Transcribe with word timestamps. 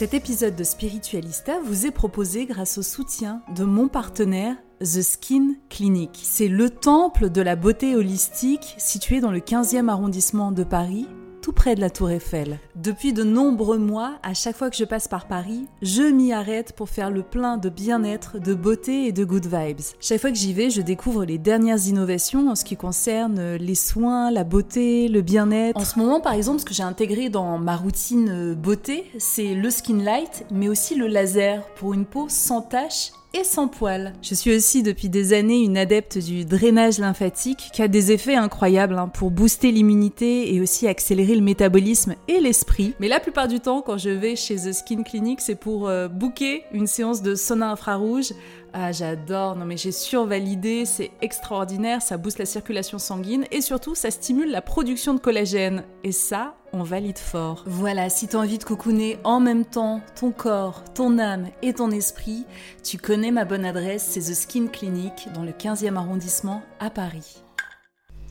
Cet 0.00 0.14
épisode 0.14 0.56
de 0.56 0.64
Spiritualista 0.64 1.60
vous 1.62 1.84
est 1.84 1.90
proposé 1.90 2.46
grâce 2.46 2.78
au 2.78 2.82
soutien 2.82 3.42
de 3.54 3.64
mon 3.64 3.88
partenaire 3.88 4.56
The 4.80 5.02
Skin 5.02 5.56
Clinic. 5.68 6.18
C'est 6.22 6.48
le 6.48 6.70
temple 6.70 7.28
de 7.28 7.42
la 7.42 7.54
beauté 7.54 7.94
holistique 7.94 8.76
situé 8.78 9.20
dans 9.20 9.30
le 9.30 9.40
15e 9.40 9.90
arrondissement 9.90 10.52
de 10.52 10.64
Paris, 10.64 11.06
tout 11.40 11.52
près 11.52 11.74
de 11.74 11.80
la 11.80 11.90
Tour 11.90 12.10
Eiffel. 12.10 12.58
Depuis 12.76 13.12
de 13.12 13.24
nombreux 13.24 13.78
mois, 13.78 14.18
à 14.22 14.34
chaque 14.34 14.56
fois 14.56 14.70
que 14.70 14.76
je 14.76 14.84
passe 14.84 15.08
par 15.08 15.26
Paris, 15.26 15.66
je 15.82 16.02
m'y 16.02 16.32
arrête 16.32 16.72
pour 16.72 16.88
faire 16.88 17.10
le 17.10 17.22
plein 17.22 17.56
de 17.56 17.68
bien-être, 17.68 18.38
de 18.38 18.54
beauté 18.54 19.06
et 19.06 19.12
de 19.12 19.24
good 19.24 19.46
vibes. 19.46 19.80
Chaque 20.00 20.20
fois 20.20 20.30
que 20.30 20.36
j'y 20.36 20.52
vais, 20.52 20.70
je 20.70 20.82
découvre 20.82 21.24
les 21.24 21.38
dernières 21.38 21.86
innovations 21.86 22.50
en 22.50 22.54
ce 22.54 22.64
qui 22.64 22.76
concerne 22.76 23.54
les 23.54 23.74
soins, 23.74 24.30
la 24.30 24.44
beauté, 24.44 25.08
le 25.08 25.22
bien-être. 25.22 25.76
En 25.80 25.84
ce 25.84 25.98
moment, 25.98 26.20
par 26.20 26.34
exemple, 26.34 26.60
ce 26.60 26.64
que 26.64 26.74
j'ai 26.74 26.82
intégré 26.82 27.28
dans 27.30 27.58
ma 27.58 27.76
routine 27.76 28.54
beauté, 28.54 29.04
c'est 29.18 29.54
le 29.54 29.70
skin 29.70 29.98
light, 29.98 30.44
mais 30.50 30.68
aussi 30.68 30.94
le 30.94 31.06
laser 31.06 31.66
pour 31.76 31.94
une 31.94 32.04
peau 32.04 32.26
sans 32.28 32.62
taches 32.62 33.12
et 33.32 33.44
sans 33.44 33.68
poils. 33.68 34.12
Je 34.22 34.34
suis 34.34 34.54
aussi 34.54 34.82
depuis 34.82 35.08
des 35.08 35.32
années 35.32 35.62
une 35.62 35.78
adepte 35.78 36.18
du 36.18 36.44
drainage 36.44 36.98
lymphatique 36.98 37.70
qui 37.72 37.82
a 37.82 37.88
des 37.88 38.12
effets 38.12 38.34
incroyables 38.34 38.98
hein, 38.98 39.08
pour 39.08 39.30
booster 39.30 39.70
l'immunité 39.70 40.54
et 40.54 40.60
aussi 40.60 40.88
accélérer 40.88 41.34
le 41.34 41.42
métabolisme 41.42 42.14
et 42.28 42.40
l'esprit. 42.40 42.94
Mais 42.98 43.08
la 43.08 43.20
plupart 43.20 43.48
du 43.48 43.60
temps, 43.60 43.82
quand 43.82 43.98
je 43.98 44.10
vais 44.10 44.36
chez 44.36 44.56
The 44.56 44.72
Skin 44.72 45.02
Clinic, 45.02 45.40
c'est 45.40 45.54
pour 45.54 45.88
euh, 45.88 46.08
booker 46.08 46.64
une 46.72 46.86
séance 46.86 47.22
de 47.22 47.34
sauna 47.34 47.70
infrarouge 47.70 48.32
ah, 48.72 48.92
j'adore. 48.92 49.56
Non, 49.56 49.64
mais 49.64 49.76
j'ai 49.76 49.92
survalidé. 49.92 50.84
C'est 50.84 51.10
extraordinaire. 51.20 52.02
Ça 52.02 52.16
booste 52.16 52.38
la 52.38 52.46
circulation 52.46 52.98
sanguine 52.98 53.44
et 53.50 53.60
surtout, 53.60 53.94
ça 53.94 54.10
stimule 54.10 54.50
la 54.50 54.62
production 54.62 55.14
de 55.14 55.20
collagène. 55.20 55.84
Et 56.04 56.12
ça, 56.12 56.54
on 56.72 56.82
valide 56.82 57.18
fort. 57.18 57.64
Voilà, 57.66 58.10
si 58.10 58.28
t'as 58.28 58.38
envie 58.38 58.58
de 58.58 58.64
cocooner 58.64 59.18
en 59.24 59.40
même 59.40 59.64
temps 59.64 60.00
ton 60.18 60.30
corps, 60.30 60.84
ton 60.94 61.18
âme 61.18 61.48
et 61.62 61.74
ton 61.74 61.90
esprit, 61.90 62.44
tu 62.84 62.98
connais 62.98 63.30
ma 63.30 63.44
bonne 63.44 63.64
adresse, 63.64 64.06
c'est 64.10 64.20
The 64.20 64.34
Skin 64.34 64.66
Clinic 64.68 65.28
dans 65.34 65.42
le 65.42 65.52
15e 65.52 65.96
arrondissement 65.96 66.62
à 66.78 66.90
Paris. 66.90 67.42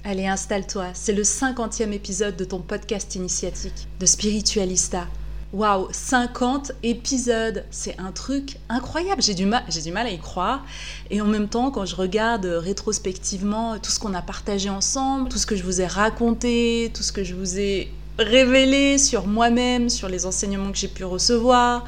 Allez, 0.06 0.28
installe-toi, 0.28 0.88
c'est 0.94 1.14
le 1.14 1.24
50e 1.24 1.92
épisode 1.92 2.38
de 2.38 2.46
ton 2.46 2.62
podcast 2.62 3.16
initiatique 3.16 3.88
de 4.00 4.06
Spiritualista. 4.06 5.08
Waouh, 5.52 5.88
50 5.92 6.74
épisodes, 6.84 7.66
c'est 7.72 8.00
un 8.00 8.12
truc 8.12 8.58
incroyable. 8.70 9.20
J'ai 9.24 9.34
du, 9.34 9.48
mal, 9.48 9.64
du 9.68 9.92
mal 9.92 10.06
à 10.06 10.12
y 10.12 10.20
croire. 10.20 10.64
Et 11.10 11.22
en 11.22 11.26
même 11.26 11.48
temps, 11.48 11.72
quand 11.72 11.86
je 11.86 11.96
regarde 11.96 12.46
rétrospectivement 12.46 13.80
tout 13.80 13.90
ce 13.90 14.00
qu'on 14.00 14.14
a 14.14 14.22
partagé 14.22 14.70
ensemble, 14.70 15.28
tout 15.28 15.40
ce 15.40 15.48
que 15.48 15.56
je 15.56 15.64
vous 15.64 15.82
ai 15.82 15.88
raconté, 15.88 16.92
tout 16.94 17.02
ce 17.02 17.12
que 17.12 17.24
je 17.24 17.34
vous 17.34 17.58
ai 17.58 17.92
révélé 18.20 19.00
sur 19.00 19.26
moi-même, 19.26 19.90
sur 19.90 20.08
les 20.08 20.28
enseignements 20.28 20.72
que 20.72 20.78
j'ai 20.78 20.88
pu 20.88 21.04
recevoir, 21.04 21.84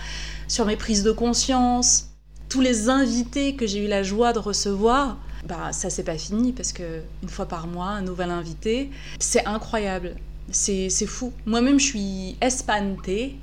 sur 0.48 0.66
mes 0.66 0.76
prises 0.76 1.04
de 1.04 1.12
conscience, 1.12 2.08
tous 2.50 2.62
les 2.62 2.90
invités 2.90 3.56
que 3.56 3.68
j'ai 3.68 3.86
eu 3.86 3.88
la 3.88 4.02
joie 4.02 4.34
de 4.34 4.40
recevoir, 4.40 5.20
bah 5.48 5.72
ça 5.72 5.90
c'est 5.90 6.04
pas 6.04 6.18
fini 6.18 6.52
parce 6.52 6.74
que 6.74 7.02
une 7.22 7.30
fois 7.30 7.46
par 7.46 7.68
mois, 7.68 7.88
un 7.88 8.02
nouvel 8.02 8.32
invité, 8.32 8.90
c'est 9.20 9.46
incroyable. 9.46 10.16
C'est 10.50 10.90
fou. 11.06 11.32
Moi-même, 11.46 11.80
je 11.80 11.86
suis 11.86 12.38
espantée 12.42 13.38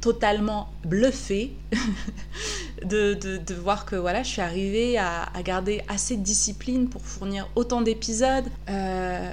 totalement 0.00 0.68
bluffée 0.84 1.52
de, 2.84 3.14
de, 3.14 3.54
voir 3.54 3.84
que 3.84 3.96
voilà, 3.96 4.22
je 4.22 4.28
suis 4.28 4.40
arrivée 4.40 4.98
à, 4.98 5.28
garder 5.44 5.82
assez 5.88 6.16
de 6.16 6.22
discipline 6.22 6.88
pour 6.88 7.02
fournir 7.02 7.48
autant 7.54 7.82
d'épisodes. 7.82 8.46
Euh, 8.68 9.30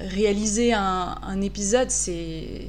réaliser 0.00 0.72
un, 0.72 1.16
un 1.22 1.40
épisode, 1.40 1.90
c'est, 1.90 2.68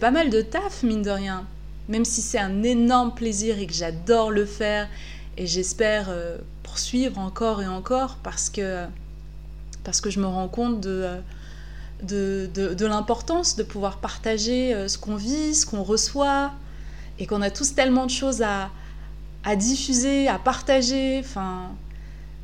pas 0.00 0.10
mal 0.10 0.30
de 0.30 0.40
taf, 0.42 0.82
mine 0.82 1.02
de 1.02 1.10
rien. 1.10 1.46
Même 1.88 2.04
si 2.04 2.22
c'est 2.22 2.38
un 2.38 2.62
énorme 2.62 3.14
plaisir 3.14 3.58
et 3.58 3.66
que 3.66 3.74
j'adore 3.74 4.30
le 4.30 4.46
faire, 4.46 4.88
et 5.36 5.46
j'espère 5.46 6.06
euh, 6.08 6.38
poursuivre 6.62 7.18
encore 7.18 7.60
et 7.62 7.66
encore 7.66 8.16
parce 8.22 8.50
que, 8.50 8.84
parce 9.82 10.00
que 10.00 10.10
je 10.10 10.20
me 10.20 10.26
rends 10.26 10.48
compte 10.48 10.80
de... 10.80 11.18
Euh, 12.12 12.46
de, 12.48 12.86
l'importance 12.86 13.56
de 13.56 13.62
pouvoir 13.62 13.98
partager 13.98 14.74
euh, 14.74 14.88
ce 14.88 14.98
qu'on 14.98 15.16
vit, 15.16 15.54
ce 15.54 15.66
qu'on 15.66 15.82
reçoit, 15.82 16.52
et 17.18 17.26
qu'on 17.26 17.42
a 17.42 17.50
tous 17.50 17.74
tellement 17.74 18.06
de 18.06 18.10
choses 18.10 18.42
à, 18.42 18.70
diffuser, 19.56 20.28
à 20.28 20.38
partager. 20.38 21.20
Enfin, 21.20 21.70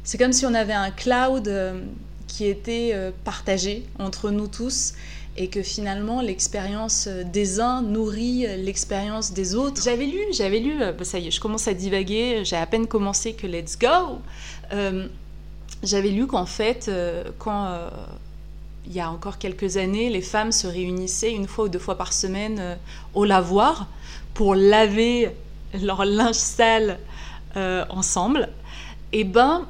c'est 0.05 0.19
comme 0.19 0.33
si 0.33 0.47
on 0.47 0.55
avait 0.55 0.73
un 0.73 0.91
cloud 0.91 1.49
euh, 1.49 1.81
qui 2.27 2.47
était 2.47 2.93
euh, 2.95 3.11
partagé 3.25 3.87
entre 3.99 4.31
nous 4.31 4.47
tous 4.47 4.95
et 5.37 5.49
que 5.49 5.63
finalement 5.63 6.21
l'expérience 6.21 7.09
des 7.09 7.61
uns 7.61 7.83
nourrit 7.83 8.47
l'expérience 8.59 9.33
des 9.33 9.55
autres. 9.55 9.83
J'avais 9.83 10.07
lu, 10.07 10.21
j'avais 10.33 10.59
lu, 10.59 10.79
bah, 10.79 11.05
ça 11.05 11.19
y 11.19 11.29
est, 11.29 11.31
je 11.31 11.41
commence 11.41 11.69
à 11.69 11.75
divaguer, 11.75 12.43
j'ai 12.45 12.57
à 12.57 12.67
peine 12.67 12.87
commencé 12.87 13.35
que 13.35 13.47
Let's 13.47 13.79
Go. 13.79 14.19
j'avais 15.83 16.11
lu 16.11 16.27
qu'en 16.27 16.47
fait, 16.47 16.91
quand 17.39 17.89
il 18.91 18.97
y 18.97 19.01
a 19.01 19.09
encore 19.09 19.39
quelques 19.39 19.77
années, 19.77 20.11
les 20.11 20.21
femmes 20.21 20.51
se 20.51 20.67
réunissaient 20.67 21.33
une 21.33 21.47
fois 21.47 21.67
ou 21.67 21.69
deux 21.69 21.79
fois 21.79 21.97
par 21.97 22.13
semaine 22.13 22.59
euh, 22.59 22.75
au 23.15 23.25
lavoir 23.25 23.87
pour 24.35 24.57
laver 24.57 25.31
leur 25.81 26.05
linge 26.05 26.35
sale 26.35 26.99
euh, 27.57 27.85
ensemble. 27.89 28.49
Et 29.13 29.23
ben, 29.23 29.65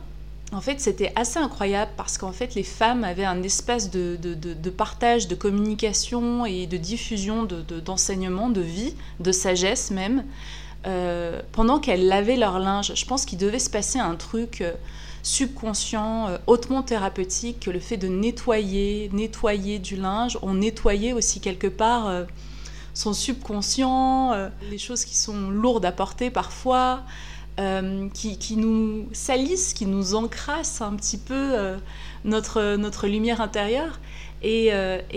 en 0.53 0.63
fait, 0.63 0.81
c'était 0.81 1.13
assez 1.17 1.39
incroyable 1.39 1.91
parce 1.99 2.17
qu'en 2.17 2.33
fait, 2.33 2.55
les 2.55 2.63
femmes 2.63 3.05
avaient 3.05 3.27
un 3.27 3.43
espace 3.43 3.91
de, 3.91 4.17
partage, 4.71 5.29
de 5.29 5.35
communication 5.35 6.47
et 6.47 6.67
de 6.67 6.79
diffusion 6.79 7.47
d'enseignement, 7.85 8.49
de, 8.49 8.63
vie, 8.63 8.95
de 9.21 9.33
sagesse 9.33 9.91
même, 9.91 10.25
euh, 10.87 11.43
pendant 11.53 11.79
qu'elles 11.79 12.09
lavaient 12.09 12.37
leur 12.37 12.59
linge. 12.59 12.93
Je 12.95 13.05
pense 13.05 13.27
qu'il 13.27 13.39
devait 13.39 13.59
se 13.59 13.69
passer 13.71 13.99
un 13.99 14.15
truc 14.15 14.65
subconscient, 15.23 16.29
euh, 16.29 16.39
hautement 16.47 16.83
thérapeutique, 16.83 17.61
que 17.61 17.71
le 17.71 17.81
fait 17.81 17.97
de 17.97 18.09
nettoyer, 18.09 19.11
nettoyer 19.13 19.79
du 19.79 19.97
linge, 19.97 20.39
on 20.43 20.55
nettoyait 20.55 21.13
aussi 21.13 21.41
quelque 21.41 21.67
part 21.67 22.09
euh, 22.09 22.25
son 22.95 23.13
subconscient, 23.13 24.33
euh, 24.33 24.49
les 24.71 24.79
choses 24.79 25.05
qui 25.05 25.17
sont 25.17 25.51
lourdes 25.51 25.85
à 25.85 25.93
porter 25.93 26.31
parfois, 26.31 27.03
qui, 28.15 28.57
nous 28.57 29.07
salissent, 29.13 29.75
qui 29.75 29.85
nous 29.85 30.15
encrassent 30.15 30.81
un 30.81 30.95
petit 30.95 31.19
peu 31.19 31.77
notre, 32.25 32.77
notre 32.77 33.07
lumière 33.07 33.43
intérieure. 33.43 34.01
Et, 34.43 34.73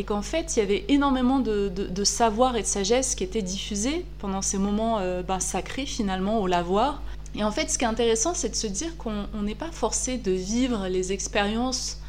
qu'en 0.06 0.22
fait, 0.22 0.58
il 0.58 0.60
y 0.60 0.62
avait 0.62 0.84
énormément 0.90 1.40
de, 1.40 2.04
savoir 2.04 2.58
et 2.58 2.64
de 2.64 2.68
sagesse 2.68 3.16
qui 3.16 3.24
était 3.24 3.42
diffusé 3.42 4.06
pendant 4.20 4.42
ces 4.42 4.58
moments 4.58 5.00
ben, 5.26 5.40
sacrés 5.40 5.86
finalement 5.86 6.42
au 6.42 6.48
lavoir. 6.48 7.02
Et 7.36 7.44
en 7.44 7.52
fait, 7.52 7.70
ce 7.70 7.78
qui 7.78 7.84
est 7.84 7.88
intéressant, 7.88 8.34
c'est 8.34 8.50
de 8.50 8.56
se 8.56 8.68
dire 8.68 8.96
qu'on 8.98 9.28
n'est 9.42 9.56
pas 9.56 9.72
forcé 9.72 10.18
de 10.18 10.32
vivre 10.32 10.88
les 10.88 11.12
expériences 11.12 12.00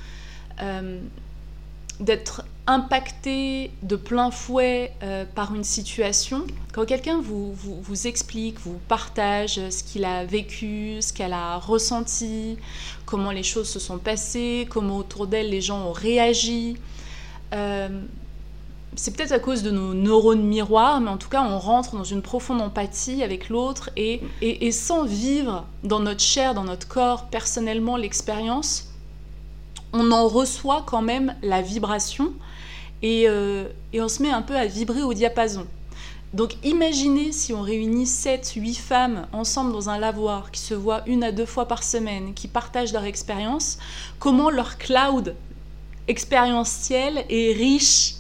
euh, 0.61 1.01
d'être 2.01 2.45
impacté 2.67 3.71
de 3.83 3.97
plein 3.97 4.31
fouet 4.31 4.93
euh, 5.03 5.25
par 5.35 5.55
une 5.55 5.65
situation, 5.65 6.47
quand 6.73 6.87
quelqu'un 6.87 7.21
vous, 7.21 7.53
vous, 7.53 8.07
explique, 8.07 8.59
vous 8.61 8.81
partage 8.89 9.61
ce 9.69 9.85
qu'il 9.85 10.05
a 10.05 10.25
vécu, 10.25 10.97
ce 11.01 11.13
qu'elle 11.13 11.35
a 11.35 11.59
ressenti, 11.59 12.57
comment 13.05 13.31
les 13.31 13.43
choses 13.43 13.69
se 13.69 13.79
sont 13.79 13.99
passées, 13.99 14.67
comment 14.71 14.97
autour 14.97 15.27
d'elle 15.27 15.51
les 15.51 15.61
gens 15.61 15.89
ont 15.89 15.93
réagi, 15.93 16.79
euh, 17.53 17.89
c'est 18.97 19.17
peut-être 19.17 19.33
à 19.33 19.39
cause 19.39 19.63
de 19.63 19.71
nos 19.71 19.95
neurones 19.95 20.45
miroirs, 20.45 21.01
mais 21.01 21.11
en 21.11 21.17
tout 21.17 21.29
cas, 21.29 21.43
on 21.43 21.59
rentre 21.59 21.97
dans 21.97 22.05
une 22.05 22.23
profonde 22.23 22.61
empathie 22.61 23.23
avec 23.23 23.49
l'autre 23.49 23.91
et, 23.97 24.21
sans 24.73 25.05
vivre 25.05 25.65
dans 25.83 26.01
notre 26.01 26.21
chair, 26.21 26.55
dans 26.55 26.65
notre 26.65 26.87
corps, 26.87 27.27
personnellement, 27.27 27.97
l'expérience, 27.97 28.89
on 29.93 30.11
en 30.11 30.29
reçoit 30.29 30.83
quand 30.87 31.03
même 31.03 31.35
la 31.43 31.63
vibration 31.63 32.33
et, 33.03 33.29
euh, 33.29 33.69
et, 33.93 34.01
on 34.01 34.09
se 34.09 34.23
met 34.23 34.31
un 34.31 34.43
peu 34.43 34.57
à 34.57 34.67
vibrer 34.67 35.03
au 35.03 35.15
diapason. 35.15 35.67
Donc 36.33 36.57
imaginez 36.65 37.31
si 37.31 37.53
on 37.53 37.63
réunit 37.63 38.07
7, 38.07 38.55
8 38.57 38.75
femmes 38.75 39.27
ensemble 39.33 39.73
dans 39.73 39.89
un 39.89 39.99
lavoir, 39.99 40.51
qui 40.51 40.61
se 40.61 40.75
voient 40.75 41.03
une 41.07 41.23
à 41.23 41.31
deux 41.31 41.47
fois 41.47 41.69
par 41.69 41.85
semaine, 41.85 42.35
qui 42.35 42.49
partagent 42.49 42.93
leur 42.93 43.05
expérience, 43.05 43.79
comment 44.19 44.51
leur 44.51 44.77
cloud 44.77 45.37
expérientiel 46.09 47.25
est 47.29 47.53
riche 47.53 48.15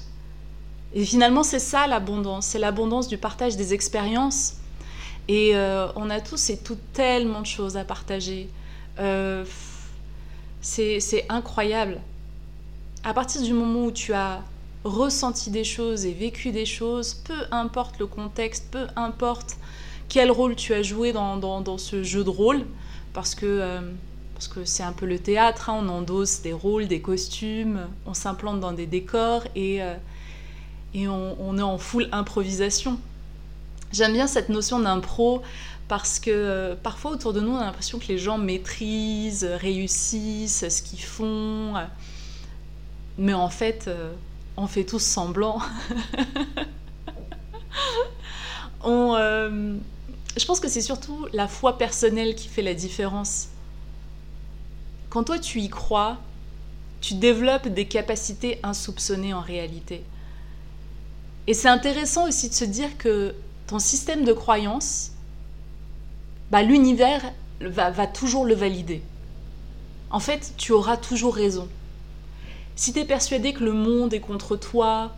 et 0.95 1.05
finalement, 1.05 1.43
c'est 1.43 1.59
ça 1.59 1.89
l'abondance, 1.89 2.47
c'est 2.47 2.61
l'abondance 2.61 3.09
du 3.09 3.19
partage 3.19 3.57
des 3.57 3.75
expériences. 3.75 4.55
Et 5.27 5.51
euh, 5.55 5.89
on 5.97 6.09
a 6.09 6.21
tous 6.21 6.51
et 6.51 6.59
toutes 6.59 6.93
tellement 6.93 7.41
de 7.41 7.47
choses 7.47 7.77
à 7.77 7.85
partager. 7.85 8.49
Euh, 9.01 9.45
c'est 10.61 11.27
incroyable. 11.29 12.01
À 13.03 13.13
partir 13.13 13.43
du 13.43 13.53
moment 13.53 13.87
où 13.87 13.91
tu 13.91 14.13
as 14.13 14.43
ressenti 14.85 15.51
des 15.51 15.65
choses 15.65 16.07
et 16.07 16.13
vécu 16.13 16.53
des 16.53 16.67
choses, 16.67 17.15
peu 17.15 17.39
importe 17.51 17.99
le 17.99 18.07
contexte, 18.07 18.69
peu 18.71 18.87
importe 18.97 19.57
quel 20.09 20.31
rôle 20.31 20.55
tu 20.55 20.75
as 20.75 20.83
joué 20.83 21.13
dans, 21.13 21.79
ce 21.79 22.03
jeu 22.03 22.23
de 22.23 22.31
rôle, 22.31 22.65
parce 23.13 23.35
que 23.35 23.47
euh, 23.47 23.81
parce 24.35 24.49
que 24.49 24.65
c'est 24.65 24.83
un 24.83 24.93
peu 24.93 25.07
le 25.07 25.19
théâtre, 25.19 25.71
hein, 25.71 25.81
on 25.83 25.89
endosse 25.89 26.43
des 26.43 26.53
rôles, 26.53 26.89
des 26.89 27.01
costumes, 27.01 27.89
on 28.05 28.15
s'implante 28.15 28.61
dans 28.61 28.73
des 28.73 28.87
décors 28.87 29.45
et 29.55 29.81
et 30.95 31.09
on, 31.09 31.59
est 31.59 31.63
en 31.63 31.77
full 31.77 32.09
improvisation. 32.13 32.99
J'aime 33.93 34.13
bien 34.13 34.27
cette 34.27 34.49
notion 34.49 34.79
d'impro 34.79 35.43
parce 35.89 36.19
que 36.19 36.31
euh, 36.31 36.75
parfois 36.81 37.11
autour 37.11 37.33
de 37.33 37.41
nous, 37.41 37.53
on 37.53 37.59
a 37.59 37.65
l'impression 37.65 37.99
que 37.99 38.07
les 38.07 38.19
gens 38.19 38.39
maîtrisent, 38.39 39.45
réussissent 39.45 40.69
ce 40.69 40.83
qu'ils 40.83 41.03
font. 41.03 41.75
Mais 43.19 43.35
en 43.35 43.51
fait, 43.51 43.87
euh, 43.89 44.13
on 44.57 44.67
fait 44.67 44.85
tous 44.85 45.03
semblant. 45.03 45.61
Euh, 48.87 49.79
je 50.37 50.45
pense 50.45 50.61
que 50.61 50.69
c'est 50.69 50.83
surtout 50.83 51.27
la 51.33 51.49
foi 51.49 51.79
personnelle 51.79 52.35
qui 52.35 52.49
fait 52.49 52.61
la 52.61 52.75
différence. 52.75 53.49
Quand 55.09 55.25
toi 55.25 55.39
tu 55.39 55.61
y 55.61 55.71
crois, 55.71 56.19
tu 57.01 57.15
développes 57.15 57.69
des 57.69 57.87
capacités 57.87 58.61
insoupçonnées 58.63 59.33
en 59.33 59.41
réalité. 59.41 60.05
Et 61.47 61.55
c'est 61.55 61.69
intéressant 61.69 62.27
aussi 62.27 62.49
de 62.49 62.55
se 62.55 62.65
dire 62.65 62.97
que 62.97 63.35
ton 63.67 63.79
système 63.79 64.25
de 64.25 64.33
croyance, 64.33 65.13
bah, 66.51 66.63
l'univers 66.63 67.23
va, 67.61 68.07
toujours 68.07 68.45
le 68.45 68.55
valider. 68.55 69.03
En 70.11 70.21
fait, 70.21 70.55
tu 70.57 70.73
auras 70.73 70.97
toujours 70.97 71.35
raison. 71.35 71.69
Si 72.77 72.93
tu 72.93 73.01
es 73.01 73.05
persuadé 73.05 73.53
que 73.53 73.65
le 73.65 73.73
monde 73.73 74.15
est 74.15 74.21
contre 74.21 74.57
toi, 74.57 75.13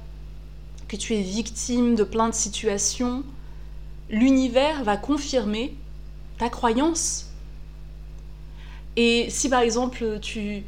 que 0.89 0.97
tu 0.97 1.15
es 1.15 1.23
victime 1.23 1.95
de 1.95 2.05
plein 2.05 2.29
de 2.29 2.35
situations, 2.35 3.25
l'univers 4.11 4.85
va 4.85 4.97
confirmer 4.97 5.75
ta 6.39 6.49
croyance. 6.49 7.31
Et 8.97 9.29
si 9.31 9.49
par 9.49 9.61
exemple 9.61 10.21
tu 10.21 10.63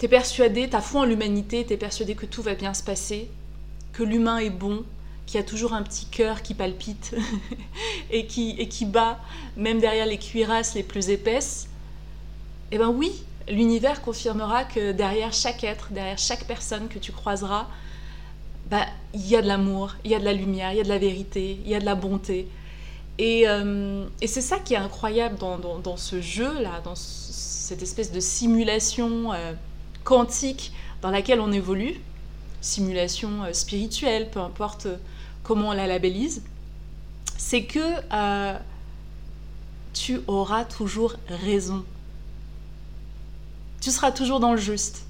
es 0.00 0.08
persuadé, 0.08 0.68
ta 0.68 0.80
foi 0.80 1.02
en 1.02 1.04
l'humanité, 1.04 1.64
tu 1.66 1.72
es 1.72 1.76
persuadé 1.76 2.14
que 2.14 2.26
tout 2.26 2.42
va 2.42 2.54
bien 2.54 2.74
se 2.74 2.82
passer, 2.82 3.28
que 3.92 4.02
l'humain 4.02 4.38
est 4.38 4.50
bon, 4.50 4.84
qu'il 5.26 5.38
y 5.40 5.42
a 5.42 5.46
toujours 5.46 5.74
un 5.74 5.82
petit 5.82 6.06
cœur 6.06 6.42
qui 6.42 6.54
palpite 6.54 7.14
et, 8.10 8.26
qui, 8.26 8.56
et 8.58 8.68
qui 8.68 8.84
bat, 8.84 9.20
même 9.56 9.80
derrière 9.80 10.06
les 10.06 10.18
cuirasses 10.18 10.74
les 10.74 10.82
plus 10.82 11.10
épaisses, 11.10 11.68
eh 12.72 12.78
bien 12.78 12.88
oui, 12.88 13.12
l'univers 13.48 14.02
confirmera 14.02 14.64
que 14.64 14.92
derrière 14.92 15.32
chaque 15.32 15.64
être, 15.64 15.92
derrière 15.92 16.18
chaque 16.18 16.44
personne 16.44 16.88
que 16.88 16.98
tu 16.98 17.12
croiseras, 17.12 17.66
bah, 18.70 18.86
il 19.14 19.26
y 19.26 19.36
a 19.36 19.42
de 19.42 19.48
l'amour, 19.48 19.96
il 20.04 20.12
y 20.12 20.14
a 20.14 20.20
de 20.20 20.24
la 20.24 20.32
lumière, 20.32 20.72
il 20.72 20.78
y 20.78 20.80
a 20.80 20.84
de 20.84 20.88
la 20.88 20.98
vérité, 20.98 21.58
il 21.64 21.70
y 21.70 21.74
a 21.74 21.80
de 21.80 21.84
la 21.84 21.96
bonté. 21.96 22.48
Et, 23.18 23.48
euh, 23.48 24.06
c'est 24.24 24.40
ça 24.40 24.58
qui 24.58 24.74
est 24.74 24.78
incroyable 24.78 25.36
dans, 25.38 25.96
ce 25.96 26.20
jeu-là, 26.20 26.80
dans 26.84 26.94
cette 26.94 27.82
espèce 27.82 28.12
de 28.12 28.20
simulation 28.20 29.32
euh, 29.32 29.52
quantique 30.04 30.72
dans 31.02 31.10
laquelle 31.10 31.40
on 31.40 31.52
évolue 31.52 32.00
simulation 32.60 33.44
euh, 33.44 33.52
spirituelle, 33.52 34.30
peu 34.30 34.40
importe 34.40 34.86
euh, 34.86 34.96
comment 35.42 35.68
on 35.68 35.72
la 35.72 35.86
labellise, 35.86 36.42
c'est 37.36 37.64
que 37.64 37.78
euh, 38.12 38.58
tu 39.92 40.20
auras 40.26 40.64
toujours 40.64 41.16
raison. 41.28 41.84
Tu 43.80 43.90
seras 43.90 44.12
toujours 44.12 44.40
dans 44.40 44.52
le 44.52 44.58
juste. 44.58 45.04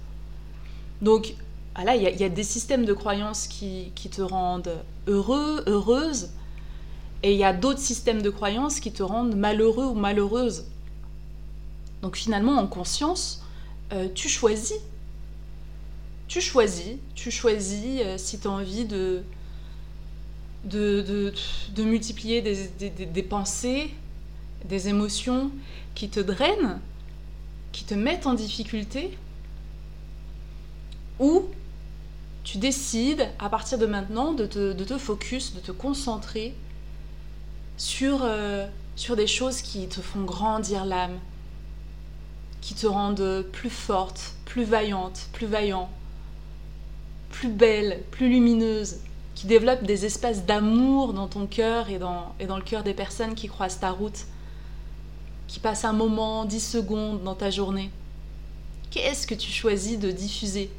Donc, 1.02 1.34
voilà, 1.74 1.96
il 1.96 2.02
y, 2.02 2.24
a 2.24 2.28
des 2.28 2.44
systèmes 2.44 2.84
de 2.84 2.92
croyances 2.92 3.46
qui, 3.46 3.90
qui 3.94 4.10
te 4.10 4.22
rendent 4.22 4.76
heureux, 5.06 5.64
heureuse, 5.66 6.30
et 7.22 7.32
il 7.32 7.38
y 7.38 7.44
a 7.44 7.52
d'autres 7.52 7.80
systèmes 7.80 8.22
de 8.22 8.30
croyances 8.30 8.80
qui 8.80 8.92
te 8.92 9.02
rendent 9.02 9.34
malheureux 9.34 9.86
ou 9.86 9.94
malheureuse. 9.94 10.66
Donc 12.02 12.16
finalement, 12.16 12.56
en 12.56 12.66
conscience, 12.66 13.42
tu 14.14 14.28
choisis 14.28 14.74
tu 16.30 16.40
choisis, 16.40 16.96
tu 17.16 17.32
choisis 17.32 18.00
euh, 18.02 18.16
si 18.16 18.38
tu 18.38 18.46
as 18.46 18.52
envie 18.52 18.84
de, 18.84 19.24
multiplier 21.76 22.40
des, 22.40 23.22
pensées, 23.24 23.92
des 24.64 24.88
émotions 24.88 25.50
qui 25.96 26.08
te 26.08 26.20
drainent, 26.20 26.80
qui 27.72 27.82
te 27.82 27.94
mettent 27.94 28.28
en 28.28 28.34
difficulté, 28.34 29.18
ou 31.18 31.46
tu 32.44 32.58
décides 32.58 33.28
à 33.40 33.48
partir 33.48 33.76
de 33.76 33.86
maintenant 33.86 34.32
de 34.32 34.46
te, 34.46 34.72
de 34.72 34.98
focus, 34.98 35.52
de 35.52 35.60
te 35.60 35.72
concentrer 35.72 36.54
sur, 37.76 38.20
euh, 38.22 38.68
sur 38.94 39.16
des 39.16 39.26
choses 39.26 39.62
qui 39.62 39.88
te 39.88 40.00
font 40.00 40.22
grandir 40.22 40.84
l'âme, 40.84 41.18
qui 42.60 42.74
te 42.74 42.86
rendent 42.86 43.44
plus 43.50 43.68
forte, 43.68 44.34
plus 44.44 44.62
vaillante, 44.62 45.28
plus 45.32 45.48
vaillant, 45.48 45.90
plus 47.30 47.48
belle, 47.48 48.02
plus 48.10 48.28
lumineuse, 48.28 48.98
qui 49.34 49.46
développe 49.46 49.84
des 49.84 50.04
espaces 50.04 50.44
d'amour 50.44 51.14
dans 51.14 51.26
ton 51.26 51.46
cœur 51.46 51.88
et 51.88 51.98
dans, 51.98 52.34
et 52.40 52.46
dans 52.46 52.56
le 52.56 52.62
cœur 52.62 52.82
des 52.82 52.92
personnes 52.92 53.34
qui 53.34 53.48
croisent 53.48 53.80
ta 53.80 53.90
route, 53.90 54.26
qui 55.48 55.60
passent 55.60 55.84
un 55.84 55.92
moment, 55.92 56.44
10 56.44 56.60
secondes 56.60 57.22
dans 57.22 57.34
ta 57.34 57.50
journée. 57.50 57.90
Qu'est-ce 58.90 59.26
que 59.26 59.34
tu 59.34 59.50
choisis 59.50 59.98
de 59.98 60.10
diffuser? 60.10 60.70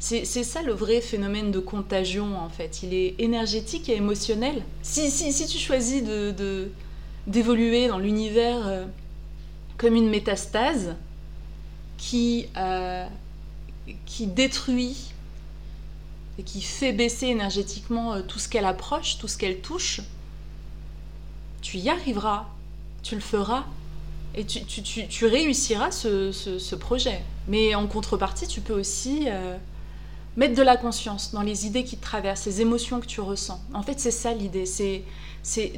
C'est, 0.00 0.24
ça 0.24 0.62
le 0.62 0.72
vrai 0.72 1.00
phénomène 1.00 1.50
de 1.50 1.58
contagion 1.58 2.38
en 2.38 2.48
fait. 2.48 2.82
Il 2.82 2.94
est 2.94 3.14
énergétique 3.18 3.88
et 3.88 3.96
émotionnel. 3.96 4.62
Si, 4.82 5.10
si, 5.10 5.32
si 5.32 5.46
tu 5.46 5.58
choisis 5.58 6.02
de, 6.04 6.70
d'évoluer 7.26 7.88
dans 7.88 7.98
l'univers 7.98 8.66
euh, 8.66 8.84
comme 9.76 9.94
une 9.94 10.08
métastase 10.08 10.94
qui, 11.96 12.46
euh, 12.56 13.06
qui 14.06 14.28
détruit 14.28 15.12
et 16.38 16.42
qui 16.44 16.62
fait 16.62 16.92
baisser 16.92 17.26
énergétiquement 17.26 18.14
euh, 18.14 18.22
tout 18.22 18.38
ce 18.38 18.48
qu'elle 18.48 18.64
approche, 18.64 19.18
tout 19.18 19.28
ce 19.28 19.36
qu'elle 19.36 19.60
touche, 19.60 20.00
tu 21.60 21.78
y 21.78 21.90
arriveras, 21.90 22.46
tu 23.02 23.16
le 23.16 23.20
feras 23.20 23.64
et 24.34 24.44
tu, 24.44 25.26
réussiras 25.26 25.90
ce, 25.90 26.74
projet. 26.76 27.20
Mais 27.48 27.74
en 27.74 27.86
contrepartie, 27.88 28.46
tu 28.46 28.60
peux 28.60 28.78
aussi 28.78 29.24
euh, 29.26 29.56
mettre 30.36 30.54
de 30.54 30.62
la 30.62 30.76
conscience 30.76 31.32
dans 31.32 31.42
les 31.42 31.66
idées 31.66 31.82
qui 31.82 31.96
te 31.96 32.02
traversent, 32.02 32.46
les 32.46 32.60
émotions 32.60 33.00
que 33.00 33.06
tu 33.06 33.20
ressens. 33.20 33.60
En 33.74 33.82
fait, 33.82 33.98
c'est 33.98 34.12
ça 34.12 34.32
l'idée, 34.32 34.66
c'est, 34.66 35.02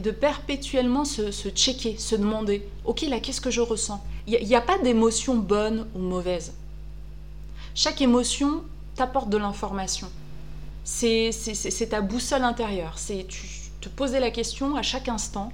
de 0.01 0.11
perpétuellement 0.11 1.07
se, 1.07 1.31
se, 1.31 1.49
checker, 1.49 1.97
se 1.97 2.17
demander, 2.17 2.69
ok 2.85 3.03
là, 3.03 3.21
qu'est-ce 3.21 3.41
que 3.41 3.51
je 3.51 3.63
ressens? 3.63 4.05
Il 4.27 4.47
n'y 4.47 4.57
a 4.57 4.61
pas 4.61 4.79
d'émotion 4.79 5.37
bonne 5.37 5.87
ou 5.95 6.01
mauvaise. 6.01 6.53
Chaque 7.75 8.03
émotion 8.03 8.63
t'apporte 8.95 9.31
de 9.31 9.39
l'information 9.39 10.11
c'est 10.85 11.89
ta 11.91 12.01
boussole 12.01 12.45
intérieure. 12.45 12.99
C'est 12.99 13.27
tu 13.29 13.47
te 13.81 13.89
poser 13.89 14.21
la 14.21 14.31
question 14.31 14.77
à 14.77 14.83
chaque 14.83 15.09
instant 15.09 15.53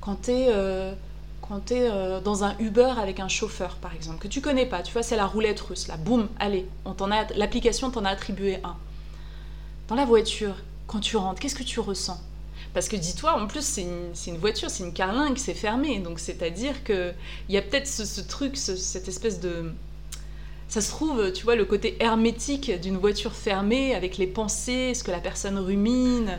quand 0.00 0.22
tu 0.22 0.30
es 0.30 0.48
euh, 0.50 0.92
euh, 1.50 2.20
dans 2.20 2.44
un 2.44 2.56
Uber 2.58 2.92
avec 2.98 3.20
un 3.20 3.28
chauffeur, 3.28 3.76
par 3.76 3.94
exemple, 3.94 4.18
que 4.18 4.28
tu 4.28 4.40
connais 4.40 4.66
pas, 4.66 4.82
tu 4.82 4.92
vois, 4.92 5.02
c'est 5.02 5.16
la 5.16 5.26
roulette 5.26 5.60
russe, 5.60 5.88
boum, 6.04 6.28
allez, 6.38 6.68
l'application 7.34 7.90
t'en 7.90 8.04
a 8.04 8.10
attribué 8.10 8.58
un. 8.64 8.76
Dans 9.88 9.94
la 9.94 10.04
voiture, 10.04 10.56
quand 10.86 11.00
tu 11.00 11.16
rentres, 11.16 11.40
qu'est-ce 11.40 11.54
que 11.54 11.62
tu 11.62 11.80
ressens? 11.80 12.20
Parce 12.74 12.88
que 12.88 12.96
dis-toi, 12.96 13.40
en 13.40 13.46
plus, 13.46 13.64
c'est 13.64 13.82
une, 13.82 14.36
voiture, 14.36 14.68
c'est 14.68 14.84
une 14.84 14.92
carlingue, 14.92 15.38
c'est 15.38 15.54
fermé, 15.54 16.00
donc 16.00 16.18
c'est-à-dire 16.18 16.84
qu'il 16.84 17.14
y 17.48 17.56
a 17.56 17.62
peut-être 17.62 17.86
ce, 17.86 18.20
truc, 18.20 18.56
cette 18.56 19.08
espèce 19.08 19.40
de... 19.40 19.72
Ça 20.68 20.82
se 20.82 20.90
trouve, 20.90 21.32
tu 21.32 21.44
vois, 21.44 21.56
le 21.56 21.64
côté 21.64 21.96
hermétique 21.98 22.70
d'une 22.80 22.98
voiture 22.98 23.32
fermée, 23.32 23.94
avec 23.94 24.18
les 24.18 24.26
pensées, 24.26 24.92
ce 24.94 25.02
que 25.02 25.10
la 25.10 25.20
personne 25.20 25.56
rumine. 25.58 26.38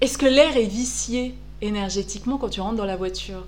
Est-ce 0.00 0.16
que 0.16 0.24
l'air 0.24 0.56
est 0.56 0.64
vicié 0.64 1.34
énergétiquement 1.60 2.38
quand 2.38 2.48
tu 2.48 2.62
rentres 2.62 2.76
dans 2.76 2.86
la 2.86 2.96
voiture? 2.96 3.44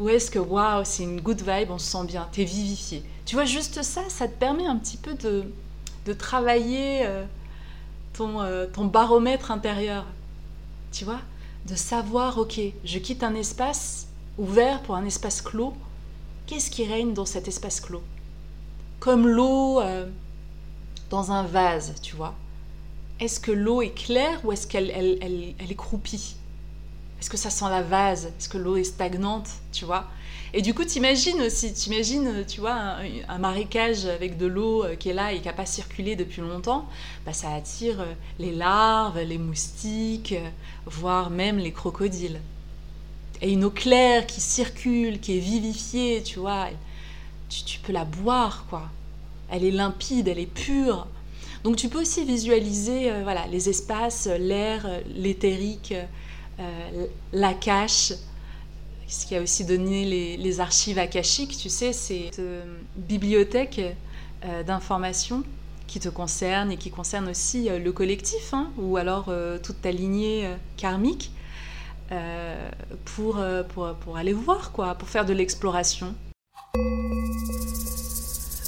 Ou 0.00 0.08
est-ce 0.08 0.30
que, 0.30 0.40
waouh, 0.40 0.82
c'est 0.84 1.04
une 1.04 1.20
good 1.20 1.42
vibe, 1.42 1.70
on 1.70 1.78
se 1.78 1.86
sent 1.86 2.04
bien, 2.04 2.26
t'es 2.32 2.42
vivifié? 2.42 3.04
Tu 3.26 3.36
vois, 3.36 3.44
juste 3.44 3.82
ça, 3.82 4.02
ça 4.08 4.26
te 4.26 4.36
permet 4.36 4.66
un 4.66 4.76
petit 4.76 4.96
peu 4.96 5.14
de, 5.14 5.44
travailler 6.14 7.06
euh, 7.06 7.22
ton, 8.14 8.40
euh, 8.40 8.66
ton 8.66 8.86
baromètre 8.86 9.52
intérieur. 9.52 10.04
Tu 10.90 11.04
vois? 11.04 11.20
De 11.68 11.76
savoir, 11.76 12.38
ok, 12.38 12.58
je 12.84 12.98
quitte 12.98 13.22
un 13.22 13.36
espace 13.36 14.08
ouvert 14.36 14.82
pour 14.82 14.96
un 14.96 15.04
espace 15.04 15.40
clos. 15.40 15.74
Qu'est-ce 16.46 16.70
qui 16.70 16.84
règne 16.84 17.12
dans 17.12 17.26
cet 17.26 17.46
espace 17.46 17.80
clos? 17.80 18.02
Comme 19.00 19.26
l'eau 19.26 19.80
euh, 19.80 20.06
dans 21.10 21.32
un 21.32 21.42
vase, 21.42 21.94
tu 22.02 22.14
vois. 22.14 22.34
Est-ce 23.18 23.40
que 23.40 23.50
l'eau 23.50 23.82
est 23.82 23.94
claire 23.94 24.40
ou 24.44 24.52
est-ce 24.52 24.66
qu'elle 24.66 24.90
elle, 24.90 25.18
elle 25.58 25.70
est 25.70 25.74
croupie 25.74 26.36
est-ce 27.20 27.28
que 27.28 27.36
ça 27.36 27.50
sent 27.50 27.66
la 27.68 27.82
vase? 27.82 28.26
Est-ce 28.38 28.48
que 28.48 28.56
l'eau 28.56 28.76
est 28.76 28.84
stagnante 28.84 29.48
Tu 29.72 29.84
vois? 29.84 30.06
Et 30.54 30.62
du 30.62 30.72
coup, 30.72 30.84
t'imagines 30.84 31.40
aussi, 31.42 31.72
t'imagines, 31.74 32.44
tu 32.48 32.60
vois, 32.60 32.96
un, 33.28 33.38
marécage 33.38 34.06
avec 34.06 34.38
de 34.38 34.46
l'eau 34.46 34.84
euh, 34.84 34.96
qui 34.96 35.10
est 35.10 35.12
là 35.12 35.32
et 35.32 35.38
qui 35.38 35.46
n'a 35.46 35.52
pas 35.52 35.66
circulé 35.66 36.16
depuis 36.16 36.40
longtemps, 36.40 36.88
bah, 37.26 37.34
ça 37.34 37.52
attire 37.52 38.00
euh, 38.00 38.14
les 38.38 38.52
larves, 38.52 39.20
les 39.20 39.36
moustiques, 39.36 40.34
voire 40.86 41.28
même 41.28 41.58
les 41.58 41.72
crocodiles. 41.72 42.40
Et 43.42 43.52
une 43.52 43.64
eau 43.64 43.70
claire 43.70 44.26
qui 44.26 44.40
circule, 44.40 45.20
qui 45.20 45.36
est 45.36 45.40
vivifiée, 45.40 46.22
tu 46.22 46.38
vois, 46.38 46.68
tu, 47.50 47.78
peux 47.80 47.92
la 47.92 48.04
boire, 48.04 48.64
quoi. 48.70 48.88
Elle 49.50 49.64
est 49.64 49.70
limpide, 49.70 50.28
elle 50.28 50.38
est 50.38 50.46
pure. 50.46 51.06
Donc 51.64 51.76
tu 51.76 51.88
peux 51.88 52.00
aussi 52.00 52.24
visualiser 52.24 53.10
voilà, 53.22 53.46
les 53.48 53.68
espaces, 53.68 54.26
l'air, 54.26 54.88
l'éthérique, 55.14 55.92
euh, 56.60 57.06
la 57.32 57.54
cache, 57.54 58.12
ce 59.06 59.26
qui 59.26 59.34
a 59.34 59.40
aussi 59.40 59.64
donné 59.64 60.04
les, 60.36 60.60
archives 60.60 60.98
akashiques, 60.98 61.56
tu 61.56 61.68
sais, 61.68 61.92
c'est 61.92 62.30
euh, 62.38 62.64
bibliothèque 62.96 63.80
euh, 64.44 64.62
d'informations 64.62 65.42
qui 65.86 66.00
te 66.00 66.08
concerne 66.08 66.70
et 66.70 66.76
qui 66.76 66.90
concerne 66.90 67.28
aussi 67.28 67.68
le 67.68 67.92
collectif, 67.92 68.52
hein, 68.54 68.70
ou 68.78 68.96
alors 68.96 69.32
toute 69.64 69.82
ta 69.82 69.90
lignée 69.90 70.48
karmique, 70.76 71.32
pour, 73.04 73.40
pour, 73.70 73.94
pour, 73.94 74.16
aller 74.16 74.32
voir, 74.32 74.70
quoi, 74.70 74.94
pour 74.94 75.08
faire 75.08 75.26
de 75.26 75.32
l'exploration. 75.32 76.14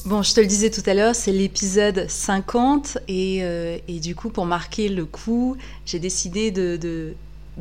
Bon, 0.05 0.23
je 0.23 0.35
te 0.35 0.41
le 0.41 0.47
disais 0.47 0.71
tout 0.71 0.83
à 0.87 0.95
l'heure, 0.95 1.15
c'est 1.15 1.31
l'épisode 1.31 2.07
50 2.09 2.99
et, 3.07 3.39
et, 3.87 4.01
du 4.01 4.17
coup, 4.17 4.31
pour 4.31 4.47
marquer 4.47 4.89
le 4.89 5.05
coup, 5.05 5.57
j'ai 5.87 6.01
décidé 6.01 6.51
de, 6.51 7.15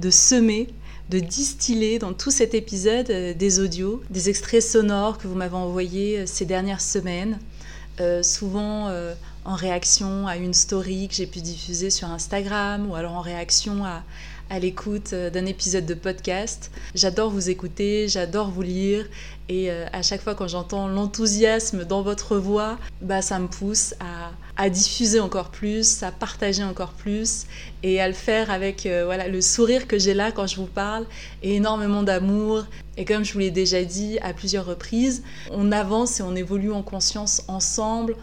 semer, 0.10 0.68
de 1.12 1.20
distiller 1.20 2.00
dans 2.00 2.14
tout 2.14 2.32
cet 2.32 2.54
épisode 2.54 3.10
euh, 3.10 3.34
des 3.34 3.60
audios, 3.60 4.02
des 4.10 4.30
extraits 4.30 4.64
sonores 4.64 5.18
que 5.18 5.28
vous 5.28 5.36
m'avez 5.36 5.56
envoyés 5.56 6.20
euh, 6.20 6.26
ces 6.26 6.46
dernières 6.46 6.80
semaines, 6.80 7.38
euh, 8.00 8.24
souvent 8.24 8.90
en 9.44 9.56
réaction 9.56 10.28
à 10.28 10.38
une 10.38 10.54
story 10.54 11.10
que 11.10 11.16
j'ai 11.16 11.28
pu 11.28 11.42
diffuser 11.42 11.90
sur 11.90 12.08
Instagram 12.08 12.90
ou 12.90 12.96
alors 12.96 13.14
en 13.14 13.22
réaction 13.22 13.84
à, 13.84 14.04
à 14.52 14.60
l'écoute 14.60 15.16
d'un 15.16 15.48
épisode 15.48 15.88
de 15.88 15.96
podcast. 15.96 16.70
J'adore 16.94 17.32
vous 17.32 17.50
écouter, 17.50 18.08
j'adore 18.08 18.52
vous 18.52 18.62
lire 18.62 19.08
et 19.50 19.72
à 19.72 20.02
chaque 20.04 20.22
fois 20.22 20.36
quand 20.36 20.48
j'entends 20.48 20.88
l'enthousiasme 20.88 21.86
dans 21.86 22.04
votre 22.04 22.38
voix, 22.38 22.78
bah, 23.02 23.24
ça 23.24 23.40
me 23.40 23.48
pousse 23.48 23.96
à, 24.00 24.32
à 24.62 24.70
diffuser 24.70 25.20
encore 25.20 25.50
plus, 25.50 26.04
à 26.04 26.12
partager 26.12 26.64
encore 26.64 26.92
plus 26.92 27.48
et 27.82 28.00
à 28.00 28.08
le 28.08 28.14
faire 28.14 28.52
avec 28.52 28.86
euh, 28.86 29.06
voilà, 29.06 29.28
le 29.28 29.42
sourire 29.42 29.88
que 29.88 29.98
j'ai 29.98 30.14
là 30.14 30.32
quand 30.32 30.46
je 30.46 30.58
vous 30.58 30.68
parle 30.68 31.06
et 31.42 31.56
énormément 31.56 32.04
d'amour. 32.04 32.66
Et 32.96 33.04
comme 33.04 33.26
je 33.26 33.34
vous 33.34 33.40
l'ai 33.40 33.50
déjà 33.50 33.84
dit 33.84 34.20
à 34.20 34.34
plusieurs 34.34 34.68
reprises, 34.68 35.24
on 35.50 35.72
avance 35.72 36.20
et 36.20 36.24
on 36.24 36.36
évolue 36.36 36.72
en 36.72 36.84
conscience 36.84 37.44
ensemble. 37.48 38.16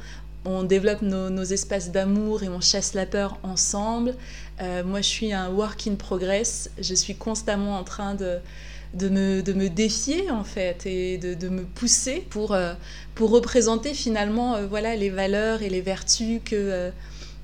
On 0.44 0.62
développe 0.62 1.02
nos, 1.02 1.42
espaces 1.42 1.90
d'amour 1.90 2.44
et 2.44 2.48
on 2.48 2.60
chasse 2.60 2.94
la 2.94 3.04
peur 3.04 3.38
ensemble. 3.42 4.14
Euh, 4.60 4.82
moi, 4.84 5.00
je 5.00 5.08
suis 5.08 5.32
un 5.32 5.50
work 5.50 5.86
in 5.86 5.94
progress. 5.94 6.70
Je 6.80 6.94
suis 6.94 7.14
constamment 7.14 7.78
en 7.78 7.84
train 7.84 8.14
de, 8.14 8.38
de 8.94 9.08
me, 9.08 9.42
de 9.42 9.52
me 9.52 9.68
défier 9.68 10.30
en 10.30 10.44
fait 10.44 10.86
et 10.86 11.18
de, 11.18 11.34
de 11.34 11.48
me 11.48 11.62
pousser 11.62 12.26
pour, 12.30 12.52
euh, 12.52 12.74
pour 13.14 13.30
représenter 13.30 13.94
finalement 13.94 14.54
euh, 14.54 14.66
voilà, 14.66 14.96
les 14.96 15.10
valeurs 15.10 15.62
et 15.62 15.68
les 15.68 15.80
vertus 15.80 16.40
que, 16.44 16.90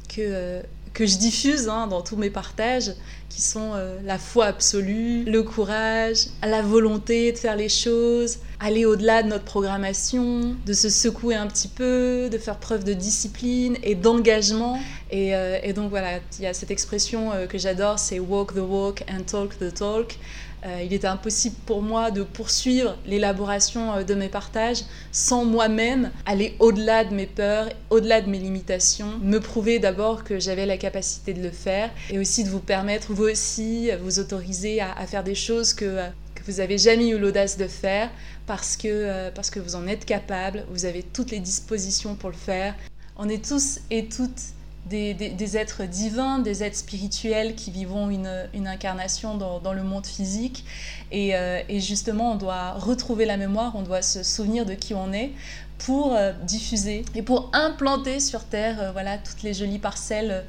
que, 0.09 0.63
que 0.95 1.07
je 1.07 1.19
diffuse 1.19 1.69
hein, 1.69 1.87
dans 1.89 2.01
tous 2.01 2.17
mes 2.17 2.31
partages, 2.31 2.93
qui 3.29 3.43
sont 3.43 3.73
la 4.05 4.17
foi 4.17 4.47
absolue, 4.47 5.25
le 5.25 5.43
courage, 5.43 6.29
la 6.41 6.63
volonté 6.63 7.33
de 7.33 7.37
faire 7.37 7.57
les 7.57 7.69
choses, 7.69 8.39
aller 8.61 8.87
au-delà 8.87 9.25
de 9.25 9.29
notre 9.29 9.43
programmation, 9.43 10.55
de 10.65 10.73
se 10.73 10.89
secouer 10.89 11.35
un 11.35 11.49
petit 11.49 11.67
peu, 11.67 12.29
de 12.31 12.39
faire 12.39 12.59
preuve 12.59 12.85
de 12.85 12.93
discipline 12.93 13.77
et 13.83 13.97
d'engagement. 13.97 14.79
Et, 15.11 15.33
et, 15.65 15.73
donc 15.73 15.91
voilà, 15.91 16.21
il 16.39 16.45
y 16.45 16.47
a 16.47 16.55
cette 16.55 16.71
expression 16.71 17.33
que 17.49 17.59
j'adore, 17.59 17.99
c'est 17.99 18.21
walk 18.21 18.55
the 18.55 18.59
walk 18.59 19.05
and 19.11 19.25
talk 19.25 19.59
the 19.59 19.75
talk. 19.75 20.17
Euh, 20.65 20.83
il 20.83 20.95
était 20.95 21.07
impossible 21.07 21.57
pour 21.67 21.83
moi 21.83 22.11
de 22.11 22.23
poursuivre 22.23 22.97
l'élaboration 23.05 23.93
euh, 23.93 24.03
de 24.03 24.15
mes 24.15 24.29
partages 24.29 24.85
sans 25.13 25.45
moi-même 25.45 26.11
aller 26.25 26.57
au-delà 26.59 27.05
de 27.05 27.15
mes 27.15 27.27
peurs, 27.27 27.69
au-delà 27.91 28.23
de 28.23 28.31
mes 28.31 28.39
limitations, 28.39 29.19
me 29.21 29.41
prouver 29.41 29.79
d'abord 29.79 30.25
que 30.25 30.41
j'avais 30.41 30.65
la 30.65 30.79
capacité 30.79 31.35
de 31.35 31.43
le 31.43 31.51
faire 31.51 31.91
et 32.09 32.19
aussi 32.19 32.45
de 32.45 32.49
vous 32.49 32.61
permettre, 32.61 33.13
vous 33.13 33.25
aussi, 33.25 33.91
vous 34.01 34.19
autoriser 34.19 34.81
à, 34.81 35.07
faire 35.07 35.23
des 35.23 35.35
choses 35.35 35.75
que, 35.75 35.85
euh, 35.85 36.09
que 36.35 36.43
vous 36.51 36.59
n'avez 36.59 36.79
jamais 36.79 37.09
eu 37.09 37.19
l'audace 37.19 37.59
de 37.59 37.67
faire 37.67 38.11
parce 38.47 38.79
que, 38.79 39.31
parce 39.31 39.51
que 39.51 39.61
vous 39.61 39.75
en 39.75 39.87
êtes 39.87 40.07
capable, 40.07 40.65
vous 40.71 40.87
avez 40.87 41.03
toutes 41.03 41.31
les 41.31 41.41
dispositions 41.41 42.15
pour 42.15 42.31
le 42.31 42.37
faire. 42.37 42.75
On 43.17 43.29
est 43.29 43.45
tous 43.45 43.81
et 43.91 44.07
toutes 44.07 44.54
des, 44.87 45.57
êtres 45.57 45.85
divins, 45.85 46.39
des 46.39 46.63
êtres 46.63 46.77
spirituels 46.77 47.55
qui 47.55 47.71
vivons 47.71 48.11
une, 48.11 48.67
incarnation 48.67 49.37
dans, 49.37 49.73
le 49.73 49.83
monde 49.83 50.07
physique. 50.07 50.65
Euh, 51.13 51.63
et, 51.69 51.81
justement, 51.81 52.33
on 52.33 52.37
doit 52.37 52.73
retrouver 52.73 53.25
la 53.25 53.37
mémoire, 53.37 53.75
on 53.77 53.83
doit 53.83 54.03
se 54.03 54.23
souvenir 54.23 54.67
de 54.67 54.75
qui 54.75 54.95
on 54.95 55.13
est 55.13 55.33
pour 55.79 56.15
euh, 56.15 56.33
diffuser 56.45 57.05
et 57.15 57.23
pour 57.23 57.51
implanter 57.53 58.21
sur 58.21 58.45
Terre 58.45 58.81
euh, 58.81 58.93
voilà, 58.93 59.19
toutes 59.19 59.43
les 59.43 59.55
jolies 59.55 59.79
parcelles 59.79 60.45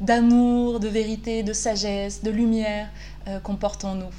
d'amour, 0.00 0.80
de 0.80 0.88
vérité, 0.88 1.42
de 1.42 1.52
sagesse, 1.54 2.22
de 2.22 2.30
lumière 2.30 2.88
qu'on 3.42 3.56
porte 3.56 3.84
en 3.84 3.94
nous. 3.94 4.12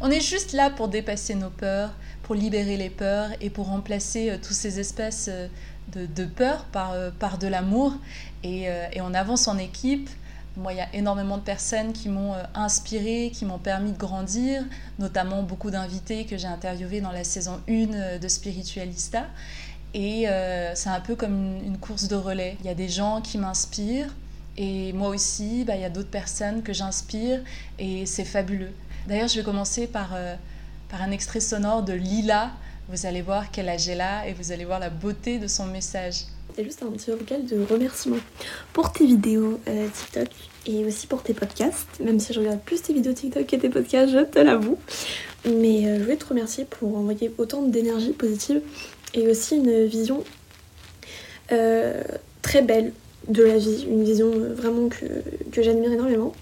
On 0.00 0.10
est 0.10 0.20
juste 0.20 0.52
là 0.52 0.70
pour 0.70 0.88
dépasser 0.88 1.36
nos 1.36 1.50
peurs, 1.50 1.92
pour 2.24 2.34
libérer 2.34 2.76
les 2.76 2.90
peurs 2.90 3.28
et 3.40 3.48
pour 3.48 3.68
remplacer 3.68 4.36
tous 4.42 4.52
ces 4.52 4.80
espaces 4.80 5.30
de, 5.92 6.24
peur 6.24 6.64
par, 6.72 6.94
par 7.20 7.38
de 7.38 7.46
l'amour. 7.46 7.94
Euh, 8.44 8.88
et, 8.92 9.00
on 9.00 9.14
avance 9.14 9.48
en 9.48 9.58
équipe. 9.58 10.08
Moi, 10.56 10.72
il 10.72 10.78
y 10.78 10.80
a 10.80 10.88
énormément 10.94 11.38
de 11.38 11.42
personnes 11.42 11.92
qui 11.92 12.08
m'ont 12.08 12.34
euh, 12.34 12.42
inspiré, 12.54 13.30
qui 13.32 13.44
m'ont 13.44 13.58
permis 13.58 13.92
de 13.92 13.98
grandir, 13.98 14.64
notamment 14.98 15.42
beaucoup 15.42 15.70
d'invités 15.70 16.26
que 16.26 16.36
j'ai 16.36 16.48
interviewés 16.48 17.00
dans 17.00 17.12
la 17.12 17.24
saison 17.24 17.60
1 17.68 18.18
de 18.18 18.28
Spiritualista. 18.28 19.26
Et 19.92 20.26
c'est 20.74 20.88
un 20.88 21.00
peu 21.00 21.16
comme 21.16 21.58
une, 21.64 21.76
course 21.76 22.06
de 22.06 22.14
relais. 22.14 22.56
Il 22.60 22.66
y 22.66 22.68
a 22.68 22.74
des 22.74 22.88
gens 22.88 23.20
qui 23.20 23.38
m'inspirent, 23.38 24.14
et 24.56 24.92
moi 24.92 25.08
aussi, 25.08 25.64
bah, 25.64 25.74
il 25.74 25.82
y 25.82 25.84
a 25.84 25.90
d'autres 25.90 26.10
personnes 26.10 26.62
que 26.62 26.72
j'inspire, 26.72 27.40
et 27.80 28.06
c'est 28.06 28.24
fabuleux. 28.24 28.72
D'ailleurs, 29.08 29.26
je 29.26 29.38
vais 29.38 29.44
commencer 29.44 29.88
par, 29.88 30.10
par 30.88 31.02
un 31.02 31.10
extrait 31.10 31.40
sonore 31.40 31.82
de 31.82 31.92
Lila, 31.92 32.52
vous 32.88 33.06
allez 33.06 33.22
voir 33.22 33.50
quel 33.50 33.68
âge 33.68 33.88
elle 33.88 34.00
a 34.00 34.26
et 34.26 34.32
vous 34.32 34.52
allez 34.52 34.64
voir 34.64 34.78
la 34.78 34.90
beauté 34.90 35.38
de 35.38 35.46
son 35.46 35.66
message. 35.66 36.24
C'est 36.56 36.64
juste 36.64 36.82
un 36.82 36.90
petit 36.90 37.10
vocal 37.10 37.44
de 37.44 37.64
remerciement 37.70 38.18
pour 38.72 38.92
tes 38.92 39.06
vidéos 39.06 39.60
euh, 39.68 39.86
TikTok 39.92 40.28
et 40.66 40.84
aussi 40.84 41.06
pour 41.06 41.22
tes 41.22 41.32
podcasts, 41.32 42.00
même 42.00 42.18
si 42.18 42.32
je 42.32 42.40
regarde 42.40 42.60
plus 42.60 42.82
tes 42.82 42.92
vidéos 42.92 43.12
TikTok 43.12 43.46
que 43.46 43.56
tes 43.56 43.68
podcasts, 43.68 44.12
je 44.12 44.24
te 44.24 44.38
l'avoue. 44.38 44.78
Mais 45.44 45.86
euh, 45.86 45.98
je 45.98 46.02
voulais 46.02 46.16
te 46.16 46.26
remercier 46.26 46.64
pour 46.64 46.96
envoyer 46.96 47.32
autant 47.38 47.62
d'énergie 47.62 48.12
positive 48.12 48.62
et 49.14 49.28
aussi 49.28 49.56
une 49.56 49.84
vision 49.84 50.24
euh, 51.52 52.02
très 52.42 52.62
belle 52.62 52.92
de 53.28 53.44
la 53.44 53.58
vie, 53.58 53.86
une 53.88 54.04
vision 54.04 54.30
vraiment 54.30 54.88
que, 54.88 55.06
que 55.52 55.62
j'admire 55.62 55.92
énormément. 55.92 56.32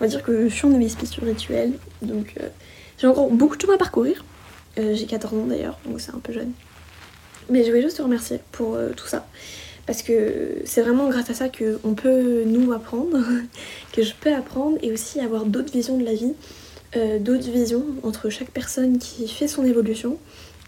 On 0.00 0.04
va 0.04 0.08
dire 0.08 0.22
que 0.22 0.48
je 0.48 0.54
suis 0.54 0.66
en 0.66 0.72
émission 0.74 1.04
spirituelle, 1.06 1.72
donc 2.02 2.34
j'ai 2.98 3.06
encore 3.06 3.30
beaucoup 3.30 3.56
de 3.56 3.62
chemin 3.62 3.74
à 3.74 3.78
parcourir, 3.78 4.24
J'ai 4.76 5.06
14 5.06 5.34
ans 5.34 5.46
d'ailleurs, 5.46 5.78
donc 5.86 6.00
c'est 6.00 6.12
un 6.12 6.18
peu 6.18 6.32
jeune. 6.32 6.52
Mais 7.50 7.62
je 7.62 7.68
voulais 7.68 7.82
juste 7.82 7.98
te 7.98 8.02
remercier 8.02 8.40
pour 8.52 8.76
tout 8.96 9.06
ça. 9.06 9.26
Parce 9.86 10.02
que 10.02 10.62
c'est 10.64 10.80
vraiment 10.80 11.08
grâce 11.08 11.28
à 11.28 11.34
ça 11.34 11.48
qu'on 11.48 11.94
peut 11.94 12.44
nous 12.44 12.72
apprendre, 12.72 13.18
que 13.92 14.02
je 14.02 14.14
peux 14.18 14.34
apprendre 14.34 14.78
et 14.82 14.92
aussi 14.92 15.20
avoir 15.20 15.44
d'autres 15.44 15.72
visions 15.72 15.98
de 15.98 16.04
la 16.04 16.14
vie, 16.14 16.32
d'autres 17.20 17.50
visions 17.50 17.84
entre 18.02 18.30
chaque 18.30 18.50
personne 18.50 18.98
qui 18.98 19.28
fait 19.28 19.48
son 19.48 19.64
évolution. 19.64 20.18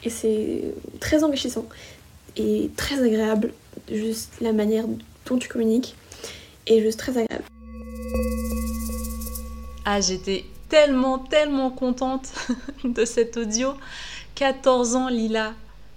Et 0.05 0.11
c'est 0.11 0.75
très 1.01 1.25
enrichissant 1.25 1.67
et 2.37 2.71
très 2.77 3.03
agréable, 3.03 3.53
juste 3.91 4.33
la 4.41 4.53
manière 4.53 4.85
dont 5.27 5.39
tu 5.39 5.49
communiques 5.49 5.97
est 6.67 6.81
juste 6.81 6.99
très 6.99 7.13
agréable. 7.17 7.45
Ah, 9.85 10.01
j'étais 10.01 10.45
tellement, 10.69 11.19
tellement 11.19 11.71
contente 11.71 12.29
de 12.85 13.05
cet 13.05 13.37
audio. 13.37 13.75
14 14.35 14.97
ans, 14.97 15.09
Lila. 15.09 15.55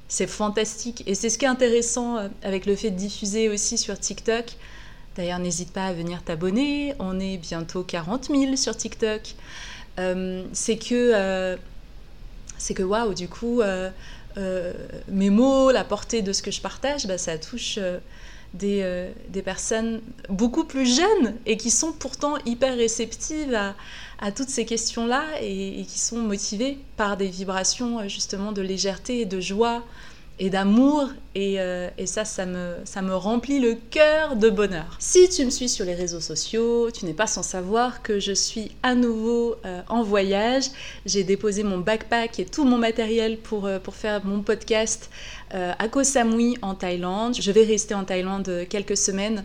C'est 0.10 0.28
fantastique. 0.28 1.04
Et 1.06 1.14
c'est 1.14 1.30
ce 1.30 1.38
qui 1.38 1.46
est 1.46 1.50
intéressant 1.50 2.18
euh, 2.18 2.28
avec 2.44 2.66
le 2.66 2.76
fait 2.76 2.90
de 2.90 2.98
diffuser 2.98 3.48
aussi 3.48 3.78
sur 3.78 3.98
TikTok. 3.98 4.46
D'ailleurs, 5.16 5.38
n'hésite 5.38 5.72
pas 5.72 5.86
à 5.86 5.94
venir 5.94 6.24
t'abonner. 6.24 6.96
On 6.98 7.20
est 7.20 7.38
bientôt 7.38 7.84
40 7.84 8.26
000 8.26 8.56
sur 8.56 8.76
TikTok. 8.76 9.22
Euh, 10.00 10.44
c'est 10.52 10.78
que, 10.78 11.12
euh, 11.14 11.58
c'est 12.58 12.74
que 12.74 12.82
waouh, 12.82 13.14
du 13.14 13.28
coup, 13.28 13.62
mes 14.36 15.30
mots, 15.30 15.72
la 15.72 15.84
portée 15.84 16.22
de 16.24 16.34
ce 16.34 16.42
que 16.42 16.52
je 16.52 16.62
partage, 16.62 17.06
bah, 17.06 17.18
ça 17.18 17.38
touche 17.38 17.78
euh, 18.64 19.12
des, 19.30 19.44
personnes 19.44 20.02
beaucoup 20.28 20.64
plus 20.64 20.96
jeunes 20.96 21.36
et 21.46 21.56
qui 21.56 21.70
sont 21.70 21.92
pourtant 21.92 22.34
hyper 22.48 22.76
réceptives 22.76 23.54
à, 24.20 24.32
toutes 24.32 24.50
ces 24.50 24.66
questions-là 24.66 25.24
et, 25.40 25.86
qui 25.88 26.00
sont 26.00 26.18
motivées 26.18 26.80
par 26.98 27.16
des 27.16 27.28
vibrations 27.28 28.00
euh, 28.00 28.08
justement 28.08 28.52
de 28.52 28.64
légèreté 28.64 29.22
et 29.22 29.26
de 29.26 29.40
joie 29.40 29.84
et 30.40 30.50
d'amour 30.50 31.10
euh, 31.38 31.90
et, 31.98 32.06
ça, 32.08 32.26
ça 32.26 32.48
me, 32.48 32.78
ça 32.86 33.04
me 33.04 33.16
remplit 33.16 33.60
le 33.60 33.76
cœur 33.76 34.36
de 34.36 34.50
bonheur. 34.50 34.98
Si 34.98 35.30
tu 35.30 35.46
me 35.46 35.52
suis 35.52 35.70
sur 35.70 35.86
les 35.86 35.94
réseaux 35.94 36.20
sociaux, 36.20 36.90
tu 36.90 37.06
n'es 37.06 37.14
pas 37.14 37.28
sans 37.28 37.44
savoir 37.44 38.02
que 38.02 38.20
je 38.20 38.32
suis 38.32 38.72
à 38.82 38.96
nouveau 38.96 39.58
en 39.90 40.02
voyage. 40.02 40.66
J'ai 41.06 41.24
déposé 41.24 41.64
mon 41.64 41.78
backpack 41.78 42.40
et 42.40 42.46
tout 42.46 42.64
mon 42.64 42.78
matériel 42.78 43.38
pour, 43.38 43.70
pour 43.84 43.96
faire 43.96 44.26
mon 44.26 44.42
podcast 44.42 45.10
à 45.52 45.88
Koh 45.88 46.04
Samui 46.04 46.58
en 46.62 46.76
Thaïlande. 46.76 47.36
Je 47.40 47.52
vais 47.52 47.64
rester 47.64 47.94
en 47.94 48.04
Thaïlande 48.04 48.66
quelques 48.70 48.98
semaines 48.98 49.44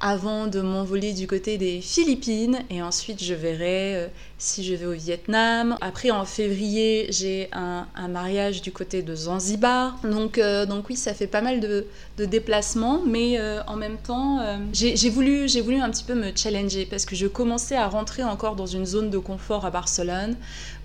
avant 0.00 0.46
de 0.46 0.60
m'envoler 0.60 1.12
du 1.12 1.26
côté 1.26 1.56
des 1.56 1.80
Philippines 1.80 2.58
et 2.68 2.82
ensuite 2.82 3.22
je 3.22 3.34
verrai 3.34 3.96
euh, 3.96 4.08
si 4.38 4.64
je 4.64 4.74
vais 4.74 4.86
au 4.86 4.92
Vietnam. 4.92 5.76
Après 5.80 6.10
en 6.10 6.24
février 6.24 7.06
j'ai 7.10 7.48
un, 7.52 7.86
mariage 8.08 8.62
du 8.62 8.72
côté 8.72 9.02
de 9.02 9.14
Zanzibar. 9.14 9.98
Donc, 10.04 10.38
euh, 10.38 10.66
donc 10.66 10.88
oui 10.90 10.96
ça 10.96 11.14
fait 11.14 11.26
pas 11.26 11.40
mal 11.40 11.60
de, 11.60 11.86
déplacements 12.18 13.02
mais 13.06 13.38
en 13.66 13.76
même 13.76 13.96
temps 13.98 14.40
j'ai 14.72 15.10
voulu, 15.10 15.46
voulu 15.46 15.76
un 15.80 15.90
petit 15.90 16.04
peu 16.04 16.14
me 16.14 16.30
challenger 16.34 16.86
parce 16.86 17.04
que 17.04 17.14
je 17.14 17.26
commençais 17.26 17.76
à 17.76 17.88
rentrer 17.88 18.24
encore 18.24 18.56
dans 18.56 18.66
une 18.66 18.86
zone 18.86 19.10
de 19.10 19.18
confort 19.18 19.64
à 19.64 19.70
Barcelone 19.70 20.36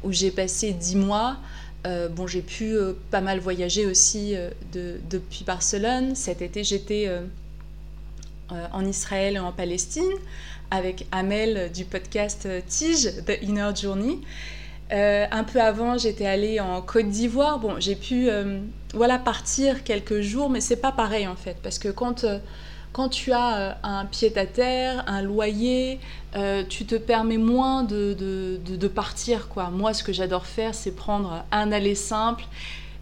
où 0.04 0.12
j'ai 0.12 0.32
passé 0.32 0.72
dix 0.72 0.96
mois. 0.96 1.38
Euh, 1.88 2.08
bon, 2.10 2.28
j'ai 2.28 2.42
pu 2.42 2.76
euh, 2.76 2.94
pas 3.10 3.22
mal 3.22 3.40
voyager 3.40 3.86
aussi 3.86 4.36
euh, 4.36 4.50
depuis 5.10 5.44
Barcelone. 5.44 6.16
Cet 6.16 6.42
été, 6.42 6.64
j'étais 6.64 7.10
en 8.74 8.86
Israël 8.86 9.36
et 9.36 9.40
en 9.40 9.54
Palestine 9.54 10.12
avec 10.72 11.08
Amel 11.12 11.72
du 11.72 11.86
podcast 11.86 12.48
Tige, 12.68 13.10
The 13.26 13.42
Inner 13.42 13.72
Journey. 13.76 14.20
un 14.92 15.44
peu 15.46 15.62
avant, 15.62 15.98
j'étais 15.98 16.26
allée 16.26 16.60
en 16.60 16.82
Côte 16.82 17.10
d'Ivoire. 17.10 17.60
Bon, 17.60 17.80
j'ai 17.80 17.96
pu 17.96 18.30
voilà, 18.94 19.20
partir 19.20 19.84
quelques 19.84 20.20
jours, 20.20 20.50
mais 20.50 20.60
c'est 20.60 20.82
pas 20.82 20.92
pareil 20.92 21.28
en 21.28 21.38
fait, 21.38 21.58
parce 21.64 21.80
que 21.80 21.88
quand 21.88 22.26
quand 22.94 23.10
tu 23.10 23.32
as 23.32 23.58
euh, 23.58 23.74
un 23.84 24.06
pied-à-terre, 24.06 25.04
un 25.08 25.22
loyer, 25.22 26.00
euh, 26.36 26.64
tu 26.68 26.86
te 26.86 26.96
permets 26.96 27.38
moins 27.38 27.84
de, 27.84 28.14
de, 28.14 28.88
partir. 28.88 29.48
Quoi. 29.48 29.70
Moi, 29.70 29.94
ce 29.94 30.04
que 30.04 30.12
j'adore 30.12 30.46
faire, 30.46 30.75
c'est 30.75 30.92
prendre 30.92 31.46
un 31.51 31.72
aller 31.72 31.96
simple 31.96 32.44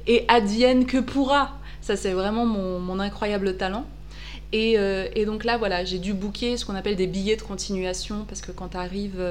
et 0.08 0.26
advienne 0.28 0.86
que 0.86 0.98
pourra. 0.98 1.58
Ça, 1.82 1.96
c'est 1.96 2.12
vraiment 2.12 2.46
mon, 2.46 3.00
incroyable 3.00 3.58
talent. 3.58 3.86
Euh, 4.54 5.08
et, 5.16 5.26
donc 5.26 5.44
là, 5.44 5.58
voilà, 5.58 5.86
j'ai 5.86 6.00
dû 6.00 6.14
booker 6.14 6.58
ce 6.58 6.66
qu'on 6.66 6.76
appelle 6.76 6.96
des 6.96 7.08
billets 7.08 7.36
de 7.36 7.42
continuation 7.42 8.26
parce 8.28 8.42
que 8.42 8.52
quand 8.52 8.70
tu 8.70 8.78
arrives 8.78 9.24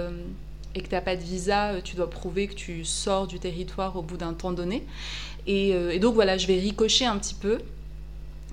et 0.74 0.80
que 0.80 0.88
tu 0.88 0.94
n'as 0.94 1.00
pas 1.00 1.16
de 1.16 1.22
visa, 1.22 1.74
tu 1.84 1.94
dois 1.94 2.10
prouver 2.10 2.48
que 2.48 2.54
tu 2.54 2.84
sors 2.84 3.26
du 3.26 3.38
territoire 3.38 3.96
au 3.96 4.02
bout 4.02 4.16
d'un 4.16 4.32
temps 4.32 4.52
donné. 4.52 4.84
Et, 5.46 5.70
et 5.70 5.98
donc 5.98 6.14
voilà, 6.14 6.36
je 6.36 6.46
vais 6.46 6.58
ricocher 6.58 7.04
un 7.04 7.16
petit 7.18 7.34
peu 7.34 7.58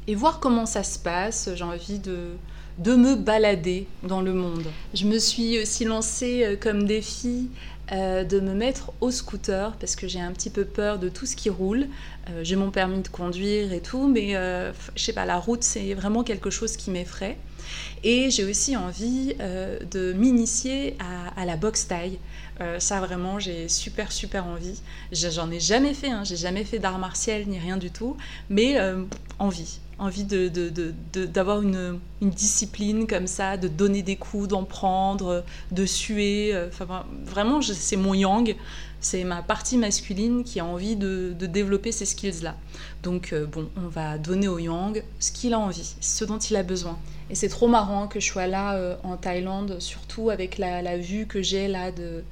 et 0.08 0.15
voir 0.15 0.39
comment 0.39 0.65
ça 0.65 0.84
se 0.84 1.00
passe. 1.00 1.50
J'ai 1.56 1.63
envie 1.63 2.00
de, 2.00 2.36
de 2.78 2.96
me 2.96 3.15
balader 3.15 3.88
dans 4.04 4.22
le 4.22 4.34
monde. 4.34 4.65
Je 4.94 5.06
me 5.06 5.18
suis 5.18 5.62
aussi 5.62 5.86
lancée 5.86 6.44
euh, 6.44 6.56
comme 6.58 6.86
défi 6.86 7.50
euh, 7.91 8.24
de 8.24 8.39
me 8.39 8.54
mettre 8.54 8.91
au 9.00 9.12
scooter 9.12 9.76
parce 9.78 9.96
que 9.96 10.08
j'ai 10.08 10.20
un 10.20 10.32
petit 10.32 10.50
peu 10.50 10.65
peur 10.65 11.00
de 11.00 11.08
tout 11.08 11.26
ce 11.26 11.36
qui 11.36 11.50
roule. 11.50 11.88
Euh, 12.30 12.41
j'ai 12.44 12.56
mon 12.56 12.72
permis 12.72 13.02
de 13.02 13.08
conduire 13.08 13.72
et 13.72 13.82
tout, 13.82 14.08
mais 14.08 14.34
je 14.34 15.02
sais 15.02 15.13
pas, 15.13 15.26
la 15.26 15.38
route 15.38 15.63
c'est 15.63 15.94
vraiment 15.94 16.24
quelque 16.24 16.50
chose 16.50 16.76
qui 16.76 16.91
m'effraie. 16.91 17.38
Et 18.04 18.30
j'ai 18.30 18.44
aussi 18.44 18.78
envie 18.78 19.34
de 19.36 20.13
m'initier 20.13 20.96
à, 21.00 21.41
à, 21.41 21.46
la 21.46 21.58
boxe 21.58 21.88
taille. 21.88 22.20
ça 22.78 23.00
vraiment, 23.00 23.39
j'ai 23.39 23.68
super 23.68 24.12
super 24.12 24.46
envie. 24.46 24.80
J'en 25.12 25.50
ai 25.50 25.60
jamais 25.60 25.96
fait, 25.96 26.10
hein, 26.10 26.24
j'ai 26.24 26.36
jamais 26.36 26.63
fait 26.63 26.78
d'art 26.78 27.00
martial 27.00 27.46
ni 27.48 27.58
rien 27.58 27.78
du 27.78 27.89
tout, 27.89 28.18
mais 28.50 28.78
envie 29.39 29.80
envie 29.97 30.25
d'avoir 30.25 31.62
de, 31.62 31.97
une, 32.21 32.29
discipline 32.29 33.08
comme 33.08 33.27
ça, 33.27 33.58
de 33.58 33.67
donner 33.67 34.01
des 34.01 34.15
coups, 34.15 34.47
d'en 34.47 34.63
prendre, 34.63 35.43
de 35.71 35.86
suer. 35.86 36.53
Euh, 36.53 36.67
enfin, 36.67 37.05
vraiment, 37.25 37.62
c'est 37.62 37.95
mon 37.95 38.13
yang, 38.13 38.55
c'est 38.99 39.23
ma 39.23 39.41
partie 39.41 39.77
masculine 39.77 40.43
qui 40.43 40.60
a 40.60 40.65
envie 40.65 40.95
de, 40.95 41.34
développer 41.39 41.91
ces 41.91 42.05
skills-là. 42.05 42.55
Donc, 43.03 43.31
euh, 43.31 43.45
bon, 43.45 43.69
on 43.77 43.88
va 43.88 44.17
donner 44.17 44.47
au 44.47 44.60
yang 44.60 45.03
ce 45.19 45.31
qu'il 45.31 45.53
a 45.53 45.60
envie, 45.60 45.95
ce 46.01 46.25
dont 46.25 46.39
il 46.39 46.55
a 46.55 46.63
besoin. 46.63 46.97
Et 47.29 47.36
c'est 47.36 47.49
trop 47.49 47.67
marrant 47.67 48.08
que 48.08 48.19
je 48.19 48.27
sois 48.27 48.47
là 48.47 48.75
euh, 48.75 48.95
en 49.03 49.17
Thaïlande, 49.17 49.77
surtout 49.79 50.29
avec 50.29 50.58
la 50.58 50.97
vue 50.97 51.25
que 51.25 51.41
j'ai 51.41 51.67
là 51.67 51.91
de 51.91 52.23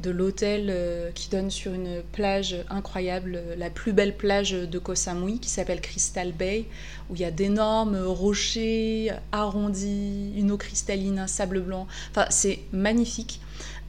de 0.00 0.10
l'hôtel 0.10 0.68
euh, 0.70 1.10
qui 1.12 1.28
donne 1.28 1.50
sur 1.50 1.72
une 1.72 2.02
plage 2.12 2.56
incroyable, 2.70 3.40
la 3.56 3.70
plus 3.70 3.92
belle 3.92 4.16
plage 4.16 4.52
de 4.52 4.78
Koh 4.78 4.94
Samui 4.94 5.38
qui 5.38 5.50
s'appelle 5.50 5.80
Crystal 5.80 6.32
Bay, 6.32 6.66
où 7.10 7.14
il 7.14 7.20
y 7.20 7.24
a 7.24 7.30
d'énormes 7.30 7.96
rochers 7.96 9.12
arrondis, 9.32 10.32
une 10.36 10.50
eau 10.50 10.56
cristalline, 10.56 11.18
un 11.18 11.26
sable 11.26 11.60
blanc. 11.60 11.86
Enfin, 12.10 12.26
c'est 12.30 12.60
magnifique. 12.72 13.40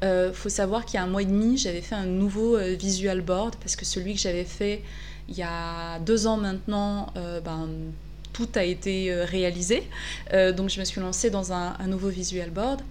Euh, 0.03 0.33
faut 0.33 0.49
savoir 0.49 0.85
qu'il 0.85 0.95
y 0.95 0.97
a 0.97 1.03
un 1.03 1.07
mois 1.07 1.21
et 1.21 1.25
demi, 1.25 1.57
j'avais 1.57 1.81
fait 1.81 1.95
un 1.95 2.05
nouveau 2.05 2.57
euh, 2.57 2.75
visual 2.75 3.21
board 3.21 3.55
parce 3.55 3.75
que 3.75 3.85
celui 3.85 4.13
que 4.15 4.19
j'avais 4.19 4.43
fait 4.43 4.81
il 5.29 5.37
y 5.37 5.43
a 5.43 5.99
deux 5.99 6.27
ans 6.27 6.35
maintenant, 6.35 7.13
ben, 7.15 7.69
tout 8.33 8.49
a 8.55 8.63
été 8.65 9.13
réalisé. 9.23 9.83
donc 10.33 10.69
je 10.69 10.81
me 10.81 10.83
suis 10.83 10.99
lancée 10.99 11.29
dans 11.29 11.53
un 11.53 11.87
nouveau 11.87 12.09
visual 12.09 12.49
board. 12.49 12.81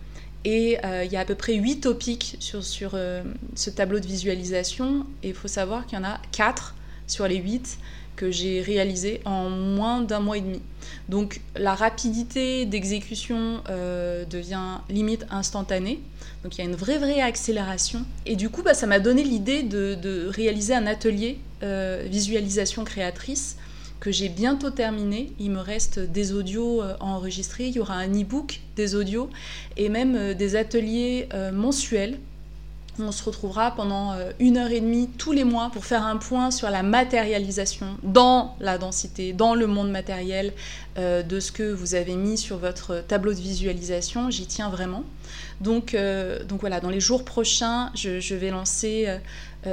Et 0.45 0.79
euh, 0.85 1.05
il 1.05 1.13
y 1.13 1.17
a 1.17 1.21
à 1.21 1.25
peu 1.25 1.35
près 1.35 1.55
8 1.55 1.81
topics 1.81 2.37
sur, 2.41 2.93
euh, 2.95 3.23
ce 3.55 3.71
tableau 3.71 4.01
de 4.01 4.07
visualisation. 4.07 5.07
Et 5.23 5.29
il 5.29 5.35
faut 5.35 5.49
savoir 5.49 5.87
qu'il 5.87 5.99
y 5.99 6.01
en 6.01 6.05
a 6.05 6.21
4 6.33 6.75
sur 7.07 7.29
les 7.29 7.37
8 7.37 7.79
que 8.17 8.31
j'ai 8.31 8.61
réalisés 8.61 9.21
en 9.25 9.49
moins 9.49 10.03
d'un 10.03 10.21
mois 10.21 10.37
et 10.37 10.43
demi. 10.43 10.61
Donc 11.09 11.41
la 11.57 11.75
rapidité 11.75 12.67
d'exécution 12.67 13.63
euh, 13.71 14.25
devient 14.25 14.79
limite 14.91 15.25
instantanée. 15.31 16.01
Donc 16.43 16.57
il 16.57 16.59
y 16.59 16.63
a 16.63 16.69
une 16.69 16.77
vraie 16.77 16.99
vraie 16.99 17.21
accélération. 17.21 18.05
Et 18.27 18.37
du 18.37 18.51
coup, 18.51 18.63
bah, 18.63 18.75
ça 18.75 18.87
m'a 18.87 19.01
donné 19.01 19.23
l'idée 19.23 19.63
de, 19.63 20.27
réaliser 20.29 20.75
un 20.75 20.87
atelier 20.87 21.39
visualisation 22.09 22.83
créatrice 22.83 23.57
que 24.03 24.11
j'ai 24.11 24.29
bientôt 24.29 24.71
terminé. 24.71 25.33
Il 25.39 25.53
me 25.53 25.61
reste 25.61 26.01
des 26.01 26.33
audios 26.33 26.83
euh, 26.83 26.97
enregistrés, 26.99 27.69
il 27.69 27.75
y 27.75 27.79
aura 27.79 27.95
un 27.95 28.11
e-book 28.13 28.61
des 28.75 28.97
audios 28.97 29.31
et 29.77 29.89
même 29.89 30.17
euh, 30.17 30.35
des 30.35 30.57
ateliers 30.57 31.29
euh, 31.33 31.53
mensuels. 31.53 32.19
On 32.99 33.13
se 33.13 33.23
retrouvera 33.23 33.71
pendant 33.71 34.15
une 34.39 34.59
heure 34.59 34.71
et 34.71 34.81
demie 34.81 35.09
tous 35.17 35.33
les 35.33 35.45
mois 35.45 35.71
pour 35.73 35.87
faire 35.87 36.05
un 36.05 36.19
point 36.19 36.51
sur 36.51 36.69
la 36.69 36.83
matérialisation 36.83 37.87
dans 38.03 38.55
la 38.61 38.77
densité, 38.77 39.33
dans 39.33 39.55
le 39.55 39.67
monde 39.67 39.91
matériel 39.91 40.53
de 40.99 41.41
ce 41.41 41.53
que 41.53 41.73
vous 41.73 41.95
avez 41.95 42.17
mis 42.17 42.37
sur 42.37 42.59
votre 42.59 43.03
tableau 43.09 43.33
de 43.33 43.41
visualisation. 43.41 44.29
J'y 44.29 44.45
tiens 44.45 44.69
vraiment. 44.69 45.05
Donc, 45.63 45.97
donc 46.47 46.61
voilà, 46.61 46.81
dans 46.81 46.91
les 46.91 47.01
jours 47.01 47.25
prochains, 47.25 47.91
je, 47.95 48.21
je 48.21 48.35
vais 48.35 48.51
lancer 48.51 49.09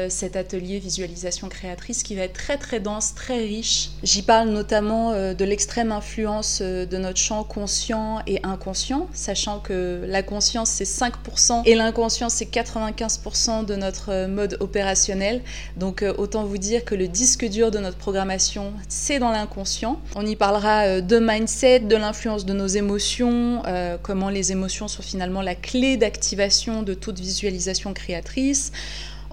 cet 0.09 0.35
atelier 0.35 0.79
visualisation 0.79 1.49
créatrice 1.49 2.03
qui 2.03 2.15
va 2.15 2.23
être 2.23 2.33
très 2.33 2.57
très 2.57 2.79
dense, 2.79 3.15
très 3.15 3.39
riche. 3.39 3.89
J'y 4.03 4.21
parle 4.21 4.49
notamment 4.49 5.11
euh, 5.11 5.33
de 5.33 5.45
l'extrême 5.45 5.91
influence 5.91 6.59
euh, 6.61 6.85
de 6.85 6.97
notre 6.97 7.17
champ 7.17 7.43
conscient 7.43 8.21
et 8.27 8.39
inconscient, 8.43 9.07
sachant 9.13 9.59
que 9.59 10.03
la 10.07 10.23
conscience 10.23 10.69
c'est 10.69 10.83
5% 10.85 11.63
et 11.65 11.75
l'inconscient 11.75 12.29
c'est 12.29 12.45
95% 12.45 13.65
de 13.65 13.75
notre 13.75 14.27
mode 14.27 14.57
opérationnel. 14.59 15.41
Donc 15.77 16.03
autant 16.17 16.43
vous 16.43 16.57
dire 16.57 16.85
que 16.85 16.95
le 16.95 17.07
disque 17.07 17.45
dur 17.45 17.71
de 17.71 17.79
notre 17.79 17.97
programmation 17.97 18.73
c'est 18.87 19.19
dans 19.19 19.31
l'inconscient. 19.31 19.99
On 20.15 20.25
y 20.25 20.35
parlera 20.35 21.01
de 21.01 21.19
mindset, 21.19 21.81
de 21.81 21.95
l'influence 21.95 22.45
de 22.45 22.53
nos 22.53 22.67
émotions, 22.67 23.63
comment 24.03 24.29
les 24.29 24.51
émotions 24.51 24.87
sont 24.87 25.03
finalement 25.03 25.41
la 25.41 25.55
clé 25.55 25.97
d'activation 25.97 26.83
de 26.83 26.93
toute 26.93 27.19
visualisation 27.19 27.93
créatrice. 27.93 28.71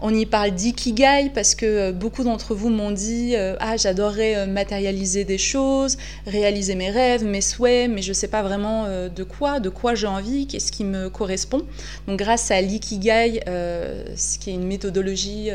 On 0.02 0.14
y 0.14 0.26
parle 0.26 0.50
d'ikigai 0.50 1.30
parce 1.35 1.54
que 1.54 1.64
euh, 1.64 1.92
beaucoup 1.92 2.22
d'entre 2.22 2.54
vous 2.54 2.68
m'ont 2.68 2.90
dit 2.90 3.35
euh, 3.35 3.56
Ah, 3.61 3.78
j'adorerais 3.78 4.37
euh, 4.37 4.46
matérialiser 4.46 5.24
des 5.24 5.38
choses, 5.38 5.96
réaliser 6.26 6.74
mes 6.74 6.90
rêves, 6.90 7.24
mes 7.24 7.40
souhaits, 7.40 7.90
mais 7.90 8.02
je 8.02 8.11
ne 8.11 8.14
sais 8.14 8.28
pas 8.28 8.42
vraiment 8.42 8.87
de 8.87 9.24
quoi, 9.24 9.61
de 9.61 9.70
quoi 9.70 9.94
j'ai 9.94 10.06
envie, 10.06 10.46
qu'est-ce 10.46 10.70
qui 10.70 10.85
me 10.85 11.09
correspond. 11.09 11.62
Donc, 12.06 12.18
grâce 12.18 12.50
à 12.50 12.61
l'ikigai, 12.61 13.40
ce 13.46 14.38
qui 14.38 14.50
est 14.50 14.54
une 14.54 14.66
méthodologie 14.66 15.50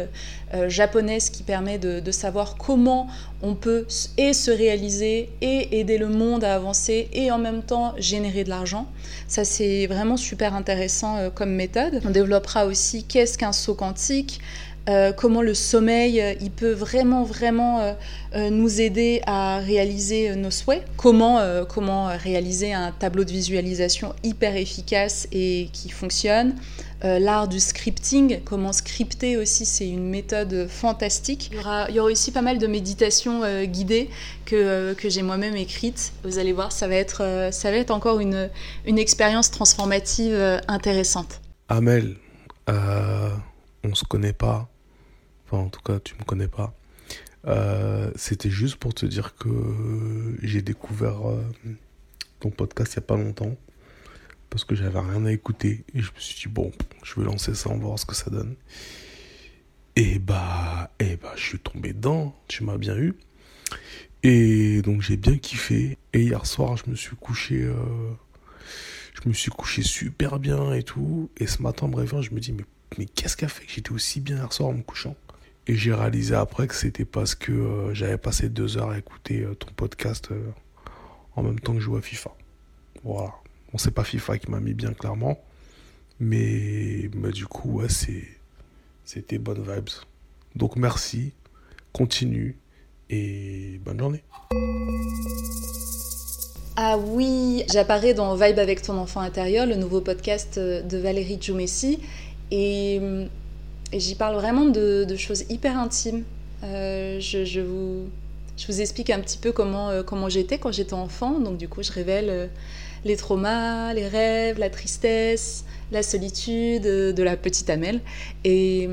japonaise 0.67 1.29
qui 1.29 1.43
permet 1.43 1.77
de, 1.77 2.11
savoir 2.11 2.57
comment 2.57 3.07
on 3.41 3.55
peut 3.55 3.85
et 4.17 4.33
se 4.33 4.51
réaliser 4.51 5.29
et 5.41 5.79
aider 5.79 5.97
le 5.97 6.07
monde 6.07 6.43
à 6.43 6.55
avancer 6.55 7.09
et 7.13 7.31
en 7.31 7.37
même 7.37 7.63
temps 7.63 7.93
générer 7.97 8.43
de 8.43 8.49
l'argent. 8.49 8.87
Ça, 9.27 9.45
c'est 9.45 9.87
vraiment 9.87 10.17
super 10.17 10.53
intéressant 10.53 11.29
comme 11.33 11.51
méthode. 11.51 12.01
On 12.05 12.09
développera 12.09 12.65
aussi 12.65 13.03
qu'est-ce 13.05 13.37
qu'un 13.37 13.53
saut 13.53 13.75
quantique 13.75 14.41
euh, 14.91 15.13
comment 15.13 15.41
le 15.41 15.53
sommeil, 15.53 16.19
euh, 16.19 16.33
il 16.41 16.51
peut 16.51 16.73
vraiment, 16.73 17.23
vraiment 17.23 17.95
euh, 18.35 18.49
nous 18.49 18.81
aider 18.81 19.21
à 19.25 19.59
réaliser 19.59 20.35
nos 20.35 20.51
souhaits, 20.51 20.83
comment, 20.97 21.39
comment 21.67 22.07
réaliser 22.17 22.73
un 22.73 22.91
tableau 22.91 23.23
de 23.23 23.31
visualisation 23.31 24.13
hyper 24.23 24.55
efficace 24.55 25.27
et 25.31 25.69
qui 25.73 25.89
fonctionne, 25.89 26.55
l'art 27.03 27.47
du 27.47 27.59
scripting, 27.59 28.39
comment 28.45 28.71
scripter 28.71 29.35
aussi, 29.35 29.65
c'est 29.65 29.89
une 29.89 30.07
méthode 30.07 30.67
fantastique. 30.69 31.49
Il 31.51 31.57
y, 31.95 31.99
aura, 31.99 32.09
aussi 32.09 32.31
pas 32.31 32.41
mal 32.41 32.57
de 32.57 32.67
méditations 32.67 33.41
guidées 33.65 34.09
que, 34.45 34.93
que 34.93 35.09
j'ai 35.09 35.23
moi-même 35.23 35.55
écrites. 35.55 36.13
Vous 36.23 36.37
allez 36.37 36.53
voir, 36.53 36.71
ça 36.71 36.87
va 36.87 36.95
être, 36.95 37.49
ça 37.51 37.71
va 37.71 37.77
être 37.77 37.91
encore 37.91 38.19
une, 38.19 38.49
une 38.85 38.99
expérience 38.99 39.51
transformative 39.51 40.61
intéressante. 40.67 41.41
Amel, 41.67 42.15
on 42.67 43.95
se 43.95 44.05
connaît 44.05 44.33
pas 44.33 44.70
en 45.57 45.69
tout 45.69 45.81
cas, 45.81 45.99
tu 45.99 46.15
me 46.15 46.23
connais 46.23 46.47
pas. 46.47 46.73
Euh, 47.47 48.11
c'était 48.15 48.51
juste 48.51 48.75
pour 48.75 48.93
te 48.93 49.05
dire 49.05 49.35
que 49.35 49.49
j'ai 50.43 50.61
découvert 50.61 51.27
euh, 51.27 51.43
ton 52.39 52.51
podcast 52.51 52.93
il 52.93 52.99
n'y 52.99 53.03
a 53.03 53.07
pas 53.07 53.17
longtemps. 53.17 53.55
Parce 54.49 54.65
que 54.65 54.75
j'avais 54.75 54.99
rien 54.99 55.25
à 55.25 55.31
écouter. 55.31 55.85
Et 55.93 56.01
je 56.01 56.11
me 56.11 56.19
suis 56.19 56.35
dit, 56.35 56.53
bon, 56.53 56.71
je 57.03 57.19
vais 57.19 57.25
lancer 57.25 57.55
ça, 57.55 57.69
on 57.69 57.77
va 57.77 57.85
voir 57.85 57.99
ce 57.99 58.05
que 58.05 58.15
ça 58.15 58.29
donne. 58.29 58.55
Et 59.95 60.19
bah, 60.19 60.91
et 60.99 61.15
bah, 61.15 61.33
je 61.35 61.41
suis 61.41 61.59
tombé 61.59 61.93
dedans. 61.93 62.35
Tu 62.47 62.63
m'as 62.63 62.77
bien 62.77 62.97
eu. 62.97 63.13
Et 64.23 64.81
donc 64.81 65.01
j'ai 65.01 65.17
bien 65.17 65.37
kiffé. 65.37 65.97
Et 66.13 66.21
hier 66.21 66.45
soir, 66.45 66.77
je 66.77 66.89
me 66.89 66.95
suis 66.95 67.15
couché. 67.15 67.63
Euh, 67.63 67.75
je 69.23 69.29
me 69.29 69.33
suis 69.33 69.51
couché 69.51 69.83
super 69.83 70.39
bien 70.39 70.73
et 70.73 70.83
tout. 70.83 71.29
Et 71.37 71.47
ce 71.47 71.61
matin, 71.61 71.87
bref, 71.87 72.13
je 72.21 72.31
me 72.31 72.39
dis, 72.39 72.51
mais, 72.51 72.65
mais 72.97 73.05
qu'est-ce 73.05 73.37
qui 73.37 73.45
a 73.45 73.47
fait 73.47 73.65
que 73.65 73.71
j'étais 73.71 73.91
aussi 73.91 74.19
bien 74.19 74.37
hier 74.37 74.51
soir 74.51 74.69
en 74.69 74.73
me 74.73 74.83
couchant? 74.83 75.15
Et 75.71 75.75
j'ai 75.77 75.93
réalisé 75.93 76.35
après 76.35 76.67
que 76.67 76.75
c'était 76.75 77.05
parce 77.05 77.33
que 77.33 77.53
euh, 77.53 77.93
j'avais 77.93 78.17
passé 78.17 78.49
deux 78.49 78.77
heures 78.77 78.89
à 78.89 78.97
écouter 78.97 79.39
euh, 79.39 79.55
ton 79.55 79.69
podcast 79.71 80.27
euh, 80.29 80.51
en 81.37 81.43
même 81.43 81.61
temps 81.61 81.71
que 81.71 81.79
je 81.79 81.85
jouais 81.85 81.99
à 81.99 82.01
FIFA. 82.01 82.35
Voilà. 83.05 83.33
Bon, 83.71 83.77
c'est 83.77 83.91
pas 83.91 84.03
FIFA 84.03 84.37
qui 84.37 84.51
m'a 84.51 84.59
mis 84.59 84.73
bien 84.73 84.91
clairement. 84.91 85.39
Mais 86.19 87.07
bah, 87.15 87.31
du 87.31 87.45
coup, 87.45 87.79
ouais, 87.79 87.87
c'était 89.05 89.37
bonnes 89.37 89.63
vibes. 89.63 89.89
Donc 90.57 90.75
merci, 90.75 91.31
continue 91.93 92.57
et 93.09 93.79
bonne 93.85 93.97
journée. 93.97 94.23
Ah 96.75 96.97
oui, 96.97 97.63
j'apparais 97.71 98.13
dans 98.13 98.35
Vibe 98.35 98.59
avec 98.59 98.81
ton 98.81 98.97
enfant 98.97 99.21
intérieur, 99.21 99.65
le 99.65 99.75
nouveau 99.75 100.01
podcast 100.01 100.59
de 100.59 100.97
Valérie 100.97 101.37
Djoumessi. 101.41 101.99
Et 102.51 102.99
hum, 103.01 103.29
et 103.91 103.99
j'y 103.99 104.15
parle 104.15 104.35
vraiment 104.35 104.65
de, 104.65 105.15
choses 105.17 105.43
hyper 105.49 105.77
intimes. 105.77 106.23
Euh, 106.63 107.19
je, 107.19 107.59
vous, 107.59 108.07
je 108.57 108.67
vous 108.67 108.81
explique 108.81 109.09
un 109.09 109.19
petit 109.19 109.37
peu 109.37 109.51
comment, 109.51 109.89
euh, 109.89 110.03
comment 110.03 110.29
j'étais 110.29 110.57
quand 110.57 110.71
j'étais 110.71 110.93
enfant. 110.93 111.39
Donc 111.39 111.57
du 111.57 111.67
coup, 111.67 111.83
je 111.83 111.91
révèle 111.91 112.29
euh, 112.29 112.47
les 113.03 113.17
traumas, 113.17 113.93
les 113.93 114.07
rêves, 114.07 114.59
la 114.59 114.69
tristesse, 114.69 115.65
la 115.91 116.03
solitude 116.03 116.83
de 116.83 117.23
la 117.23 117.35
petite 117.35 117.69
Amel. 117.69 117.99
Et 118.45 118.87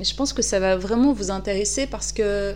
je 0.00 0.14
pense 0.14 0.32
que 0.32 0.42
ça 0.42 0.58
va 0.58 0.76
vraiment 0.76 1.12
vous 1.12 1.30
intéresser 1.30 1.86
parce 1.86 2.12
que 2.12 2.54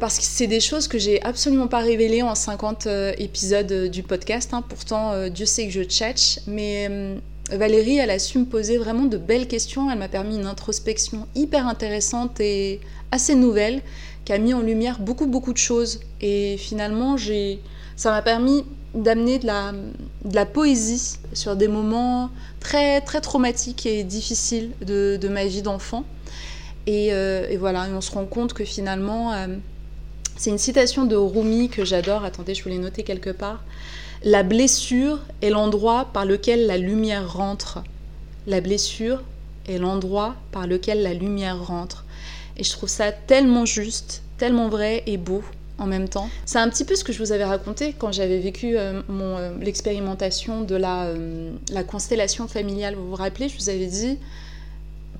parce 0.00 0.18
que 0.18 0.24
c'est 0.24 0.46
des 0.46 0.60
choses 0.60 0.86
que 0.86 0.98
j'ai 0.98 1.22
absolument 1.22 1.66
pas 1.66 1.80
révélées 1.80 2.22
en 2.22 2.34
50 2.34 2.86
épisodes 3.18 3.90
du 3.90 4.02
podcast. 4.02 4.52
Hein. 4.52 4.62
Pourtant, 4.68 5.28
Dieu 5.28 5.46
sait 5.46 5.66
que 5.66 5.72
je 5.72 5.82
tchatche. 5.82 6.40
Mais 6.46 6.90
Valérie, 7.50 7.98
elle 7.98 8.10
a 8.10 8.18
su 8.18 8.38
me 8.38 8.44
poser 8.44 8.78
vraiment 8.78 9.04
de 9.04 9.16
belles 9.16 9.48
questions. 9.48 9.90
Elle 9.90 9.98
m'a 9.98 10.08
permis 10.08 10.36
une 10.36 10.46
introspection 10.46 11.26
hyper 11.34 11.66
intéressante 11.66 12.40
et 12.40 12.80
assez 13.10 13.34
nouvelle, 13.34 13.82
qui 14.24 14.32
a 14.32 14.38
mis 14.38 14.54
en 14.54 14.60
lumière 14.60 15.00
beaucoup, 15.00 15.26
beaucoup 15.26 15.52
de 15.52 15.58
choses. 15.58 16.00
Et 16.20 16.56
finalement, 16.56 17.16
ça 17.96 18.10
m'a 18.10 18.22
permis 18.22 18.64
d'amener 18.94 19.38
de 19.38 19.46
la, 19.46 20.46
poésie 20.46 21.18
sur 21.32 21.56
des 21.56 21.68
moments 21.68 22.30
très, 22.60 23.00
très 23.00 23.20
traumatiques 23.20 23.86
et 23.86 24.04
difficiles 24.04 24.72
de, 24.80 25.28
ma 25.28 25.44
vie 25.44 25.62
d'enfant. 25.62 26.04
Euh, 26.88 27.46
et, 27.48 27.56
voilà, 27.56 27.86
on 27.94 28.00
se 28.00 28.12
rend 28.12 28.26
compte 28.26 28.54
que 28.54 28.64
finalement, 28.64 29.32
euh, 29.32 29.46
c'est 30.36 30.50
une 30.50 30.58
citation 30.58 31.04
de 31.04 31.16
Rumi 31.16 31.68
que 31.68 31.84
j'adore. 31.84 32.24
Attendez, 32.24 32.54
je 32.54 32.62
voulais 32.62 32.78
noter 32.78 33.02
quelque 33.02 33.30
part. 33.30 33.62
La 34.24 34.44
blessure 34.44 35.18
est 35.40 35.50
l'endroit 35.50 36.08
par 36.12 36.24
lequel 36.24 36.66
la 36.66 36.78
lumière 36.78 37.32
rentre. 37.32 37.82
La 38.46 38.60
blessure 38.60 39.20
est 39.68 39.78
l'endroit 39.78 40.36
par 40.52 40.68
lequel 40.68 41.02
la 41.02 41.12
lumière 41.12 41.64
rentre. 41.64 42.04
Et 42.56 42.62
je 42.62 42.70
trouve 42.70 42.88
ça 42.88 43.10
tellement 43.10 43.64
juste, 43.64 44.22
tellement 44.38 44.68
vrai 44.68 45.02
et 45.06 45.16
beau 45.16 45.42
en 45.78 45.86
même 45.86 46.08
temps. 46.08 46.28
C'est 46.44 46.58
un 46.58 46.68
petit 46.68 46.84
peu 46.84 46.94
ce 46.94 47.02
que 47.02 47.12
je 47.12 47.18
vous 47.18 47.32
avais 47.32 47.44
raconté 47.44 47.94
quand 47.98 48.12
j'avais 48.12 48.38
vécu 48.38 48.78
euh, 48.78 49.02
euh, 49.10 49.58
l'expérimentation 49.60 50.60
de 50.60 50.76
la, 50.76 51.06
euh, 51.06 51.50
la 51.70 51.82
constellation 51.82 52.46
familiale. 52.46 52.94
Vous 52.94 53.08
vous 53.08 53.16
rappelez, 53.16 53.48
je 53.48 53.56
vous 53.56 53.68
avais 53.70 53.86
dit, 53.86 54.18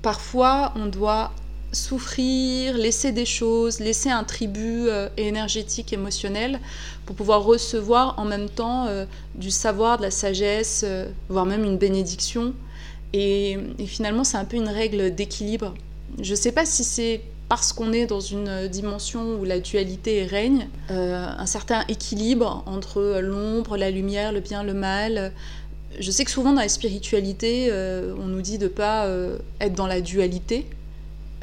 parfois 0.01 0.73
on 0.77 0.85
doit 0.85 1.31
souffrir, 1.73 2.77
laisser 2.77 3.11
des 3.11 3.25
choses, 3.25 3.79
laisser 3.79 4.09
un 4.09 4.23
tribut 4.23 4.87
euh, 4.87 5.09
énergétique, 5.17 5.91
émotionnel, 5.91 6.59
pour 7.05 7.15
pouvoir 7.15 7.43
recevoir 7.43 8.17
en 8.17 8.25
même 8.25 8.49
temps 8.49 8.87
euh, 8.87 9.05
du 9.35 9.51
savoir, 9.51 9.97
de 9.97 10.03
la 10.03 10.11
sagesse, 10.11 10.83
euh, 10.85 11.09
voire 11.29 11.45
même 11.45 11.63
une 11.63 11.77
bénédiction. 11.77 12.53
Et, 13.13 13.57
finalement, 13.85 14.23
c'est 14.23 14.37
un 14.37 14.45
peu 14.45 14.57
une 14.57 14.69
règle 14.69 15.13
d'équilibre. 15.13 15.73
Je 16.19 16.31
ne 16.31 16.35
sais 16.35 16.51
pas 16.51 16.65
si 16.65 16.83
c'est 16.83 17.21
parce 17.49 17.73
qu'on 17.73 17.93
est 17.93 18.07
dans 18.07 18.21
une 18.21 18.67
dimension 18.67 19.35
où 19.39 19.43
la 19.43 19.59
dualité 19.59 20.25
règne, 20.25 20.67
un 20.89 21.45
certain 21.45 21.83
équilibre 21.89 22.63
entre 22.65 23.19
l'ombre, 23.21 23.77
la 23.77 23.91
lumière, 23.91 24.31
le 24.31 24.39
bien, 24.39 24.63
le 24.63 24.73
mal. 24.73 25.31
Je 25.99 26.09
sais 26.09 26.25
que 26.25 26.31
souvent 26.31 26.53
dans 26.53 26.61
la 26.61 26.69
spiritualité, 26.69 27.71
on 27.71 28.25
nous 28.25 28.41
dit 28.41 28.57
de 28.57 28.67
pas 28.67 29.07
être 29.59 29.75
dans 29.75 29.85
la 29.85 30.01
dualité, 30.01 30.65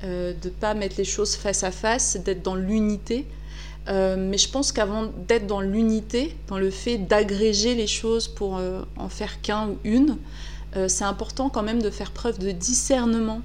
euh, 0.02 0.32
de 0.32 0.48
ne 0.48 0.54
pas 0.54 0.72
mettre 0.72 0.96
les 0.96 1.04
choses 1.04 1.34
face 1.34 1.62
à 1.62 1.70
face, 1.70 2.16
d'être 2.16 2.42
dans 2.42 2.54
l'unité. 2.54 3.26
Euh, 3.88 4.16
mais 4.18 4.38
je 4.38 4.48
pense 4.48 4.72
qu'avant 4.72 5.10
d'être 5.28 5.46
dans 5.46 5.60
l'unité, 5.60 6.36
dans 6.48 6.56
le 6.56 6.70
fait 6.70 6.96
d'agréger 6.96 7.74
les 7.74 7.86
choses 7.86 8.26
pour 8.26 8.56
euh, 8.56 8.82
en 8.96 9.10
faire 9.10 9.42
qu'un 9.42 9.68
ou 9.68 9.78
une, 9.84 10.16
c'est 10.86 11.02
important 11.02 11.48
quand 11.48 11.64
même 11.64 11.82
de 11.82 11.90
faire 11.90 12.12
preuve 12.12 12.38
de 12.38 12.52
discernement 12.52 13.42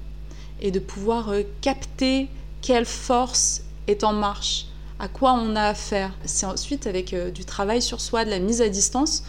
et 0.60 0.70
de 0.70 0.78
pouvoir 0.78 1.32
capter 1.60 2.28
quelle 2.62 2.84
force 2.84 3.62
est 3.88 4.04
en 4.04 4.12
marche, 4.12 4.66
à 5.00 5.08
quoi 5.08 5.32
on 5.32 5.56
a 5.56 5.62
affaire. 5.62 6.12
C'est 6.24 6.46
ensuite 6.46 6.86
avec 6.86 7.16
du 7.34 7.44
travail 7.44 7.82
sur 7.82 8.00
soi, 8.00 8.24
de 8.24 8.30
la 8.30 8.38
mise 8.38 8.62
à 8.62 8.68
distance, 8.68 9.24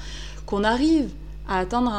qu'on 0.46 0.64
arrive 0.64 1.10
à 1.50 1.58
atteindre 1.58 1.92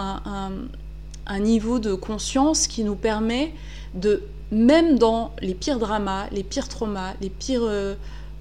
un 1.26 1.38
niveau 1.40 1.80
de 1.80 1.94
conscience 1.94 2.68
qui 2.68 2.84
nous 2.84 2.94
permet 2.94 3.52
de 3.94 4.22
même 4.50 4.98
dans 4.98 5.32
les 5.40 5.54
pires 5.54 5.78
dramas, 5.78 6.26
les 6.30 6.42
pires 6.42 6.68
traumas, 6.68 7.14
les 7.20 7.30
pires 7.30 7.64
euh, 7.64 7.94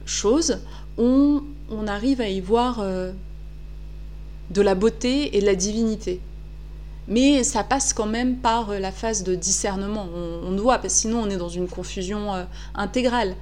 choses, 0.05 0.59
on, 0.97 1.41
arrive 1.87 2.21
à 2.21 2.29
y 2.29 2.39
voir 2.39 2.79
euh, 2.79 3.11
de 4.51 4.61
la 4.61 4.75
beauté 4.75 5.37
et 5.37 5.41
de 5.41 5.45
la 5.45 5.55
divinité. 5.55 6.19
Mais 7.07 7.43
ça 7.43 7.63
passe 7.63 7.93
quand 7.93 8.05
même 8.05 8.37
par 8.37 8.71
la 8.71 8.91
phase 8.91 9.23
de 9.23 9.35
discernement. 9.35 10.07
On, 10.43 10.51
doit, 10.51 10.79
parce 10.79 10.93
que 10.93 10.99
sinon 11.01 11.21
on 11.21 11.29
est 11.29 11.37
dans 11.37 11.47
une 11.47 11.67
confusion 11.67 12.33
intégrale. 12.75 13.35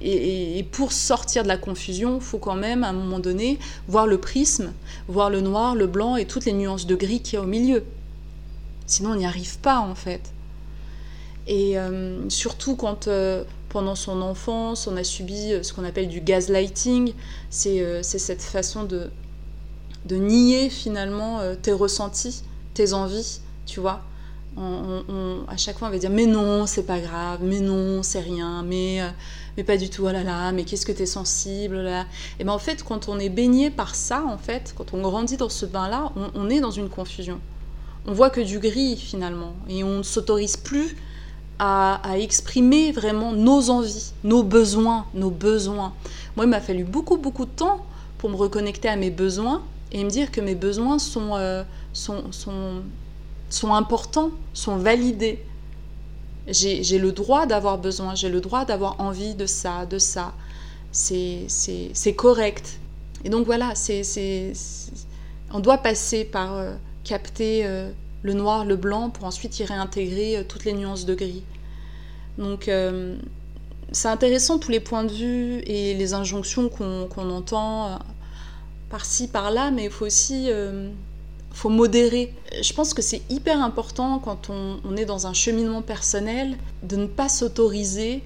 Et, 0.00 0.64
pour 0.70 0.92
sortir 0.92 1.42
de 1.42 1.48
la 1.48 1.56
confusion, 1.56 2.16
il 2.16 2.20
faut 2.22 2.38
quand 2.38 2.54
même, 2.54 2.84
à 2.84 2.88
un 2.88 2.92
moment 2.92 3.18
donné, 3.18 3.58
voir 3.88 4.06
le 4.06 4.18
prisme, 4.18 4.72
voir 5.08 5.30
le 5.30 5.40
noir, 5.40 5.74
le 5.74 5.86
blanc 5.86 6.16
et 6.16 6.26
toutes 6.26 6.44
les 6.44 6.52
nuances 6.52 6.86
de 6.86 6.94
gris 6.94 7.20
qu'il 7.20 7.34
y 7.34 7.36
a 7.38 7.42
au 7.42 7.46
milieu. 7.46 7.84
Sinon, 8.86 9.12
on 9.12 9.16
n'y 9.16 9.26
arrive 9.26 9.58
pas, 9.58 9.80
en 9.80 9.94
fait. 9.94 10.32
Et 11.46 11.78
euh, 11.78 12.28
surtout 12.28 12.76
quand, 12.76 13.08
euh, 13.08 13.44
pendant 13.68 13.94
son 13.94 14.22
enfance, 14.22 14.86
on 14.86 14.96
a 14.96 15.04
subi 15.04 15.52
euh, 15.52 15.62
ce 15.62 15.72
qu'on 15.72 15.84
appelle 15.84 16.08
du 16.08 16.20
gaslighting, 16.20 17.14
c'est 17.50 18.02
cette 18.02 18.42
façon 18.42 18.84
de, 18.84 19.10
de 20.06 20.16
nier 20.16 20.70
finalement 20.70 21.40
tes 21.60 21.72
ressentis, 21.72 22.42
tes 22.74 22.92
envies, 22.92 23.40
tu 23.66 23.80
vois 23.80 24.02
à 24.54 25.56
chaque 25.56 25.78
fois, 25.78 25.88
on 25.88 25.90
va 25.90 25.96
dire 25.96 26.10
mais 26.10 26.26
non, 26.26 26.66
c'est 26.66 26.82
pas 26.82 27.00
grave, 27.00 27.40
mais 27.42 27.60
non, 27.60 28.02
c'est 28.02 28.20
rien, 28.20 28.62
mais, 28.62 29.00
mais 29.56 29.64
pas 29.64 29.78
du 29.78 29.88
tout, 29.88 30.04
oh 30.06 30.12
là 30.12 30.22
là, 30.22 30.52
mais 30.52 30.64
qu'est-ce 30.64 30.84
que 30.84 30.92
t'es 30.92 31.06
sensible, 31.06 31.78
oh 31.80 31.82
là. 31.82 32.04
Et 32.38 32.44
ben 32.44 32.52
en 32.52 32.58
fait, 32.58 32.84
quand 32.84 33.08
on 33.08 33.18
est 33.18 33.30
baigné 33.30 33.70
par 33.70 33.94
ça, 33.94 34.22
en 34.28 34.36
fait, 34.36 34.74
quand 34.76 34.92
on 34.92 35.00
grandit 35.00 35.38
dans 35.38 35.48
ce 35.48 35.64
bain-là, 35.64 36.12
on, 36.34 36.50
est 36.50 36.60
dans 36.60 36.70
une 36.70 36.90
confusion. 36.90 37.40
On 38.06 38.12
voit 38.12 38.28
que 38.28 38.42
du 38.42 38.58
gris 38.58 38.98
finalement, 38.98 39.54
et 39.70 39.84
on 39.84 39.98
ne 39.98 40.02
s'autorise 40.02 40.58
plus 40.58 40.98
à, 41.58 42.00
exprimer 42.18 42.92
vraiment 42.92 43.32
nos 43.32 43.70
envies, 43.70 44.12
nos 44.24 44.42
besoins, 44.42 45.06
nos 45.14 45.30
besoins. 45.30 45.92
Moi, 46.36 46.46
il 46.46 46.48
m'a 46.48 46.60
fallu 46.60 46.84
beaucoup, 46.84 47.16
beaucoup 47.16 47.44
de 47.44 47.50
temps 47.50 47.84
pour 48.18 48.30
me 48.30 48.36
reconnecter 48.36 48.88
à 48.88 48.96
mes 48.96 49.10
besoins 49.10 49.62
et 49.92 50.02
me 50.02 50.10
dire 50.10 50.30
que 50.30 50.40
mes 50.40 50.54
besoins 50.54 50.98
sont, 50.98 51.36
euh, 51.36 51.62
sont 51.92 52.24
sont 53.52 53.74
importants, 53.74 54.30
sont 54.54 54.76
validés. 54.76 55.44
J'ai 56.48 56.98
le 56.98 57.12
droit 57.12 57.46
d'avoir 57.46 57.78
besoin, 57.78 58.14
j'ai 58.14 58.28
le 58.28 58.40
droit 58.40 58.64
d'avoir 58.64 59.00
envie 59.00 59.34
de 59.34 59.46
ça, 59.46 59.86
de 59.86 59.98
ça. 59.98 60.32
C'est 60.90 62.14
correct. 62.16 62.80
Et 63.24 63.28
donc 63.28 63.46
voilà, 63.46 63.74
c'est 63.74 64.52
on 65.54 65.60
doit 65.60 65.78
passer 65.78 66.24
par 66.24 66.56
euh, 66.56 66.74
capter 67.04 67.66
euh, 67.66 67.90
le 68.22 68.32
noir, 68.34 68.64
le 68.64 68.76
blanc, 68.76 69.10
pour 69.10 69.24
ensuite 69.24 69.58
y 69.58 69.64
réintégrer 69.64 70.38
euh, 70.38 70.44
toutes 70.46 70.64
les 70.64 70.72
nuances 70.72 71.06
de 71.06 71.14
gris. 71.14 71.42
Donc 72.38 72.70
c'est 73.92 74.08
intéressant 74.08 74.58
tous 74.58 74.70
les 74.70 74.80
points 74.80 75.04
de 75.04 75.12
vue 75.12 75.58
et 75.66 75.92
les 75.92 76.14
injonctions 76.14 76.70
qu'on 76.70 77.30
entend 77.30 77.98
par-ci, 78.88 79.28
par-là, 79.28 79.70
mais 79.70 79.84
il 79.84 79.90
faut 79.90 80.06
aussi 80.06 80.48
faut 81.52 81.68
modérer. 81.68 82.34
Je 82.62 82.72
pense 82.72 82.94
que 82.94 83.02
c'est 83.02 83.22
hyper 83.30 83.62
important 83.62 84.18
quand 84.18 84.50
on, 84.50 84.96
est 84.96 85.04
dans 85.04 85.26
un 85.26 85.32
cheminement 85.32 85.82
personnel 85.82 86.56
de 86.82 86.96
ne 86.96 87.06
pas 87.06 87.28
s'autoriser 87.28 88.22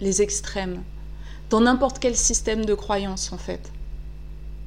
les 0.00 0.22
extrêmes 0.22 0.82
dans 1.50 1.60
n'importe 1.60 1.98
quel 1.98 2.16
système 2.16 2.64
de 2.64 2.74
croyance 2.74 3.32
en 3.32 3.38
fait. 3.38 3.72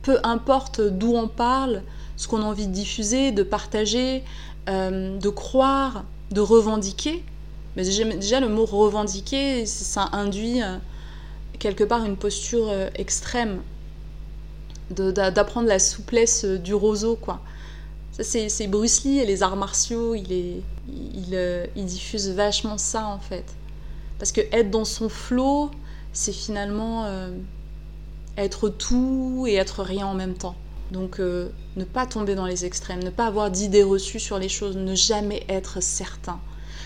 Peu 0.01 0.17
importe 0.23 0.81
d'où 0.81 1.13
on 1.15 1.27
parle, 1.27 1.83
ce 2.19 2.27
qu'on 2.27 2.41
a 2.41 2.45
envie 2.45 2.67
de 2.67 2.73
diffuser, 2.73 3.31
de 3.31 3.43
partager, 3.43 4.23
euh, 4.67 5.17
de 5.17 5.29
croire, 5.29 6.03
de 6.31 6.41
revendiquer. 6.41 7.23
Mais 7.77 7.83
déjà, 7.83 8.41
le 8.41 8.49
mot 8.49 8.65
revendiquer, 8.65 9.65
ça 9.65 10.09
induit 10.11 10.61
euh, 10.61 10.75
quelque 11.59 11.85
part 11.85 12.03
une 12.03 12.17
posture 12.17 12.67
euh, 12.69 12.89
extrême, 12.95 13.61
d'apprendre 14.89 15.69
la 15.69 15.79
souplesse 15.79 16.43
du 16.43 16.73
roseau, 16.73 17.15
quoi 17.15 17.41
c'est 18.21 18.67
Bruce 18.67 19.05
Lee 19.05 19.19
et 19.19 19.25
les 19.25 19.43
arts 19.43 19.55
martiaux, 19.55 20.13
il, 20.13 20.33
est, 20.33 20.61
il, 20.89 21.85
diffuse 21.85 22.29
vachement 22.31 22.77
ça 22.77 23.07
en 23.07 23.19
fait. 23.19 23.45
Parce 24.17 24.33
que 24.33 24.41
être 24.51 24.69
dans 24.69 24.83
son 24.83 25.07
flot, 25.07 25.71
c'est 26.11 26.33
finalement 26.33 27.09
être 28.35 28.67
tout 28.67 29.45
et 29.47 29.53
être 29.53 29.83
rien 29.83 30.05
en 30.05 30.15
même 30.15 30.33
temps. 30.33 30.55
Donc 30.91 31.19
euh, 31.19 31.49
ne 31.75 31.83
pas 31.83 32.05
tomber 32.05 32.35
dans 32.35 32.45
les 32.45 32.65
extrêmes, 32.65 33.03
ne 33.03 33.09
pas 33.09 33.27
avoir 33.27 33.51
d'idées 33.51 33.83
reçues 33.83 34.19
sur 34.19 34.39
les 34.39 34.49
choses, 34.49 34.75
ne 34.75 34.95
jamais 34.95 35.45
être 35.47 35.81
certain. 35.81 36.39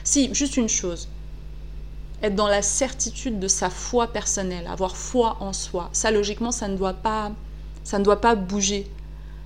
Si, 0.04 0.34
juste 0.34 0.58
une 0.58 0.68
chose, 0.68 1.08
être 2.22 2.36
dans 2.36 2.48
la 2.48 2.62
certitude 2.62 3.40
de 3.40 3.48
sa 3.48 3.70
foi 3.70 4.08
personnelle, 4.08 4.68
avoir 4.68 4.98
foi 4.98 5.38
en 5.40 5.54
soi. 5.54 5.90
Ça, 5.94 6.12
logiquement, 6.12 6.52
ça 6.52 6.68
ne 6.68 6.76
doit 6.76 6.94
pas, 6.94 7.32
ça 7.84 8.00
ne 8.00 8.04
doit 8.04 8.22
pas 8.22 8.36
bouger. 8.36 8.90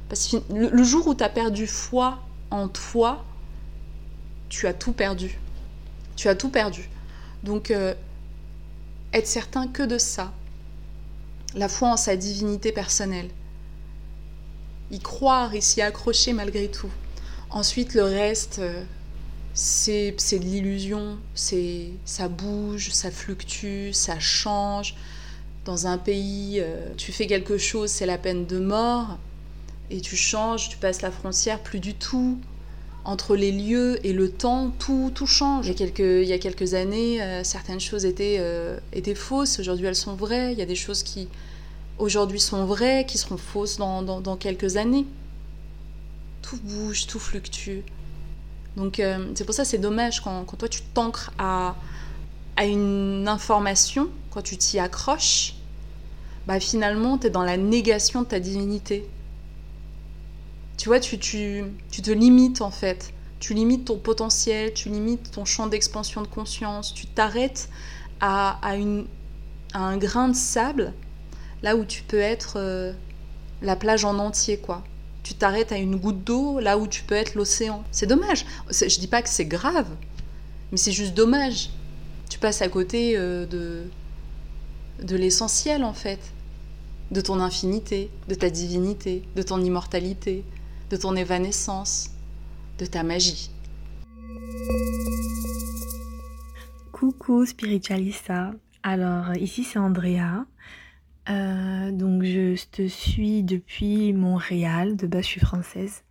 Parce 0.10 0.28
que 0.28 0.38
le 0.54 0.84
jour 0.84 1.08
où 1.08 1.16
tu 1.16 1.24
as 1.24 1.30
perdu 1.30 1.68
foi 1.68 2.20
en 2.50 2.68
toi, 2.68 3.24
tu 4.50 4.68
as 4.68 4.74
tout 4.74 4.94
perdu. 4.94 5.40
Tu 6.16 6.30
as 6.30 6.36
tout 6.36 6.50
perdu. 6.50 6.90
Donc, 7.44 7.72
euh, 7.72 7.94
être 9.14 9.28
certain 9.28 9.68
que 9.68 9.84
de 9.84 9.98
ça, 9.98 10.32
la 11.56 11.70
foi 11.70 11.90
en 11.90 11.98
sa 11.98 12.16
divinité 12.16 12.72
personnelle, 12.72 13.30
y 14.92 15.00
croire 15.00 15.54
et 15.54 15.62
s'y 15.62 15.82
accrocher 15.82 16.34
malgré 16.34 16.70
tout. 16.70 16.92
Ensuite, 17.50 17.94
le 17.94 18.04
reste, 18.04 18.60
euh, 18.60 18.84
c'est 19.54 20.12
de 20.12 20.44
l'illusion, 20.44 21.18
ça 21.34 22.28
bouge, 22.28 22.90
ça 22.92 23.12
fluctue, 23.12 23.92
ça 23.94 24.20
change. 24.20 24.96
Dans 25.66 25.88
un 25.88 25.98
pays, 25.98 26.60
euh, 26.60 26.94
tu 26.98 27.12
fais 27.12 27.28
quelque 27.28 27.58
chose, 27.58 27.90
c'est 27.90 28.06
la 28.06 28.18
peine 28.18 28.46
de 28.46 28.60
mort 28.60 29.18
et 29.90 30.02
tu 30.02 30.16
changes, 30.16 30.70
tu 30.70 30.78
passes 30.78 31.02
la 31.02 31.12
frontière, 31.12 31.60
plus 31.62 31.80
du 31.80 31.94
tout. 31.94 32.38
Entre 33.06 33.38
les 33.38 33.54
lieux 33.54 34.06
et 34.06 34.12
le 34.12 34.30
temps, 34.30 34.74
tout, 34.80 35.14
tout 35.16 35.28
change. 35.28 35.68
Il 35.68 35.80
y 35.80 36.34
a 36.34 36.38
quelques, 36.38 36.74
années, 36.74 37.22
euh, 37.22 37.42
certaines 37.46 37.80
choses 37.80 38.04
étaient, 38.04 38.42
étaient 38.92 39.16
fausses, 39.16 39.60
aujourd'hui 39.60 39.86
elles 39.86 39.96
sont 39.96 40.16
vraies. 40.16 40.52
Il 40.52 40.60
y 40.60 40.62
a 40.62 40.66
des 40.66 40.76
choses 40.76 41.04
qui 41.04 41.30
aujourd'hui 42.00 42.40
sont 42.40 42.66
vraies, 42.66 43.06
qui 43.08 43.18
seront 43.18 43.38
fausses 43.38 43.78
dans, 43.78 44.02
dans, 44.02 44.38
quelques 44.38 44.78
années. 44.78 45.06
Tout 46.42 46.60
bouge, 46.64 47.08
tout 47.08 47.20
fluctue. 47.20 47.80
Donc 48.76 49.00
euh, 49.00 49.32
c'est 49.36 49.44
pour 49.44 49.56
ça 49.56 49.66
c'est 49.66 49.80
dommage 49.80 50.22
quand, 50.22 50.44
quand, 50.46 50.58
toi 50.58 50.70
tu 50.70 50.82
t'ancres 50.94 51.32
à, 51.40 51.76
à 52.56 52.66
une 52.66 53.28
information, 53.28 54.10
quand 54.30 54.44
tu 54.44 54.56
t'y 54.58 54.78
accroches, 54.78 55.56
bah 56.46 56.60
finalement 56.60 57.18
tu 57.18 57.28
es 57.28 57.30
dans 57.32 57.44
la 57.44 57.58
négation 57.58 58.22
de 58.22 58.28
ta 58.28 58.40
divinité 58.40 59.10
tu 60.78 60.90
vois, 60.90 61.00
tu, 61.00 61.18
tu, 61.18 61.64
tu 61.92 62.02
te 62.02 62.12
limites 62.12 62.62
en 62.62 62.72
fait. 62.72 63.12
Tu 63.40 63.54
limites 63.54 63.86
ton 63.86 63.98
potentiel, 63.98 64.74
tu 64.74 64.90
limites 64.90 65.32
ton 65.32 65.46
champ 65.46 65.68
d'expansion 65.68 66.22
de 66.22 66.28
conscience, 66.28 66.94
tu 66.94 67.06
t'arrêtes 67.06 67.70
à, 68.20 68.60
à, 68.66 68.76
une, 68.76 69.06
à 69.74 69.80
un 69.80 69.98
grain 69.98 70.30
de 70.30 70.36
sable, 70.36 70.94
là 71.68 71.76
où 71.76 71.84
tu 71.84 72.02
peux 72.02 72.20
être 72.20 72.54
euh, 72.56 72.94
la 73.62 73.76
plage 73.76 74.06
en 74.06 74.20
entier, 74.20 74.58
quoi. 74.58 74.86
Tu 75.22 75.34
t'arrêtes 75.34 75.74
à 75.74 75.78
une 75.78 75.98
goutte 75.98 76.24
d'eau, 76.24 76.62
là 76.62 76.78
où 76.78 76.88
tu 76.88 77.04
peux 77.04 77.16
être 77.16 77.36
l'océan. 77.36 77.84
C'est 77.92 78.08
dommage. 78.08 78.46
Je 78.72 78.98
dis 78.98 79.08
pas 79.08 79.22
que 79.22 79.28
c'est 79.28 79.44
grave, 79.44 79.90
mais 80.72 80.78
c'est 80.78 80.94
juste 80.94 81.14
dommage. 81.14 81.72
Tu 82.30 82.40
passes 82.40 82.62
à 82.62 82.70
côté 82.70 83.18
euh, 83.18 83.46
de, 83.46 83.84
de 85.04 85.16
l'essentiel, 85.18 85.84
en 85.84 85.92
fait. 85.92 86.22
De 87.12 87.20
ton 87.20 87.42
infinité, 87.42 88.10
de 88.30 88.36
ta 88.36 88.50
divinité, 88.50 89.24
de 89.36 89.42
ton 89.42 89.62
immortalité, 89.62 90.46
de 90.90 90.96
ton 90.96 91.18
évanescence, 91.18 92.12
de 92.80 92.86
ta 92.86 93.04
magie. 93.04 93.52
Coucou 96.94 97.46
spiritualista. 97.46 98.52
Alors 98.84 99.36
ici 99.36 99.66
c'est 99.66 99.80
Andrea. 99.80 100.46
Euh, 101.30 101.92
donc 101.92 102.24
je 102.24 102.56
te 102.70 102.88
suis 102.88 103.44
depuis 103.44 104.14
Montréal, 104.14 104.96
de 104.96 105.08
base 105.08 105.24
je 105.24 105.28
suis 105.28 105.42
française. 105.42 106.04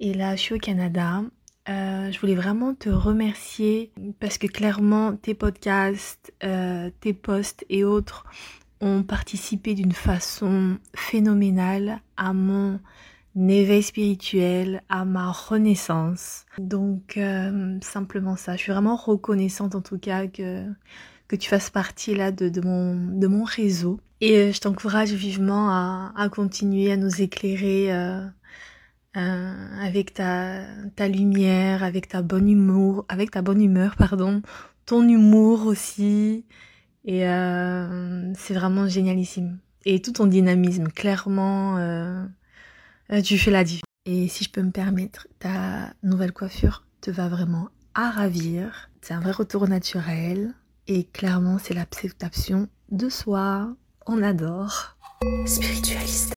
Et 0.00 0.14
là 0.14 0.36
je 0.36 0.40
suis 0.40 0.54
au 0.54 0.58
Canada. 0.58 1.22
Euh, 1.68 2.12
je 2.12 2.20
voulais 2.20 2.34
vraiment 2.34 2.74
te 2.74 2.88
remercier 2.88 3.90
parce 4.20 4.38
que 4.38 4.46
clairement 4.46 5.16
tes 5.16 5.34
podcasts, 5.34 6.32
euh, 6.44 6.90
tes 7.00 7.12
posts 7.12 7.64
et 7.68 7.84
autres 7.84 8.24
ont 8.80 9.02
participé 9.02 9.74
d'une 9.74 9.92
façon 9.92 10.78
phénoménale 10.94 12.00
à 12.16 12.32
mon 12.32 12.78
éveil 13.36 13.82
spirituel, 13.82 14.82
à 14.88 15.04
ma 15.04 15.32
renaissance. 15.32 16.44
Donc 16.58 17.18
simplement 17.82 18.36
ça, 18.36 18.56
je 18.56 18.62
suis 18.62 18.72
vraiment 18.72 18.96
reconnaissante 18.96 19.74
en 19.74 19.80
tout 19.80 19.98
cas 19.98 20.26
que, 20.26 20.66
que 21.28 21.36
tu 21.36 21.48
fasses 21.48 21.70
partie 21.70 22.14
là 22.14 22.32
de, 22.32 22.48
de, 22.48 22.60
mon, 22.60 22.94
de 22.94 23.26
mon 23.26 23.44
réseau. 23.44 24.00
Et 24.20 24.36
euh, 24.36 24.52
je 24.52 24.60
t'encourage 24.60 25.12
vivement 25.12 25.70
à, 25.70 26.12
à, 26.16 26.28
continuer 26.28 26.90
à 26.92 26.96
nous 26.96 27.20
éclairer 27.20 27.92
euh, 27.92 28.26
avec 29.14 30.14
ta, 30.14 30.62
ta 30.94 31.08
lumière, 31.08 31.82
avec 31.82 32.08
ta 32.08 32.22
bonne 32.22 32.48
humour, 32.48 33.04
avec 33.08 33.30
ta 33.30 33.42
bonne 33.42 33.62
humeur, 33.62 33.96
pardon, 33.96 34.42
ton 34.84 35.08
humour 35.08 35.66
aussi. 35.66 36.44
Et 37.04 37.20
c'est 38.34 38.54
vraiment 38.54 38.88
génialissime. 38.88 39.58
Et 39.84 40.02
tout 40.02 40.12
ton 40.12 40.26
dynamisme, 40.26 40.88
clairement, 40.88 41.76
euh, 41.78 42.24
tu 43.24 43.38
fais 43.38 43.52
la 43.52 43.62
différence. 43.62 43.82
Et 44.04 44.26
si 44.26 44.42
je 44.42 44.50
peux 44.50 44.62
me 44.62 44.72
permettre, 44.72 45.28
ta 45.38 45.92
nouvelle 46.02 46.32
coiffure 46.32 46.84
te 47.00 47.12
va 47.12 47.28
vraiment 47.28 47.68
à 47.94 48.10
ravir. 48.10 48.90
C'est 49.00 49.14
un 49.14 49.20
vrai 49.20 49.30
retour 49.30 49.68
naturel. 49.68 50.54
Et 50.88 51.04
clairement, 51.12 51.58
c'est 51.58 51.74
l'acceptation 51.74 52.68
de 52.90 53.08
soi. 53.08 53.68
On 54.06 54.22
adore. 54.22 54.96
Spiritualiste. 55.46 56.34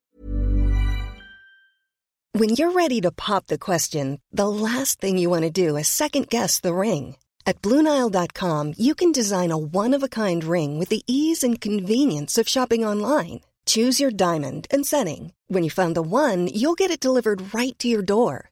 When 2.34 2.50
you're 2.50 2.72
ready 2.72 3.02
to 3.02 3.12
pop 3.12 3.48
the 3.48 3.58
question, 3.58 4.20
the 4.32 4.48
last 4.48 5.02
thing 5.02 5.18
you 5.18 5.30
want 5.30 5.44
to 5.44 5.50
do 5.50 5.76
is 5.78 5.88
second 5.88 6.30
guess 6.30 6.60
the 6.60 6.74
ring. 6.74 7.16
At 7.46 7.62
Bluenile.com, 7.62 8.74
you 8.78 8.94
can 8.94 9.12
design 9.12 9.52
a 9.52 9.58
one-of-a-kind 9.58 10.44
ring 10.44 10.78
with 10.78 10.90
the 10.90 11.02
ease 11.08 11.44
and 11.44 11.60
convenience 11.60 12.38
of 12.38 12.48
shopping 12.48 12.86
online. 12.86 13.42
Choose 13.66 14.00
your 14.00 14.12
diamond 14.12 14.68
and 14.72 14.86
setting. 14.86 15.34
When 15.48 15.64
you 15.64 15.72
find 15.72 15.96
the 15.96 16.04
one, 16.04 16.48
you'll 16.48 16.76
get 16.76 16.92
it 16.92 17.00
delivered 17.00 17.54
right 17.54 17.78
to 17.80 17.88
your 17.88 18.04
door. 18.04 18.52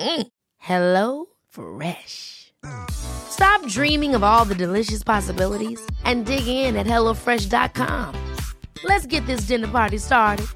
Mm. 0.00 0.26
Hello 0.58 1.26
Fresh. 1.48 2.52
Stop 2.90 3.66
dreaming 3.66 4.14
of 4.14 4.22
all 4.22 4.44
the 4.44 4.54
delicious 4.54 5.02
possibilities 5.02 5.80
and 6.04 6.26
dig 6.26 6.46
in 6.46 6.76
at 6.76 6.86
HelloFresh.com. 6.86 8.14
Let's 8.84 9.06
get 9.06 9.26
this 9.26 9.46
dinner 9.46 9.68
party 9.68 9.98
started. 9.98 10.46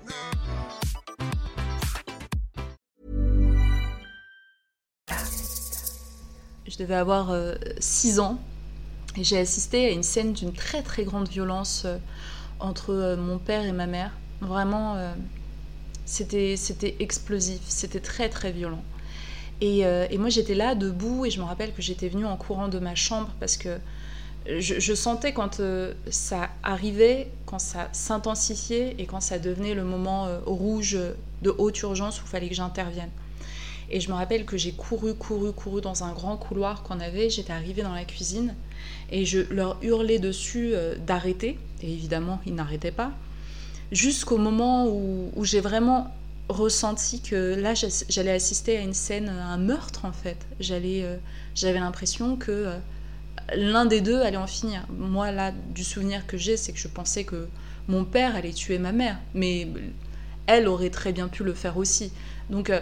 Je 6.68 6.76
devais 6.82 6.96
avoir 6.96 7.34
6 7.80 8.20
ans 8.20 8.38
et 9.16 9.24
j'ai 9.24 9.38
assisté 9.38 9.86
à 9.86 9.90
une 9.90 10.02
scène 10.02 10.34
d'une 10.34 10.52
très 10.52 10.82
très 10.82 11.04
grande 11.04 11.28
violence 11.28 11.84
euh, 11.86 11.96
entre 12.60 12.92
euh, 12.92 13.16
mon 13.16 13.38
père 13.38 13.64
et 13.64 13.72
ma 13.72 13.86
mère. 13.86 14.12
Vraiment, 14.42 14.96
euh, 14.96 15.14
c'était 16.04 16.96
explosif, 17.00 17.60
c'était 17.66 18.00
très 18.00 18.28
très 18.28 18.52
violent. 18.52 18.84
Et, 19.60 19.86
euh, 19.86 20.06
et 20.10 20.18
moi 20.18 20.28
j'étais 20.28 20.54
là 20.54 20.74
debout 20.74 21.24
et 21.24 21.30
je 21.30 21.40
me 21.40 21.44
rappelle 21.44 21.72
que 21.72 21.82
j'étais 21.82 22.08
venue 22.08 22.26
en 22.26 22.36
courant 22.36 22.68
de 22.68 22.78
ma 22.78 22.94
chambre 22.94 23.30
parce 23.40 23.56
que 23.56 23.78
je, 24.46 24.94
sentais 24.94 25.32
quand 25.32 25.60
ça 26.08 26.50
arrivait, 26.62 27.30
quand 27.46 27.58
ça 27.58 27.88
s'intensifiait 27.90 28.94
et 28.98 29.06
quand 29.06 29.20
ça 29.20 29.40
devenait 29.40 29.74
le 29.74 29.82
moment 29.82 30.28
rouge 30.46 30.96
de 31.42 31.54
haute 31.58 31.80
urgence 31.80 32.20
où 32.20 32.24
il 32.26 32.28
fallait 32.28 32.48
que 32.48 32.54
j'intervienne. 32.54 33.10
Et 33.90 33.98
je 33.98 34.08
me 34.08 34.14
rappelle 34.14 34.44
que 34.44 34.56
j'ai 34.56 34.70
couru, 34.70 35.14
couru, 35.14 35.52
couru 35.52 35.80
dans 35.80 36.04
un 36.04 36.12
grand 36.12 36.36
couloir 36.36 36.84
qu'on 36.84 37.00
avait. 37.00 37.28
J'étais 37.28 37.52
arrivée 37.52 37.82
dans 37.82 37.92
la 37.92 38.04
cuisine 38.04 38.54
et 39.10 39.24
je 39.24 39.40
leur 39.52 39.78
hurlais 39.82 40.20
dessus 40.20 40.74
d'arrêter. 41.04 41.58
Et 41.82 41.92
évidemment, 41.92 42.40
ils 42.46 42.54
n'arrêtaient 42.54 42.92
pas. 42.92 43.10
Jusqu'au 43.90 44.38
moment 44.38 44.86
où 44.86 45.44
j'ai 45.44 45.60
vraiment 45.60 46.14
ressenti 46.48 47.20
que 47.20 47.54
là, 47.54 47.74
j'allais 48.08 48.32
assister 48.32 48.76
à 48.78 48.80
une 48.80 48.94
scène, 48.94 49.28
un 49.28 49.58
meurtre 49.58 50.04
en 50.04 50.12
fait. 50.12 50.46
J'allais, 50.60 51.02
euh, 51.04 51.16
j'avais 51.54 51.80
l'impression 51.80 52.36
que 52.36 52.50
euh, 52.50 52.78
l'un 53.54 53.86
des 53.86 54.00
deux 54.00 54.20
allait 54.20 54.36
en 54.36 54.46
finir. 54.46 54.86
Moi, 54.90 55.32
là, 55.32 55.52
du 55.74 55.84
souvenir 55.84 56.26
que 56.26 56.36
j'ai, 56.36 56.56
c'est 56.56 56.72
que 56.72 56.78
je 56.78 56.88
pensais 56.88 57.24
que 57.24 57.48
mon 57.88 58.04
père 58.04 58.36
allait 58.36 58.52
tuer 58.52 58.78
ma 58.78 58.92
mère, 58.92 59.18
mais 59.34 59.68
elle 60.46 60.68
aurait 60.68 60.90
très 60.90 61.12
bien 61.12 61.28
pu 61.28 61.44
le 61.44 61.54
faire 61.54 61.76
aussi. 61.76 62.12
Donc, 62.50 62.70
euh, 62.70 62.80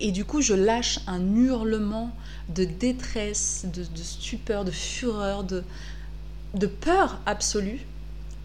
et 0.00 0.12
du 0.12 0.24
coup, 0.24 0.40
je 0.40 0.54
lâche 0.54 1.00
un 1.06 1.34
hurlement 1.34 2.14
de 2.48 2.64
détresse, 2.64 3.66
de, 3.72 3.82
de 3.82 4.02
stupeur, 4.02 4.64
de 4.64 4.70
fureur, 4.70 5.44
de, 5.44 5.64
de 6.54 6.66
peur 6.66 7.20
absolue. 7.26 7.80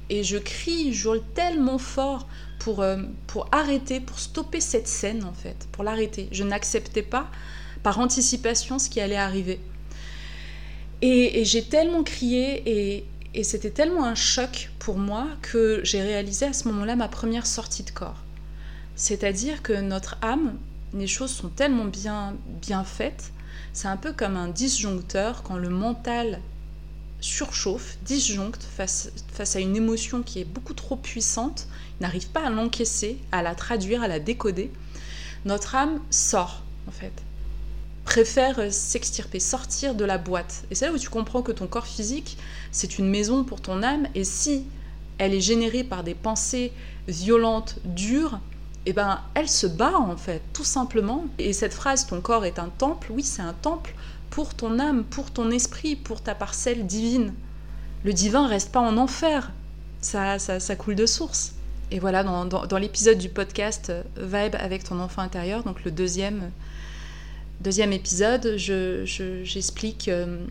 Et 0.10 0.24
je 0.24 0.38
crie, 0.38 0.94
je 0.94 1.08
hurle 1.08 1.22
tellement 1.34 1.78
fort 1.78 2.28
pour, 2.64 2.82
euh, 2.82 2.98
pour 3.28 3.48
arrêter, 3.52 4.00
pour 4.00 4.20
stopper 4.20 4.62
cette 4.62 4.88
scène 4.88 5.26
en 5.26 5.34
fait, 5.34 5.68
pour 5.74 5.84
l'arrêter. 5.84 6.30
Je 6.32 6.46
n'acceptais 6.46 7.02
pas 7.02 7.30
par 7.84 8.00
anticipation 8.00 8.80
ce 8.80 8.90
qui 8.90 9.02
allait 9.02 9.18
arriver. 9.18 9.60
Et, 11.02 11.42
et 11.42 11.46
j'ai 11.46 11.66
tellement 11.66 12.04
crié 12.04 12.64
et, 12.66 13.06
et 13.34 13.44
c'était 13.44 13.70
tellement 13.70 14.06
un 14.06 14.16
choc 14.16 14.72
pour 14.80 14.98
moi 14.98 15.28
que 15.42 15.82
j'ai 15.84 16.02
réalisé 16.02 16.46
à 16.46 16.54
ce 16.54 16.70
moment-là 16.70 16.96
ma 16.96 17.10
première 17.10 17.46
sortie 17.46 17.84
de 17.84 17.92
corps. 17.92 18.24
C'est-à-dire 18.96 19.62
que 19.62 19.74
notre 19.74 20.18
âme, 20.22 20.58
les 20.94 21.08
choses 21.08 21.32
sont 21.32 21.50
tellement 21.50 21.86
bien, 21.86 22.36
bien 22.62 22.86
faites, 22.86 23.34
c'est 23.74 23.90
un 23.90 23.98
peu 23.98 24.14
comme 24.14 24.38
un 24.38 24.48
disjoncteur 24.48 25.44
quand 25.44 25.58
le 25.58 25.70
mental 25.70 26.40
surchauffe, 27.24 27.98
disjoncte 28.04 28.64
face, 28.64 29.10
face 29.32 29.56
à 29.56 29.60
une 29.60 29.78
émotion 29.78 30.24
qui 30.24 30.42
est 30.42 30.46
beaucoup 30.46 30.74
trop 30.74 30.98
puissante, 30.98 31.68
n'arrive 32.02 32.28
pas 32.28 32.46
à 32.46 32.50
l'encaisser, 32.50 33.18
à 33.32 33.42
la 33.42 33.56
traduire, 33.56 34.04
à 34.04 34.10
la 34.10 34.20
décoder, 34.20 34.70
notre 35.46 35.76
âme 35.76 36.02
sort, 36.10 36.64
en 36.88 36.92
fait. 36.92 37.14
Préfère 38.04 38.74
s'extirper, 38.74 39.40
sortir 39.40 39.96
de 39.96 40.04
la 40.04 40.18
boîte. 40.18 40.66
Et 40.70 40.76
c'est 40.76 40.86
là 40.86 40.92
où 40.92 40.98
tu 40.98 41.10
comprends 41.10 41.42
que 41.42 41.54
ton 41.54 41.68
corps 41.68 41.88
physique, 41.88 42.38
c'est 42.74 43.00
une 43.00 43.08
maison 43.08 43.46
pour 43.46 43.62
ton 43.62 43.84
âme, 43.84 44.08
et 44.16 44.26
si 44.26 44.66
elle 45.18 45.34
est 45.34 45.42
générée 45.42 45.86
par 45.86 46.04
des 46.04 46.16
pensées 46.16 46.74
violentes, 47.08 47.78
dures, 47.86 48.40
eh 48.86 48.92
ben, 48.92 49.22
elle 49.34 49.48
se 49.48 49.66
bat 49.66 49.98
en 49.98 50.18
fait, 50.18 50.42
tout 50.52 50.66
simplement. 50.66 51.26
Et 51.40 51.54
cette 51.54 51.74
phrase, 51.74 52.06
ton 52.06 52.20
corps 52.20 52.44
est 52.44 52.60
un 52.60 52.68
temple, 52.68 53.14
oui, 53.14 53.24
c'est 53.24 53.42
un 53.42 53.54
temple 53.54 53.96
pour 54.34 54.56
ton 54.56 54.80
âme, 54.80 55.04
pour 55.04 55.30
ton 55.30 55.52
esprit, 55.52 55.96
pour 55.96 56.22
ta 56.22 56.34
parcelle 56.34 56.88
divine. 56.88 57.36
Le 58.04 58.14
divin 58.14 58.48
reste 58.48 58.72
pas 58.72 58.80
en 58.80 58.98
enfer, 58.98 59.52
ça, 60.02 60.40
ça, 60.40 60.60
ça 60.60 60.76
coule 60.76 60.96
de 60.96 61.06
source. 61.06 61.54
Et 61.92 62.00
voilà, 62.00 62.24
dans, 62.24 62.46
dans, 62.46 62.78
l'épisode 62.80 63.20
du 63.20 63.30
podcast 63.30 63.92
euh, 63.92 64.02
Vibe 64.18 64.56
avec 64.56 64.84
ton 64.84 65.00
enfant 65.00 65.22
intérieur, 65.22 65.64
donc 65.64 65.84
le 65.84 65.92
deuxième, 65.92 66.50
deuxième 67.62 67.94
épisode, 67.94 68.56
j'explique, 68.58 70.06
je, 70.06 70.12
je, 70.12 70.12
euh, 70.12 70.46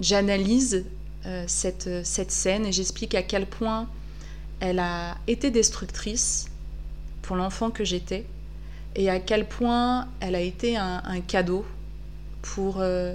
j'analyse 0.00 0.84
euh, 1.24 1.44
cette, 1.46 2.04
cette 2.04 2.32
scène 2.32 2.66
et 2.66 2.72
j'explique 2.72 3.14
à 3.14 3.22
quel 3.22 3.46
point 3.46 3.88
elle 4.58 4.80
a 4.80 5.16
été 5.28 5.52
destructrice 5.52 6.48
pour 7.22 7.36
l'enfant 7.36 7.70
que 7.70 7.84
j'étais 7.84 8.26
et 8.96 9.08
à 9.08 9.20
quel 9.20 9.46
point 9.46 10.08
elle 10.18 10.34
a 10.34 10.40
été 10.40 10.76
un, 10.76 11.20
cadeau 11.26 11.64
pour 12.42 12.78
euh, 12.80 13.14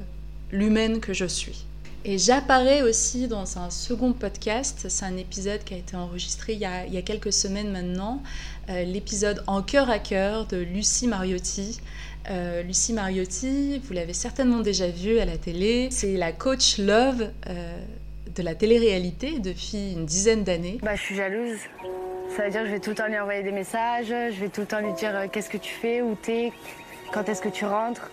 l'humaine 0.54 1.02
que 1.02 1.14
je 1.14 1.26
suis. 1.26 1.66
Et 2.06 2.18
j'apparais 2.18 2.82
aussi 2.82 3.28
dans 3.28 3.58
un 3.58 3.70
second 3.70 4.12
podcast, 4.14 4.86
c'est 4.90 5.06
un 5.06 5.16
épisode 5.16 5.64
qui 5.64 5.74
a 5.74 5.78
été 5.78 5.96
enregistré 5.96 6.54
il 6.54 6.60
y 6.60 6.66
a, 6.66 6.86
il 6.86 6.94
y 6.94 6.98
a 6.98 7.02
quelques 7.02 7.32
semaines 7.32 7.72
maintenant, 7.72 8.22
euh, 8.70 8.84
l'épisode 8.84 9.42
En 9.48 9.62
cœur 9.62 9.90
à 9.90 10.00
cœur 10.00 10.46
de 10.46 10.58
Lucie 10.58 11.08
Mariotti. 11.08 11.80
Euh, 12.30 12.62
Lucie 12.62 12.92
Mariotti, 12.92 13.80
vous 13.80 13.94
l'avez 13.94 14.14
certainement 14.14 14.60
déjà 14.60 14.90
vue 14.90 15.20
à 15.20 15.26
la 15.26 15.38
télé, 15.38 15.88
c'est 15.92 16.18
la 16.18 16.34
coach 16.34 16.78
love 16.78 17.32
euh, 17.48 17.78
de 18.36 18.44
la 18.44 18.54
télé-réalité 18.54 19.40
depuis 19.40 19.94
une 19.94 20.06
dizaine 20.06 20.44
d'années. 20.44 20.80
Bah, 20.84 20.96
je 20.96 21.02
suis 21.02 21.16
jalouse. 21.16 21.60
Ça 22.36 22.44
veut 22.44 22.52
dire 22.52 22.62
que 22.62 22.68
je 22.68 22.72
vais 22.74 22.80
tout 22.80 22.90
le 22.90 22.96
temps 22.98 23.08
lui 23.08 23.18
envoyer 23.18 23.44
des 23.44 23.52
messages, 23.52 24.08
je 24.08 24.40
vais 24.40 24.50
tout 24.50 24.62
le 24.62 24.68
temps 24.68 24.82
lui 24.82 24.94
dire 24.94 25.14
qu'est-ce 25.32 25.50
que 25.50 25.58
tu 25.58 25.72
fais, 25.74 26.02
où 26.02 26.16
t'es, 26.22 26.52
quand 27.14 27.30
est-ce 27.30 27.42
que 27.42 27.50
tu 27.50 27.64
rentres. 27.64 28.12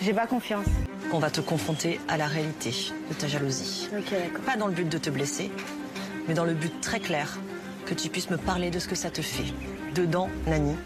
J'ai 0.00 0.12
pas 0.12 0.26
confiance. 0.26 0.66
On 1.12 1.18
va 1.18 1.30
te 1.30 1.40
confronter 1.40 2.00
à 2.08 2.16
la 2.16 2.26
réalité 2.26 2.70
de 3.08 3.14
ta 3.14 3.28
jalousie. 3.28 3.88
Ok, 3.96 4.10
d'accord. 4.10 4.44
Pas 4.44 4.56
dans 4.56 4.66
le 4.66 4.72
but 4.72 4.88
de 4.88 4.98
te 4.98 5.10
blesser, 5.10 5.50
mais 6.28 6.34
dans 6.34 6.44
le 6.44 6.54
but 6.54 6.80
très 6.80 7.00
clair 7.00 7.38
que 7.86 7.94
tu 7.94 8.08
puisses 8.08 8.30
me 8.30 8.36
parler 8.36 8.70
de 8.70 8.78
ce 8.78 8.88
que 8.88 8.94
ça 8.94 9.10
te 9.10 9.22
fait. 9.22 9.52
Dedans, 9.94 10.28
Nani, 10.46 10.76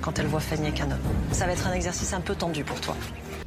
quand 0.00 0.18
elle 0.18 0.26
voit 0.26 0.40
Fanny 0.40 0.68
avec 0.68 0.80
un 0.80 0.90
homme. 0.90 0.98
Ça 1.32 1.46
va 1.46 1.52
être 1.52 1.66
un 1.66 1.72
exercice 1.72 2.12
un 2.12 2.20
peu 2.20 2.34
tendu 2.34 2.64
pour 2.64 2.80
toi. 2.80 2.96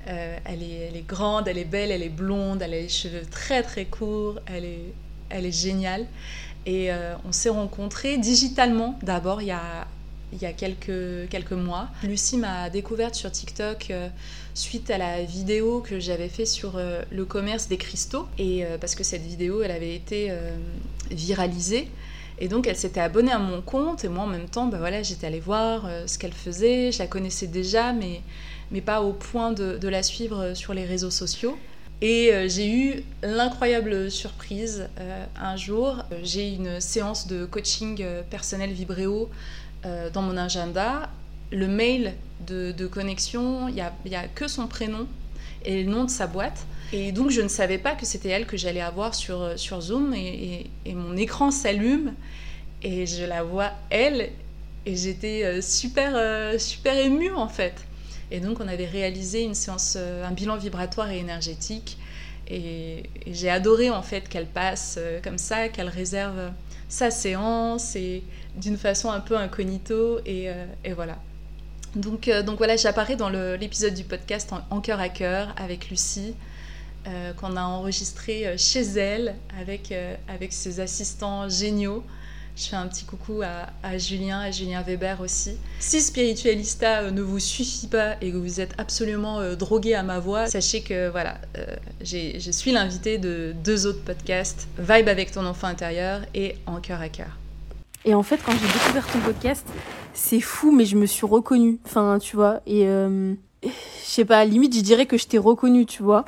Euh, 0.07 0.37
elle, 0.45 0.63
est, 0.63 0.89
elle 0.89 0.97
est 0.97 1.07
grande, 1.07 1.47
elle 1.47 1.57
est 1.57 1.65
belle, 1.65 1.91
elle 1.91 2.03
est 2.03 2.09
blonde, 2.09 2.61
elle 2.61 2.73
a 2.73 2.79
les 2.79 2.89
cheveux 2.89 3.25
très 3.29 3.63
très 3.63 3.85
courts, 3.85 4.39
elle 4.45 4.65
est, 4.65 4.93
elle 5.29 5.45
est 5.45 5.51
géniale. 5.51 6.05
Et 6.65 6.91
euh, 6.91 7.15
on 7.25 7.31
s'est 7.31 7.49
rencontrés 7.49 8.17
digitalement 8.17 8.97
d'abord 9.01 9.41
il 9.41 9.47
y 9.47 9.51
a, 9.51 9.87
il 10.33 10.41
y 10.41 10.45
a 10.45 10.53
quelques, 10.53 11.29
quelques 11.29 11.51
mois. 11.51 11.87
Lucie 12.03 12.37
m'a 12.37 12.69
découverte 12.69 13.15
sur 13.15 13.31
TikTok 13.31 13.87
euh, 13.91 14.09
suite 14.53 14.89
à 14.89 14.97
la 14.97 15.23
vidéo 15.23 15.81
que 15.81 15.99
j'avais 15.99 16.29
fait 16.29 16.45
sur 16.45 16.73
euh, 16.75 17.01
le 17.11 17.25
commerce 17.25 17.67
des 17.67 17.77
cristaux. 17.77 18.27
Et 18.37 18.65
euh, 18.65 18.77
parce 18.77 18.95
que 18.95 19.03
cette 19.03 19.21
vidéo, 19.21 19.61
elle 19.61 19.71
avait 19.71 19.95
été 19.95 20.31
viralisée. 21.11 21.87
Et 22.39 22.47
donc 22.47 22.65
elle 22.67 22.75
s'était 22.75 22.99
abonnée 22.99 23.31
à 23.31 23.37
mon 23.37 23.61
compte 23.61 24.03
et 24.03 24.09
moi 24.09 24.23
en 24.23 24.27
même 24.27 24.49
temps, 24.49 24.65
bah 24.65 24.79
voilà, 24.79 25.03
j'étais 25.03 25.27
allée 25.27 25.39
voir 25.39 25.87
ce 26.07 26.17
qu'elle 26.17 26.33
faisait. 26.33 26.91
Je 26.91 26.99
la 26.99 27.07
connaissais 27.07 27.47
déjà, 27.47 27.93
mais, 27.93 28.21
mais 28.71 28.81
pas 28.81 29.01
au 29.01 29.13
point 29.13 29.51
de, 29.51 29.77
de 29.77 29.87
la 29.87 30.01
suivre 30.01 30.55
sur 30.55 30.73
les 30.73 30.83
réseaux 30.83 31.11
sociaux. 31.11 31.57
Et 32.01 32.31
j'ai 32.49 32.69
eu 32.69 33.03
l'incroyable 33.21 34.09
surprise 34.09 34.89
un 35.39 35.55
jour. 35.55 36.03
J'ai 36.23 36.49
une 36.49 36.81
séance 36.81 37.27
de 37.27 37.45
coaching 37.45 38.03
personnel 38.29 38.71
Vibréo 38.71 39.29
dans 40.13 40.21
mon 40.21 40.37
agenda. 40.37 41.09
Le 41.51 41.67
mail 41.67 42.13
de, 42.47 42.87
connexion, 42.87 43.67
il 43.67 43.75
n'y 43.75 43.81
a, 43.81 43.91
a 44.19 44.27
que 44.27 44.47
son 44.47 44.67
prénom 44.67 45.07
et 45.65 45.83
le 45.83 45.91
nom 45.91 46.03
de 46.03 46.09
sa 46.09 46.27
boîte. 46.27 46.65
Et 46.91 47.11
donc 47.11 47.31
je 47.31 47.41
ne 47.41 47.47
savais 47.47 47.79
pas 47.79 47.95
que 47.95 48.05
c'était 48.05 48.29
elle 48.29 48.45
que 48.45 48.55
j'allais 48.55 48.81
avoir 48.81 49.15
sur, 49.15 49.41
euh, 49.41 49.55
Zoom 49.57 50.13
et, 50.13 50.67
et, 50.85 50.93
mon 50.93 51.17
écran 51.17 51.49
s'allume 51.49 52.13
et 52.83 53.07
je 53.07 53.23
la 53.23 53.43
vois 53.43 53.71
elle 53.89 54.29
et 54.85 54.95
j'étais 54.95 55.43
euh, 55.43 55.61
super, 55.61 56.13
euh, 56.15 56.59
super 56.59 56.95
émue 56.95 57.31
en 57.31 57.47
fait. 57.47 57.73
Et 58.29 58.39
donc 58.39 58.59
on 58.59 58.67
avait 58.67 58.85
réalisé 58.85 59.41
une 59.41 59.55
séance, 59.55 59.95
un 59.95 60.31
bilan 60.31 60.57
vibratoire 60.57 61.09
et 61.09 61.17
énergétique 61.17 61.97
et, 62.47 63.03
j'ai 63.25 63.49
adoré 63.49 63.89
en 63.89 64.03
fait 64.03 64.29
qu'elle 64.29 64.45
passe 64.45 64.99
comme 65.23 65.37
ça, 65.39 65.69
qu'elle 65.69 65.89
réserve 65.89 66.51
sa 66.89 67.09
séance 67.09 67.95
et 67.95 68.23
d'une 68.55 68.77
façon 68.77 69.09
un 69.09 69.19
peu 69.19 69.37
incognito 69.37 70.19
et, 70.25 70.49
et 70.83 70.93
voilà. 70.93 71.17
Donc, 71.95 72.29
donc 72.45 72.57
voilà, 72.57 72.75
j'apparais 72.75 73.15
dans 73.15 73.29
l'épisode 73.29 73.93
du 73.93 74.03
podcast 74.03 74.51
en, 74.69 74.81
cœur 74.81 74.99
à 74.99 75.09
cœur 75.09 75.53
avec 75.57 75.89
Lucie. 75.89 76.35
Euh, 77.05 77.33
qu'on 77.33 77.57
a 77.57 77.63
enregistré 77.63 78.47
euh, 78.47 78.55
chez 78.57 78.79
elle 78.79 79.35
avec, 79.59 79.91
euh, 79.91 80.15
avec 80.29 80.53
ses 80.53 80.79
assistants 80.79 81.49
géniaux. 81.49 82.01
Je 82.55 82.63
fais 82.67 82.77
un 82.77 82.87
petit 82.87 83.03
coucou 83.03 83.41
à, 83.41 83.97
Julien, 83.97 84.39
à 84.39 84.51
Julien 84.51 84.81
Weber 84.83 85.19
aussi. 85.19 85.57
Si 85.79 85.99
Spiritualista 85.99 87.11
ne 87.11 87.21
vous 87.21 87.39
suffit 87.39 87.87
pas 87.87 88.15
et 88.21 88.31
que 88.31 88.37
vous 88.37 88.61
êtes 88.61 88.73
absolument 88.77 89.55
drogué 89.55 89.95
à 89.95 90.03
ma 90.03 90.19
voix, 90.19 90.45
sachez 90.45 90.81
que 90.81 91.09
voilà, 91.09 91.41
je 92.03 92.51
suis 92.51 92.71
l'invité 92.71 93.17
de 93.17 93.55
deux 93.63 93.87
autres 93.87 94.03
podcasts, 94.03 94.67
Vibe 94.77 95.09
avec 95.09 95.31
ton 95.31 95.47
enfant 95.47 95.65
intérieur 95.65 96.21
et 96.35 96.55
En 96.67 96.79
cœur 96.79 97.01
à 97.01 97.09
cœur. 97.09 97.39
Et 98.05 98.13
en 98.13 98.23
fait, 98.23 98.39
quand 98.45 98.51
j'ai 98.51 98.67
découvert 98.67 99.07
ton 99.07 99.19
podcast, 99.19 99.65
c'est 100.13 100.41
fou, 100.41 100.71
mais 100.71 100.85
je 100.85 100.97
me 100.97 101.05
suis 101.05 101.25
reconnue. 101.25 101.79
Enfin, 101.85 102.17
tu 102.19 102.35
vois, 102.35 102.61
et 102.65 102.85
je 103.63 103.69
sais 104.03 104.25
pas, 104.25 104.43
limite, 104.45 104.75
je 104.75 104.81
dirais 104.81 105.05
que 105.05 105.17
je 105.17 105.27
t'ai 105.27 105.37
reconnue, 105.37 105.85
tu 105.85 106.03
vois. 106.03 106.25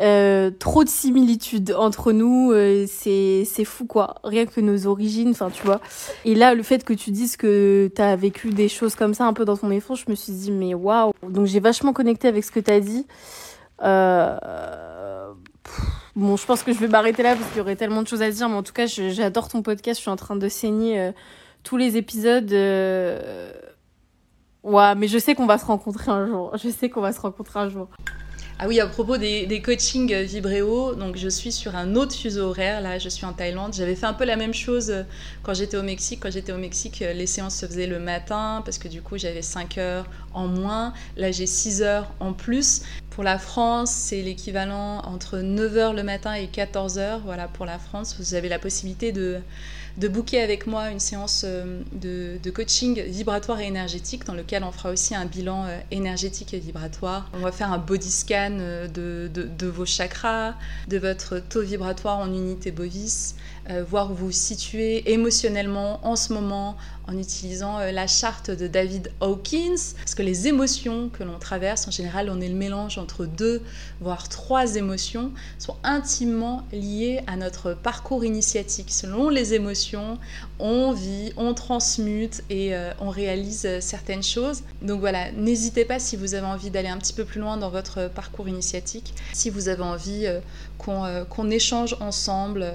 Euh, 0.00 0.52
trop 0.56 0.84
de 0.84 0.88
similitudes 0.88 1.74
entre 1.76 2.12
nous, 2.12 2.52
euh, 2.52 2.86
c'est 2.88 3.42
c'est 3.44 3.64
fou 3.64 3.84
quoi. 3.84 4.16
Rien 4.22 4.46
que 4.46 4.60
nos 4.60 4.86
origines, 4.86 5.30
enfin 5.30 5.50
tu 5.50 5.64
vois. 5.64 5.80
Et 6.24 6.36
là, 6.36 6.54
le 6.54 6.62
fait 6.62 6.84
que 6.84 6.92
tu 6.92 7.10
dises 7.10 7.36
que 7.36 7.90
t'as 7.94 8.14
vécu 8.14 8.50
des 8.50 8.68
choses 8.68 8.94
comme 8.94 9.12
ça 9.12 9.26
un 9.26 9.32
peu 9.32 9.44
dans 9.44 9.56
ton 9.56 9.76
enfance, 9.76 10.04
je 10.06 10.10
me 10.10 10.14
suis 10.14 10.32
dit 10.32 10.52
mais 10.52 10.72
waouh. 10.72 11.12
Donc 11.28 11.46
j'ai 11.46 11.58
vachement 11.58 11.92
connecté 11.92 12.28
avec 12.28 12.44
ce 12.44 12.52
que 12.52 12.60
t'as 12.60 12.78
dit. 12.78 13.06
Euh... 13.82 14.38
Bon, 16.18 16.36
je 16.36 16.44
pense 16.44 16.64
que 16.64 16.72
je 16.72 16.80
vais 16.80 16.88
m'arrêter 16.88 17.22
là 17.22 17.36
parce 17.36 17.46
qu'il 17.50 17.58
y 17.58 17.60
aurait 17.60 17.76
tellement 17.76 18.02
de 18.02 18.08
choses 18.08 18.22
à 18.22 18.30
dire, 18.30 18.48
mais 18.48 18.56
en 18.56 18.64
tout 18.64 18.72
cas, 18.72 18.86
j'adore 18.86 19.46
ton 19.48 19.62
podcast. 19.62 20.00
Je 20.00 20.02
suis 20.02 20.10
en 20.10 20.16
train 20.16 20.34
de 20.34 20.48
saigner 20.48 20.98
euh, 21.00 21.12
tous 21.62 21.76
les 21.76 21.96
épisodes. 21.96 22.50
Ouais, 24.64 24.94
mais 24.96 25.06
je 25.06 25.16
sais 25.16 25.36
qu'on 25.36 25.46
va 25.46 25.58
se 25.58 25.64
rencontrer 25.64 26.10
un 26.10 26.26
jour. 26.26 26.56
Je 26.56 26.70
sais 26.70 26.90
qu'on 26.90 27.02
va 27.02 27.12
se 27.12 27.20
rencontrer 27.20 27.60
un 27.60 27.68
jour. 27.68 27.88
Ah 28.60 28.66
oui, 28.66 28.80
à 28.80 28.88
propos 28.88 29.18
des, 29.18 29.46
des 29.46 29.62
coachings 29.62 30.12
euh, 30.12 30.22
Vibréo, 30.22 30.96
donc 30.96 31.16
je 31.16 31.28
suis 31.28 31.52
sur 31.52 31.76
un 31.76 31.94
autre 31.94 32.12
fuseau 32.12 32.48
horaire. 32.48 32.80
Là, 32.80 32.98
je 32.98 33.08
suis 33.08 33.24
en 33.24 33.32
Thaïlande. 33.32 33.72
J'avais 33.72 33.94
fait 33.94 34.06
un 34.06 34.14
peu 34.14 34.24
la 34.24 34.34
même 34.34 34.52
chose 34.52 34.90
euh, 34.90 35.04
quand 35.44 35.54
j'étais 35.54 35.76
au 35.76 35.84
Mexique. 35.84 36.18
Quand 36.20 36.32
j'étais 36.32 36.50
au 36.50 36.58
Mexique, 36.58 37.00
euh, 37.02 37.12
les 37.12 37.28
séances 37.28 37.54
se 37.54 37.66
faisaient 37.66 37.86
le 37.86 38.00
matin 38.00 38.62
parce 38.64 38.78
que 38.78 38.88
du 38.88 39.00
coup, 39.00 39.16
j'avais 39.16 39.42
5 39.42 39.78
heures 39.78 40.06
en 40.34 40.48
moins. 40.48 40.92
Là, 41.16 41.30
j'ai 41.30 41.46
6 41.46 41.82
heures 41.82 42.10
en 42.18 42.32
plus. 42.32 42.82
Pour 43.10 43.22
la 43.22 43.38
France, 43.38 43.92
c'est 43.92 44.22
l'équivalent 44.22 45.02
entre 45.04 45.38
9 45.38 45.76
heures 45.76 45.94
le 45.94 46.02
matin 46.02 46.32
et 46.32 46.48
14 46.48 46.98
heures. 46.98 47.20
Voilà, 47.24 47.46
pour 47.46 47.64
la 47.64 47.78
France, 47.78 48.16
vous 48.18 48.34
avez 48.34 48.48
la 48.48 48.58
possibilité 48.58 49.12
de 49.12 49.38
de 49.98 50.06
booker 50.06 50.40
avec 50.40 50.66
moi 50.66 50.90
une 50.90 51.00
séance 51.00 51.44
euh, 51.44 51.82
de, 51.92 52.50
coaching 52.50 53.02
vibratoire 53.02 53.60
et 53.60 53.66
énergétique 53.66 54.24
dans 54.24 54.34
lequel 54.34 54.62
on 54.62 54.70
fera 54.70 54.90
aussi 54.90 55.14
un 55.14 55.26
bilan 55.26 55.64
euh, 55.64 55.78
énergétique 55.90 56.54
et 56.54 56.58
vibratoire. 56.58 57.28
On 57.34 57.40
va 57.40 57.52
faire 57.52 57.72
un 57.72 57.78
body 57.78 58.10
scan 58.10 58.58
euh, 58.60 58.86
de, 58.86 59.28
de 59.28 59.66
vos 59.66 59.84
chakras, 59.84 60.54
de 60.86 60.98
votre 60.98 61.40
taux 61.40 61.62
vibratoire 61.62 62.18
en 62.18 62.32
unité 62.32 62.70
bovis, 62.70 63.34
voir 63.86 64.10
où 64.10 64.14
vous 64.14 64.26
vous 64.26 64.32
situez 64.32 65.12
émotionnellement 65.12 66.00
en 66.06 66.16
ce 66.16 66.32
moment 66.32 66.76
en 67.06 67.16
utilisant 67.16 67.78
la 67.78 68.06
charte 68.06 68.50
de 68.50 68.66
David 68.66 69.10
Hawkins, 69.20 69.94
parce 69.96 70.14
que 70.14 70.22
les 70.22 70.46
émotions 70.46 71.08
que 71.08 71.24
l'on 71.24 71.38
traverse, 71.38 71.88
en 71.88 71.90
général, 71.90 72.28
on 72.30 72.38
est 72.40 72.48
le 72.48 72.54
mélange 72.54 72.98
entre 72.98 73.24
deux, 73.24 73.62
voire 74.00 74.28
trois 74.28 74.76
émotions, 74.76 75.32
sont 75.58 75.76
intimement 75.84 76.66
liées 76.70 77.20
à 77.26 77.36
notre 77.36 77.72
parcours 77.72 78.24
initiatique. 78.24 78.90
Selon 78.90 79.30
les 79.30 79.54
émotions, 79.54 80.18
on 80.58 80.92
vit, 80.92 81.32
on 81.36 81.54
transmute 81.54 82.42
et 82.50 82.74
euh, 82.74 82.90
on 83.00 83.08
réalise 83.08 83.64
euh, 83.64 83.80
certaines 83.80 84.22
choses. 84.22 84.62
Donc 84.82 85.00
voilà, 85.00 85.32
n'hésitez 85.32 85.84
pas 85.84 85.98
si 85.98 86.16
vous 86.16 86.34
avez 86.34 86.46
envie 86.46 86.70
d'aller 86.70 86.88
un 86.88 86.98
petit 86.98 87.12
peu 87.12 87.24
plus 87.24 87.40
loin 87.40 87.56
dans 87.56 87.70
votre 87.70 88.08
parcours 88.08 88.48
initiatique, 88.48 89.14
si 89.32 89.50
vous 89.50 89.68
avez 89.68 89.82
envie 89.82 90.26
euh, 90.26 90.40
qu'on 91.24 91.50
échange 91.50 91.96
ensemble 92.00 92.72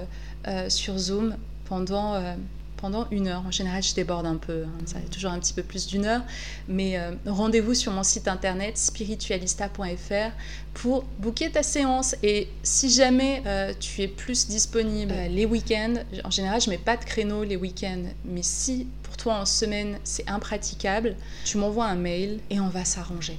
sur 0.68 0.98
Zoom 0.98 1.36
pendant 1.66 2.36
pendant 2.84 3.08
une 3.10 3.28
heure. 3.28 3.42
En 3.46 3.50
général, 3.50 3.82
je 3.82 3.94
déborde 3.94 4.26
un 4.26 4.36
peu, 4.36 4.64
hein. 4.64 4.84
ça 4.84 4.98
toujours 5.10 5.30
un 5.30 5.38
petit 5.38 5.54
peu 5.54 5.62
plus 5.62 5.86
d'une 5.86 6.04
heure. 6.04 6.20
Mais 6.68 6.98
euh, 6.98 7.12
rendez-vous 7.24 7.72
sur 7.72 7.92
mon 7.92 8.02
site 8.02 8.28
internet 8.28 8.76
spiritualista.fr 8.76 10.36
pour 10.74 11.04
booker 11.18 11.50
ta 11.50 11.62
séance. 11.62 12.14
Et 12.22 12.46
si 12.62 12.90
jamais 12.90 13.42
euh, 13.46 13.72
tu 13.80 14.02
es 14.02 14.08
plus 14.08 14.48
disponible 14.48 15.12
euh, 15.16 15.28
les 15.28 15.46
week-ends, 15.46 15.94
en 16.24 16.30
général, 16.30 16.60
je 16.60 16.68
mets 16.68 16.76
pas 16.76 16.98
de 16.98 17.04
créneau 17.06 17.42
les 17.42 17.56
week-ends, 17.56 18.04
mais 18.26 18.42
si 18.42 18.86
pour 19.02 19.16
toi 19.16 19.36
en 19.36 19.46
semaine 19.46 19.98
c'est 20.04 20.28
impraticable, 20.28 21.16
tu 21.46 21.56
m'envoies 21.56 21.86
un 21.86 21.96
mail 21.96 22.40
et 22.50 22.60
on 22.60 22.68
va 22.68 22.84
s'arranger. 22.84 23.38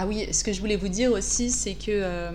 Ah 0.00 0.06
oui, 0.06 0.32
ce 0.32 0.44
que 0.44 0.52
je 0.52 0.60
voulais 0.60 0.76
vous 0.76 0.86
dire 0.86 1.10
aussi, 1.10 1.50
c'est 1.50 1.74
que 1.74 2.30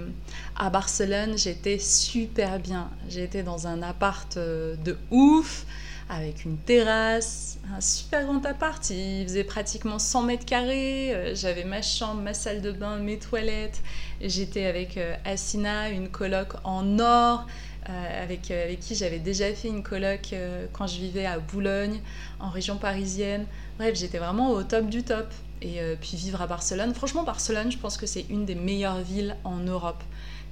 à 0.57 0.69
Barcelone, 0.69 1.37
j'étais 1.37 1.79
super 1.79 2.59
bien. 2.59 2.89
J'étais 3.07 3.41
dans 3.41 3.67
un 3.67 3.81
appart 3.81 4.37
de 4.37 4.97
ouf 5.11 5.65
avec 6.09 6.45
une 6.45 6.57
terrasse, 6.57 7.57
un 7.75 7.81
super 7.81 8.25
grand 8.25 8.45
appart. 8.45 8.89
Il 8.89 9.23
faisait 9.23 9.43
pratiquement 9.43 9.99
100 9.99 10.23
mètres 10.23 10.45
carrés. 10.45 11.13
Euh, 11.13 11.35
j'avais 11.35 11.63
ma 11.63 11.81
chambre, 11.81 12.21
ma 12.21 12.33
salle 12.33 12.61
de 12.61 12.71
bain, 12.71 12.97
mes 12.97 13.17
toilettes. 13.17 13.81
J'étais 14.21 14.65
avec 14.65 14.97
euh, 14.97 15.15
Asina, 15.25 15.89
une 15.89 16.09
coloc 16.09 16.53
en 16.63 16.99
or. 16.99 17.47
Euh, 17.89 18.23
avec, 18.23 18.49
avec 18.49 18.79
qui 18.79 18.95
j'avais 18.95 19.19
déjà 19.19 19.53
fait 19.53 19.67
une 19.67 19.83
coloc 19.83 20.33
quand 20.71 20.87
je 20.87 20.99
vivais 20.99 21.25
à 21.25 21.39
Boulogne, 21.39 21.99
en 22.39 22.49
région 22.49 22.77
parisienne. 22.77 23.45
Bref, 23.77 23.95
j'étais 23.95 24.19
vraiment 24.19 24.51
au 24.51 24.63
top 24.63 24.87
du 24.87 25.03
top. 25.03 25.27
Et 25.63 25.79
puis 26.01 26.17
vivre 26.17 26.41
à 26.41 26.47
Barcelone, 26.47 26.93
franchement, 26.93 27.23
Barcelone, 27.23 27.71
je 27.71 27.77
pense 27.77 27.95
que 27.95 28.05
c'est 28.05 28.25
une 28.29 28.45
des 28.45 28.55
meilleures 28.55 28.99
villes 28.99 29.37
en 29.45 29.57
Europe 29.57 30.03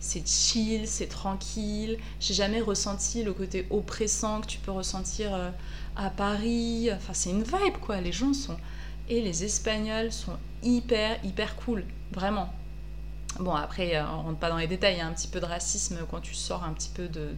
c'est 0.01 0.27
chill, 0.27 0.87
c'est 0.87 1.07
tranquille. 1.07 1.97
J'ai 2.19 2.33
jamais 2.33 2.59
ressenti 2.59 3.23
le 3.23 3.33
côté 3.33 3.67
oppressant 3.69 4.41
que 4.41 4.47
tu 4.47 4.57
peux 4.57 4.71
ressentir 4.71 5.33
euh, 5.33 5.51
à 5.95 6.09
Paris. 6.09 6.89
Enfin, 6.91 7.13
c'est 7.13 7.29
une 7.29 7.43
vibe 7.43 7.77
quoi. 7.79 8.01
Les 8.01 8.11
gens 8.11 8.33
sont. 8.33 8.57
Et 9.07 9.21
les 9.21 9.43
Espagnols 9.43 10.11
sont 10.11 10.37
hyper, 10.63 11.23
hyper 11.23 11.55
cool. 11.55 11.85
Vraiment. 12.11 12.51
Bon, 13.39 13.53
après, 13.53 13.95
euh, 13.95 14.03
on 14.11 14.23
rentre 14.23 14.39
pas 14.39 14.49
dans 14.49 14.57
les 14.57 14.67
détails. 14.67 14.95
Il 14.95 14.97
y 14.97 15.01
a 15.01 15.07
un 15.07 15.13
petit 15.13 15.27
peu 15.27 15.39
de 15.39 15.45
racisme 15.45 15.99
quand 16.09 16.19
tu 16.19 16.33
sors 16.33 16.63
un 16.63 16.73
petit 16.73 16.89
peu 16.89 17.07
de, 17.07 17.29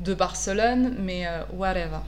de, 0.00 0.14
Barcelone, 0.14 0.96
mais 0.98 1.26
euh, 1.26 1.42
whatever. 1.52 2.00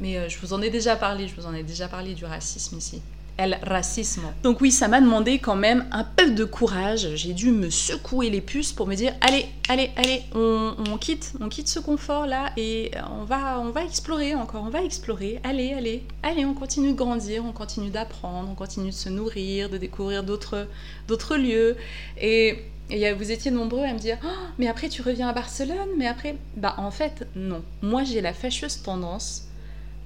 Mais 0.00 0.28
je 0.28 0.38
vous 0.40 0.52
en 0.52 0.62
ai 0.62 0.70
déjà 0.70 0.96
parlé, 0.96 1.28
je 1.28 1.34
vous 1.34 1.46
en 1.46 1.54
ai 1.54 1.62
déjà 1.62 1.88
parlé 1.88 2.14
du 2.14 2.24
racisme 2.24 2.78
ici 2.78 3.02
el 3.38 3.58
racisme. 3.62 4.22
Donc 4.42 4.60
oui, 4.60 4.70
ça 4.70 4.88
m'a 4.88 5.00
demandé 5.00 5.38
quand 5.38 5.56
même 5.56 5.86
un 5.90 6.04
peu 6.04 6.30
de 6.30 6.44
courage. 6.44 7.08
J'ai 7.14 7.32
dû 7.32 7.50
me 7.50 7.70
secouer 7.70 8.30
les 8.30 8.40
puces 8.40 8.72
pour 8.72 8.86
me 8.86 8.94
dire 8.94 9.14
allez, 9.20 9.46
allez, 9.68 9.90
allez, 9.96 10.22
on, 10.34 10.96
quitte, 10.98 11.34
on 11.40 11.48
quitte 11.48 11.68
ce 11.68 11.78
confort 11.78 12.26
là 12.26 12.52
et 12.56 12.90
on 13.10 13.24
va, 13.24 13.58
on 13.60 13.70
va 13.70 13.84
explorer 13.84 14.34
encore, 14.34 14.64
on 14.66 14.70
va 14.70 14.82
explorer. 14.82 15.40
Allez, 15.44 15.72
allez, 15.72 16.04
allez, 16.22 16.44
on 16.44 16.54
continue 16.54 16.92
de 16.92 16.96
grandir, 16.96 17.44
on 17.44 17.52
continue 17.52 17.90
d'apprendre, 17.90 18.48
on 18.50 18.54
continue 18.54 18.90
de 18.90 18.94
se 18.94 19.08
nourrir, 19.08 19.70
de 19.70 19.78
découvrir 19.78 20.22
d'autres, 20.22 20.68
d'autres 21.08 21.36
lieux 21.36 21.76
et 22.20 22.64
et 22.90 23.10
vous 23.14 23.30
étiez 23.30 23.50
nombreux 23.50 23.84
à 23.84 23.92
me 23.94 23.98
dire 23.98 24.18
oh, 24.22 24.28
mais 24.58 24.68
après 24.68 24.90
tu 24.90 25.00
reviens 25.00 25.28
à 25.28 25.32
Barcelone, 25.32 25.88
mais 25.96 26.06
après 26.06 26.36
bah 26.56 26.74
en 26.76 26.90
fait 26.90 27.26
non. 27.34 27.62
Moi 27.80 28.04
j'ai 28.04 28.20
la 28.20 28.34
fâcheuse 28.34 28.82
tendance 28.82 29.46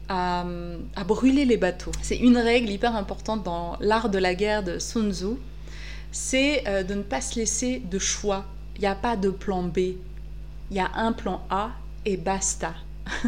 à, 0.08 0.44
brûler 1.06 1.44
les 1.44 1.56
bateaux. 1.56 1.92
C'est 2.02 2.16
une 2.16 2.38
règle 2.38 2.70
hyper 2.70 2.94
importante 2.96 3.42
dans 3.42 3.76
l'art 3.80 4.08
de 4.08 4.18
la 4.18 4.34
guerre 4.34 4.62
de 4.62 4.78
Sun 4.78 5.12
Tzu, 5.12 5.36
c'est 6.12 6.66
euh, 6.66 6.82
de 6.82 6.94
ne 6.94 7.02
pas 7.02 7.20
se 7.20 7.36
laisser 7.38 7.80
de 7.90 7.98
choix. 7.98 8.44
Il 8.76 8.80
n'y 8.80 8.86
a 8.86 8.94
pas 8.94 9.16
de 9.16 9.30
plan 9.30 9.62
B. 9.62 9.78
Il 10.70 10.76
y 10.76 10.80
a 10.80 10.90
un 10.94 11.12
plan 11.12 11.42
A 11.50 11.70
et 12.04 12.16
basta. 12.16 12.74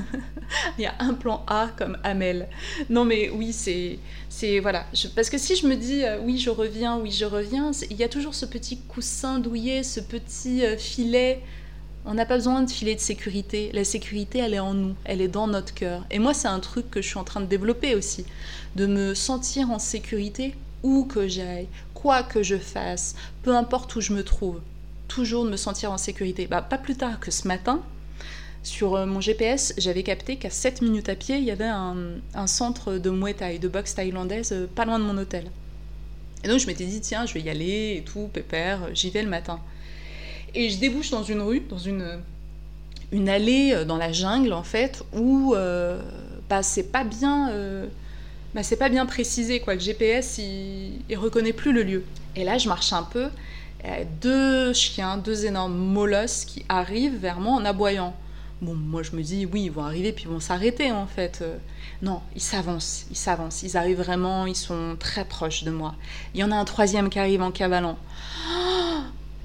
il 0.78 0.82
y 0.82 0.86
a 0.86 0.94
un 0.98 1.14
plan 1.14 1.44
A 1.46 1.68
comme 1.76 1.98
Amel. 2.02 2.48
Non 2.88 3.04
mais 3.04 3.30
oui, 3.30 3.52
c'est 3.52 3.98
c'est 4.28 4.60
voilà, 4.60 4.86
parce 5.14 5.30
que 5.30 5.38
si 5.38 5.56
je 5.56 5.66
me 5.66 5.74
dis 5.74 6.04
euh, 6.04 6.18
oui, 6.22 6.38
je 6.38 6.50
reviens, 6.50 6.98
oui, 6.98 7.10
je 7.10 7.24
reviens, 7.24 7.70
il 7.90 7.96
y 7.96 8.04
a 8.04 8.08
toujours 8.08 8.34
ce 8.34 8.46
petit 8.46 8.78
coussin 8.78 9.38
douillet, 9.38 9.82
ce 9.82 10.00
petit 10.00 10.64
euh, 10.64 10.76
filet. 10.76 11.42
On 12.10 12.14
n'a 12.14 12.24
pas 12.24 12.36
besoin 12.36 12.62
de 12.62 12.70
filet 12.70 12.94
de 12.94 13.00
sécurité. 13.00 13.70
La 13.74 13.84
sécurité, 13.84 14.38
elle 14.38 14.54
est 14.54 14.58
en 14.58 14.72
nous, 14.72 14.94
elle 15.04 15.20
est 15.20 15.28
dans 15.28 15.46
notre 15.46 15.74
cœur. 15.74 16.06
Et 16.10 16.18
moi, 16.18 16.32
c'est 16.32 16.48
un 16.48 16.58
truc 16.58 16.90
que 16.90 17.02
je 17.02 17.06
suis 17.06 17.18
en 17.18 17.24
train 17.24 17.42
de 17.42 17.46
développer 17.46 17.94
aussi, 17.94 18.24
de 18.76 18.86
me 18.86 19.12
sentir 19.12 19.70
en 19.70 19.78
sécurité 19.78 20.54
où 20.82 21.04
que 21.04 21.28
j'aille, 21.28 21.68
quoi 21.92 22.22
que 22.22 22.42
je 22.42 22.56
fasse, 22.56 23.14
peu 23.42 23.54
importe 23.54 23.94
où 23.94 24.00
je 24.00 24.14
me 24.14 24.24
trouve, 24.24 24.62
toujours 25.06 25.44
de 25.44 25.50
me 25.50 25.58
sentir 25.58 25.92
en 25.92 25.98
sécurité. 25.98 26.46
Bah, 26.46 26.62
pas 26.62 26.78
plus 26.78 26.96
tard 26.96 27.20
que 27.20 27.30
ce 27.30 27.46
matin, 27.46 27.82
sur 28.62 28.96
euh, 28.96 29.04
mon 29.04 29.20
GPS, 29.20 29.74
j'avais 29.76 30.02
capté 30.02 30.36
qu'à 30.36 30.48
7 30.48 30.80
minutes 30.80 31.10
à 31.10 31.14
pied, 31.14 31.36
il 31.36 31.44
y 31.44 31.50
avait 31.50 31.66
un, 31.66 32.46
centre 32.46 32.94
de 32.94 33.10
Muay 33.10 33.34
Thai, 33.34 33.58
de 33.58 33.68
boxe 33.68 33.94
thaïlandaise, 33.94 34.52
euh, 34.52 34.66
pas 34.66 34.86
loin 34.86 34.98
de 34.98 35.04
mon 35.04 35.18
hôtel. 35.18 35.50
Et 36.42 36.48
donc 36.48 36.58
je 36.58 36.66
m'étais 36.68 36.86
dit, 36.86 37.02
tiens, 37.02 37.26
je 37.26 37.34
vais 37.34 37.42
y 37.42 37.50
aller 37.50 37.96
et 37.98 38.02
tout, 38.02 38.30
pépère, 38.32 38.88
j'y 38.94 39.10
vais 39.10 39.22
le 39.22 39.28
matin. 39.28 39.60
Et 40.54 40.70
je 40.70 40.78
débouche 40.78 41.10
dans 41.10 41.22
une 41.22 41.42
rue, 41.42 41.60
dans 41.60 41.78
une, 41.78 42.20
une 43.12 43.28
allée 43.28 43.72
euh, 43.74 43.84
dans 43.84 43.96
la 43.96 44.12
jungle, 44.12 44.52
en 44.52 44.62
fait, 44.62 45.02
où 45.14 45.54
bah, 46.48 46.62
c'est 46.62 46.90
pas 46.90 47.04
bien... 47.04 47.52
bah, 48.54 48.62
c'est 48.62 48.76
pas 48.76 48.88
bien 48.88 49.06
précisé, 49.06 49.60
quoi. 49.60 49.74
Le 49.74 49.80
GPS, 49.80 50.38
il, 50.38 51.00
il 51.08 51.16
reconnaît 51.16 51.52
plus 51.52 51.72
le 51.72 51.82
lieu. 51.82 52.04
Et 52.36 52.44
là, 52.44 52.58
je 52.58 52.68
marche 52.68 52.92
un 52.92 53.02
peu, 53.02 53.28
deux 54.20 54.72
chiens, 54.72 55.16
deux 55.18 55.46
énormes 55.46 55.76
molosses 55.76 56.44
qui 56.44 56.64
arrivent 56.68 57.16
vers 57.16 57.40
moi 57.40 57.54
en 57.54 57.64
aboyant. 57.64 58.14
Bon, 58.60 58.74
moi 58.74 59.04
je 59.04 59.14
me 59.14 59.22
dis, 59.22 59.46
oui, 59.46 59.64
ils 59.64 59.70
vont 59.70 59.84
arriver 59.84 60.12
puis 60.12 60.24
ils 60.24 60.30
vont 60.30 60.40
s'arrêter 60.40 60.90
en 60.90 61.06
fait. 61.06 61.38
Euh, 61.42 61.56
non, 62.02 62.20
ils 62.34 62.42
s'avancent, 62.42 63.06
ils 63.08 63.16
s'avancent, 63.16 63.62
ils 63.62 63.76
arrivent 63.76 63.98
vraiment, 63.98 64.46
ils 64.46 64.56
sont 64.56 64.96
très 64.98 65.24
proches 65.24 65.62
de 65.62 65.70
moi. 65.70 65.94
Il 66.34 66.40
y 66.40 66.44
en 66.44 66.50
a 66.50 66.56
un 66.56 66.64
troisième 66.64 67.08
qui 67.08 67.20
arrive 67.20 67.40
en 67.40 67.52
cavalant. 67.52 67.96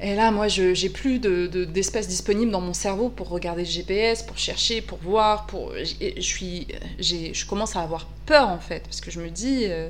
Et 0.02 0.16
là, 0.16 0.32
moi, 0.32 0.48
j'ai 0.48 0.90
plus 0.90 1.20
d'espace 1.20 2.08
de, 2.08 2.12
disponible 2.12 2.52
dans 2.52 2.62
mon 2.62 2.74
cerveau 2.74 3.10
pour 3.10 3.30
regarder 3.30 3.64
le 3.64 3.70
GPS, 3.70 4.24
pour 4.24 4.38
chercher, 4.38 4.82
pour 4.82 4.98
voir. 5.00 5.48
Je, 5.84 7.46
commence 7.46 7.76
à 7.76 7.82
avoir 7.82 8.08
peur 8.26 8.50
en 8.50 8.60
fait, 8.60 8.84
parce 8.84 9.02
que 9.02 9.12
je 9.12 9.22
me 9.22 9.30
dis, 9.30 9.66
euh, 9.66 9.90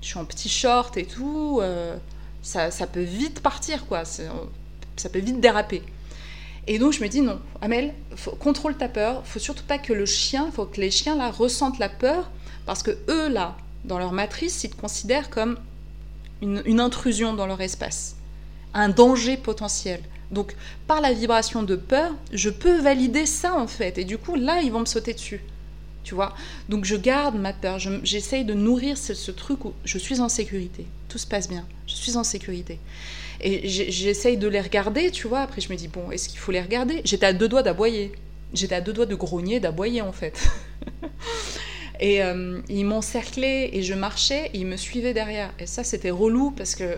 je 0.00 0.08
suis 0.08 0.18
en 0.18 0.24
petit 0.24 0.48
short 0.48 0.96
et 0.96 1.06
tout, 1.06 1.58
euh, 1.60 1.96
ça, 2.42 2.70
peut 2.86 3.02
vite 3.02 3.40
partir, 3.40 3.86
quoi. 3.86 4.04
Ça 4.04 5.08
peut 5.08 5.18
vite 5.18 5.40
déraper. 5.40 5.82
Et 6.70 6.78
donc 6.78 6.92
je 6.92 7.02
me 7.02 7.08
dis 7.08 7.22
non, 7.22 7.40
Amel, 7.62 7.94
contrôle 8.38 8.76
ta 8.76 8.88
peur. 8.88 9.26
Faut 9.26 9.38
surtout 9.38 9.64
pas 9.64 9.78
que 9.78 9.94
le 9.94 10.04
chien, 10.04 10.50
faut 10.52 10.66
que 10.66 10.82
les 10.82 10.90
chiens 10.90 11.16
là 11.16 11.30
ressentent 11.30 11.78
la 11.78 11.88
peur 11.88 12.30
parce 12.66 12.82
que 12.82 12.90
eux 13.08 13.28
là, 13.28 13.56
dans 13.86 13.98
leur 13.98 14.12
matrice, 14.12 14.64
ils 14.64 14.70
te 14.70 14.76
considèrent 14.76 15.30
comme 15.30 15.58
une, 16.42 16.78
intrusion 16.78 17.32
dans 17.32 17.46
leur 17.46 17.62
espace, 17.62 18.16
un 18.74 18.88
danger 18.88 19.36
potentiel. 19.36 20.00
Donc 20.30 20.54
par 20.86 21.00
la 21.00 21.12
vibration 21.12 21.62
de 21.62 21.76
peur, 21.76 22.14
je 22.32 22.50
peux 22.50 22.78
valider 22.80 23.26
ça 23.26 23.54
en 23.54 23.66
fait. 23.66 23.98
Et 23.98 24.04
du 24.04 24.18
coup 24.18 24.34
là, 24.34 24.60
ils 24.62 24.72
vont 24.72 24.80
me 24.80 24.86
sauter 24.86 25.14
dessus. 25.14 25.40
Tu 26.04 26.14
vois? 26.14 26.34
Donc 26.68 26.84
je 26.84 26.96
garde 26.96 27.36
ma 27.36 27.52
peur, 27.52 27.78
j'essaye 28.02 28.44
de 28.44 28.54
nourrir 28.54 28.96
ce, 28.96 29.14
ce 29.14 29.30
truc 29.30 29.64
où 29.64 29.74
je 29.84 29.98
suis 29.98 30.20
en 30.20 30.28
sécurité, 30.28 30.86
tout 31.08 31.18
se 31.18 31.26
passe 31.26 31.48
bien, 31.48 31.66
je 31.86 31.94
suis 31.94 32.16
en 32.16 32.24
sécurité. 32.24 32.78
Et 33.40 33.68
j'essaye 33.68 34.36
de 34.36 34.48
les 34.48 34.60
regarder, 34.60 35.10
tu 35.10 35.28
vois. 35.28 35.40
Après, 35.40 35.60
je 35.60 35.70
me 35.70 35.76
dis, 35.76 35.88
bon, 35.88 36.10
est-ce 36.10 36.28
qu'il 36.28 36.38
faut 36.38 36.50
les 36.50 36.60
regarder? 36.60 37.02
J'étais 37.04 37.26
à 37.26 37.32
deux 37.32 37.48
doigts 37.48 37.62
d'aboyer. 37.62 38.12
J'étais 38.52 38.74
à 38.74 38.80
deux 38.80 38.92
doigts 38.92 39.06
de 39.06 39.14
grogner, 39.14 39.60
d'aboyer, 39.60 40.02
en 40.02 40.12
fait. 40.12 40.48
et 42.00 42.22
euh, 42.22 42.60
ils 42.68 42.84
m'encerclaient 42.84 43.70
et 43.76 43.82
je 43.82 43.94
marchais 43.94 44.50
et 44.52 44.58
ils 44.58 44.66
me 44.66 44.76
suivaient 44.76 45.14
derrière. 45.14 45.52
Et 45.60 45.66
ça, 45.66 45.84
c'était 45.84 46.10
relou 46.10 46.50
parce 46.50 46.74
que 46.74 46.96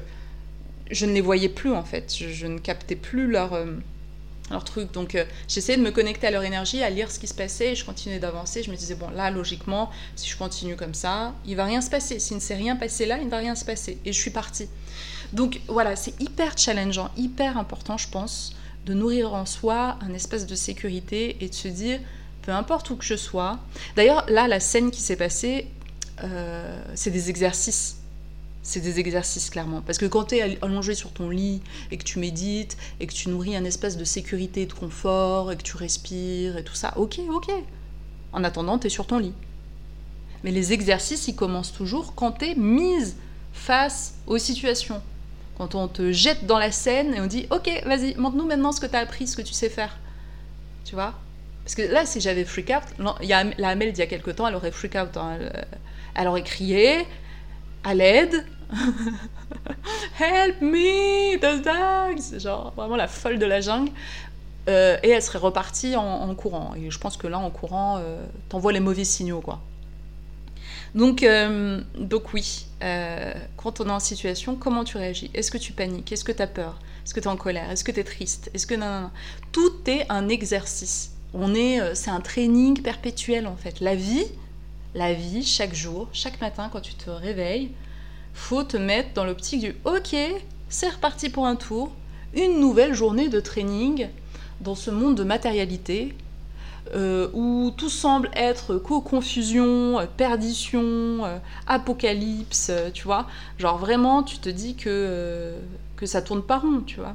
je 0.91 1.07
ne 1.07 1.12
les 1.12 1.20
voyais 1.20 1.49
plus, 1.49 1.72
en 1.72 1.84
fait. 1.84 2.14
Je, 2.16 2.47
ne 2.47 2.59
captais 2.59 2.97
plus 2.97 3.26
leur, 3.26 3.55
euh, 3.55 3.66
leur 4.51 4.64
truc. 4.64 4.93
Donc, 4.93 5.14
euh, 5.14 5.24
j'essayais 5.49 5.78
de 5.78 5.82
me 5.82 5.91
connecter 5.91 6.26
à 6.26 6.30
leur 6.30 6.43
énergie, 6.43 6.82
à 6.82 6.91
lire 6.91 7.11
ce 7.11 7.18
qui 7.18 7.26
se 7.26 7.34
passait. 7.34 7.72
Et 7.72 7.74
je 7.74 7.84
continuais 7.84 8.18
d'avancer. 8.18 8.62
Je 8.62 8.70
me 8.70 8.76
disais, 8.76 8.95
bon, 8.95 9.11
là, 9.11 9.30
logiquement, 9.30 9.91
si 10.16 10.28
je 10.28 10.36
continue 10.36 10.76
comme 10.76 10.95
ça, 10.95 11.34
il 11.47 11.57
va 11.57 11.64
rien 11.64 11.80
se 11.80 11.91
passer. 11.91 12.18
S'il 12.18 12.36
ne 12.36 12.41
s'est 12.43 12.57
rien 12.57 12.76
passé 12.76 13.07
là, 13.07 13.18
il 13.18 13.26
ne 13.26 13.30
va 13.30 13.38
rien 13.38 13.55
se 13.55 13.64
passer. 13.64 13.99
Et 14.05 14.12
je 14.12 14.18
suis 14.18 14.30
partie. 14.30 14.68
Donc 15.32 15.61
voilà, 15.68 15.95
c'est 15.97 16.20
hyper 16.20 16.59
challengeant, 16.59 17.11
hyper 17.16 17.57
important, 17.57 17.97
je 17.97 18.09
pense, 18.09 18.57
de 18.86 18.95
nourrir 18.95 19.32
en 19.32 19.47
soi 19.47 19.99
un 20.01 20.12
espace 20.12 20.47
de 20.47 20.55
sécurité 20.55 21.36
et 21.41 21.49
de 21.49 21.55
se 21.55 21.68
dire, 21.68 22.01
peu 22.43 22.53
importe 22.53 22.91
où 22.91 22.97
que 22.97 23.05
je 23.05 23.14
sois. 23.14 23.59
D'ailleurs, 23.97 24.24
là, 24.28 24.49
la 24.49 24.59
scène 24.59 24.91
qui 24.91 25.01
s'est 25.01 25.16
passée, 25.16 25.68
euh, 26.24 26.82
c'est 26.95 27.11
des 27.11 27.30
exercices. 27.30 27.99
C'est 28.63 28.81
des 28.81 29.01
exercices, 29.01 29.49
clairement. 29.49 29.81
Parce 29.81 29.99
que 29.99 30.07
quand 30.07 30.25
tu 30.25 30.37
es 30.37 30.59
allongé 30.63 30.95
sur 30.95 31.13
ton 31.13 31.31
lit 31.31 31.63
et 31.91 31.97
que 31.97 32.05
tu 32.05 32.19
médites 32.19 32.77
et 33.01 33.07
que 33.07 33.13
tu 33.13 33.29
nourris 33.31 33.57
un 33.57 33.65
espace 33.65 33.97
de 33.97 34.05
sécurité 34.05 34.67
de 34.67 34.73
confort 34.73 35.51
et 35.51 35.57
que 35.57 35.63
tu 35.63 35.77
respires 35.77 36.57
et 36.57 36.65
tout 36.65 36.75
ça, 36.75 36.93
ok, 36.97 37.21
ok. 37.31 37.51
En 38.33 38.45
attendant, 38.45 38.79
tu 38.79 38.89
es 38.89 38.91
sur 38.91 39.07
ton 39.07 39.19
lit. 39.19 39.33
Mais 40.45 40.51
les 40.51 40.73
exercices, 40.73 41.29
ils 41.29 41.37
commencent 41.37 41.73
toujours 41.73 42.15
quand 42.15 42.33
tu 42.33 42.51
es 42.51 42.55
mise 42.55 43.17
face 43.53 44.15
aux 44.27 44.39
situations. 44.39 45.03
Quand 45.57 45.75
on 45.75 45.89
te 45.89 46.13
jette 46.13 46.47
dans 46.47 46.59
la 46.59 46.73
scène 46.73 47.15
et 47.15 47.21
on 47.21 47.27
dit 47.27 47.47
Ok, 47.51 47.71
vas-y, 47.85 48.15
montre-nous 48.15 48.47
maintenant 48.47 48.73
ce 48.73 48.81
que 48.81 48.87
tu 48.87 48.97
as 48.97 49.01
appris, 49.01 49.27
ce 49.27 49.37
que 49.37 49.43
tu 49.43 49.53
sais 49.53 49.69
faire. 49.69 49.99
Tu 50.85 50.95
vois? 50.95 51.15
Parce 51.65 51.75
que 51.75 51.83
là, 51.83 52.07
si 52.07 52.21
j'avais 52.21 52.45
freak 52.45 52.71
out, 52.71 52.83
il 53.23 53.29
la 53.29 53.69
Amel 53.69 53.93
d'il 53.93 54.01
y 54.01 54.03
a 54.03 54.07
quelque 54.07 54.31
temps, 54.31 54.49
elle 54.49 54.55
aurait 54.55 54.71
freak 54.71 54.95
out. 54.95 55.17
Hein, 55.17 55.39
elle, 56.15 56.29
aurait 56.29 56.43
crié 56.43 57.07
à 57.85 57.95
l'aide. 57.95 58.45
Help 60.20 60.61
me, 60.61 61.37
the 61.39 61.62
dogs 61.62 62.39
Genre 62.39 62.72
vraiment 62.76 62.97
la 62.97 63.09
folle 63.09 63.39
de 63.39 63.47
la 63.47 63.61
jungle. 63.61 63.91
Euh, 64.68 64.99
et 65.03 65.11
elle 65.11 65.22
serait 65.22 65.39
repartie 65.39 65.97
en, 65.97 66.35
courant. 66.35 66.74
Et 66.76 66.91
je 66.91 66.99
pense 66.99 67.16
que 67.16 67.26
là, 67.26 67.39
en 67.39 67.51
courant, 67.51 67.99
euh, 67.99 68.24
t'envoies 68.49 68.72
les 68.72 68.81
mauvais 68.81 69.05
signaux, 69.05 69.41
quoi. 69.41 69.61
Donc, 70.95 71.22
euh, 71.22 71.81
donc 71.97 72.35
oui, 72.35 72.66
quand 73.57 73.81
on 73.81 73.87
est 73.87 73.91
en 73.91 74.01
situation, 74.01 74.57
comment 74.57 74.85
tu 74.85 74.97
réagis? 74.97 75.31
Est-ce 75.35 75.51
que 75.51 75.59
tu 75.59 75.72
paniques? 75.72 76.12
Est-ce 76.12 76.24
que 76.24 76.33
tu 76.33 76.43
as 76.43 76.47
peur? 76.47 76.78
Est-ce 77.05 77.14
que 77.14 77.20
tu 77.20 77.26
es 77.26 77.31
en 77.31 77.37
colère? 77.37 77.70
Est-ce 77.70 77.85
que 77.85 77.93
tu 77.93 78.01
es 78.01 78.05
triste? 78.05 78.51
Est-ce 78.55 78.66
que 78.66 78.74
non, 78.74 79.03
non, 79.03 79.11
Tout 79.53 79.72
est 79.87 80.05
un 80.09 80.28
exercice. 80.28 81.12
On 81.33 81.55
est, 81.55 81.95
c'est 81.95 82.11
un 82.11 82.20
training 82.20 82.83
perpétuel 82.83 83.47
en 83.47 83.57
fait. 83.57 83.81
La 83.81 83.95
vie, 83.95 84.26
la 84.95 85.12
vie, 85.12 85.45
chaque 85.45 85.74
jour, 85.74 86.09
chaque 86.12 86.41
matin 86.41 86.68
quand 86.72 86.80
tu 86.80 86.95
te 86.95 87.11
réveilles, 87.11 87.70
faut 88.34 88.64
te 88.64 88.76
mettre 88.76 89.12
dans 89.14 89.24
l'optique 89.24 89.61
du 89.61 89.74
OK, 89.84 90.16
c'est 90.68 90.88
reparti 90.88 91.30
pour 91.30 91.47
un 91.47 91.57
tour, 91.57 91.93
une 92.34 92.61
nouvelle 92.61 92.95
journée 92.95 93.28
de 93.28 93.41
training 93.41 94.09
dans 94.61 94.74
ce 94.74 94.91
monde 94.91 95.16
de 95.16 95.24
matérialité 95.24 96.14
euh, 96.95 97.28
où 97.34 97.70
tout 97.76 97.91
semble 97.91 98.30
être 98.34 98.76
co-confusion, 98.76 100.01
euh, 100.01 100.07
perdition, 100.16 101.24
euh, 101.24 101.38
apocalypse, 101.68 102.72
tu 102.93 103.05
vois. 103.05 103.26
Genre 103.59 103.78
vraiment, 103.78 104.22
tu 104.24 104.38
te 104.38 104.49
dis 104.49 104.74
que, 104.74 105.55
que 105.97 106.07
ça 106.07 106.20
tourne 106.20 106.43
pas 106.43 106.59
rond, 106.59 106.82
tu 106.84 106.97
vois. 106.97 107.14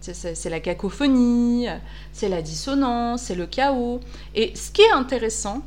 C'est 0.00 0.50
la 0.50 0.60
cacophonie, 0.60 1.66
c'est 2.12 2.28
la 2.28 2.42
dissonance, 2.42 3.22
c'est 3.22 3.34
le 3.34 3.46
chaos. 3.46 4.00
Et 4.34 4.54
ce 4.54 4.70
qui 4.70 4.82
est 4.82 4.92
intéressant, 4.92 5.62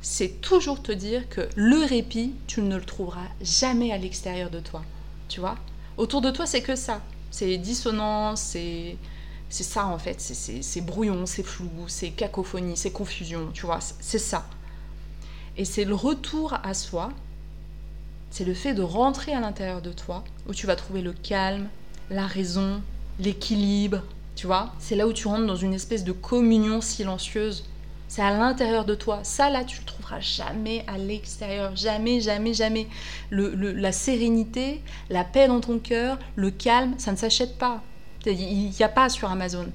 c'est 0.00 0.40
toujours 0.40 0.82
te 0.82 0.92
dire 0.92 1.28
que 1.28 1.48
le 1.56 1.84
répit, 1.84 2.34
tu 2.46 2.62
ne 2.62 2.76
le 2.76 2.84
trouveras 2.84 3.26
jamais 3.40 3.92
à 3.92 3.98
l'extérieur 3.98 4.50
de 4.50 4.60
toi, 4.60 4.82
tu 5.28 5.40
vois. 5.40 5.56
Autour 5.96 6.20
de 6.20 6.30
toi, 6.30 6.46
c'est 6.46 6.62
que 6.62 6.76
ça. 6.76 7.02
C'est 7.30 7.58
dissonance, 7.58 8.40
c'est 8.40 8.96
c'est 9.50 9.64
ça 9.64 9.86
en 9.86 9.98
fait, 9.98 10.20
c'est 10.20 10.80
brouillon, 10.82 11.24
c'est 11.24 11.42
flou, 11.42 11.70
c'est 11.86 12.10
cacophonie, 12.10 12.76
c'est 12.76 12.90
confusion, 12.90 13.50
tu 13.54 13.64
vois, 13.64 13.78
c'est 13.80 14.18
ça. 14.18 14.46
Et 15.56 15.64
c'est 15.64 15.84
le 15.84 15.94
retour 15.94 16.54
à 16.62 16.74
soi, 16.74 17.10
c'est 18.30 18.44
le 18.44 18.54
fait 18.54 18.74
de 18.74 18.82
rentrer 18.82 19.32
à 19.32 19.40
l'intérieur 19.40 19.80
de 19.80 19.92
toi, 19.92 20.22
où 20.48 20.54
tu 20.54 20.66
vas 20.66 20.76
trouver 20.76 21.00
le 21.00 21.12
calme, 21.12 21.68
la 22.10 22.26
raison, 22.26 22.82
l'équilibre, 23.18 24.02
tu 24.36 24.46
vois. 24.46 24.72
C'est 24.78 24.96
là 24.96 25.06
où 25.06 25.12
tu 25.12 25.26
rentres 25.26 25.46
dans 25.46 25.56
une 25.56 25.74
espèce 25.74 26.04
de 26.04 26.12
communion 26.12 26.80
silencieuse. 26.80 27.64
C'est 28.08 28.22
à 28.22 28.30
l'intérieur 28.30 28.86
de 28.86 28.94
toi. 28.94 29.20
Ça, 29.22 29.50
là, 29.50 29.64
tu 29.64 29.78
le 29.80 29.84
trouveras 29.84 30.20
jamais 30.20 30.82
à 30.86 30.96
l'extérieur. 30.96 31.76
Jamais, 31.76 32.20
jamais, 32.20 32.54
jamais. 32.54 32.88
la 33.30 33.92
sérénité, 33.92 34.82
la 35.10 35.24
paix 35.24 35.46
dans 35.46 35.60
ton 35.60 35.78
cœur, 35.78 36.18
le 36.34 36.50
calme, 36.50 36.94
ça 36.98 37.12
ne 37.12 37.16
s'achète 37.16 37.58
pas. 37.58 37.82
Il 38.26 38.70
n'y 38.70 38.82
a 38.82 38.88
pas 38.88 39.10
sur 39.10 39.30
Amazon. 39.30 39.66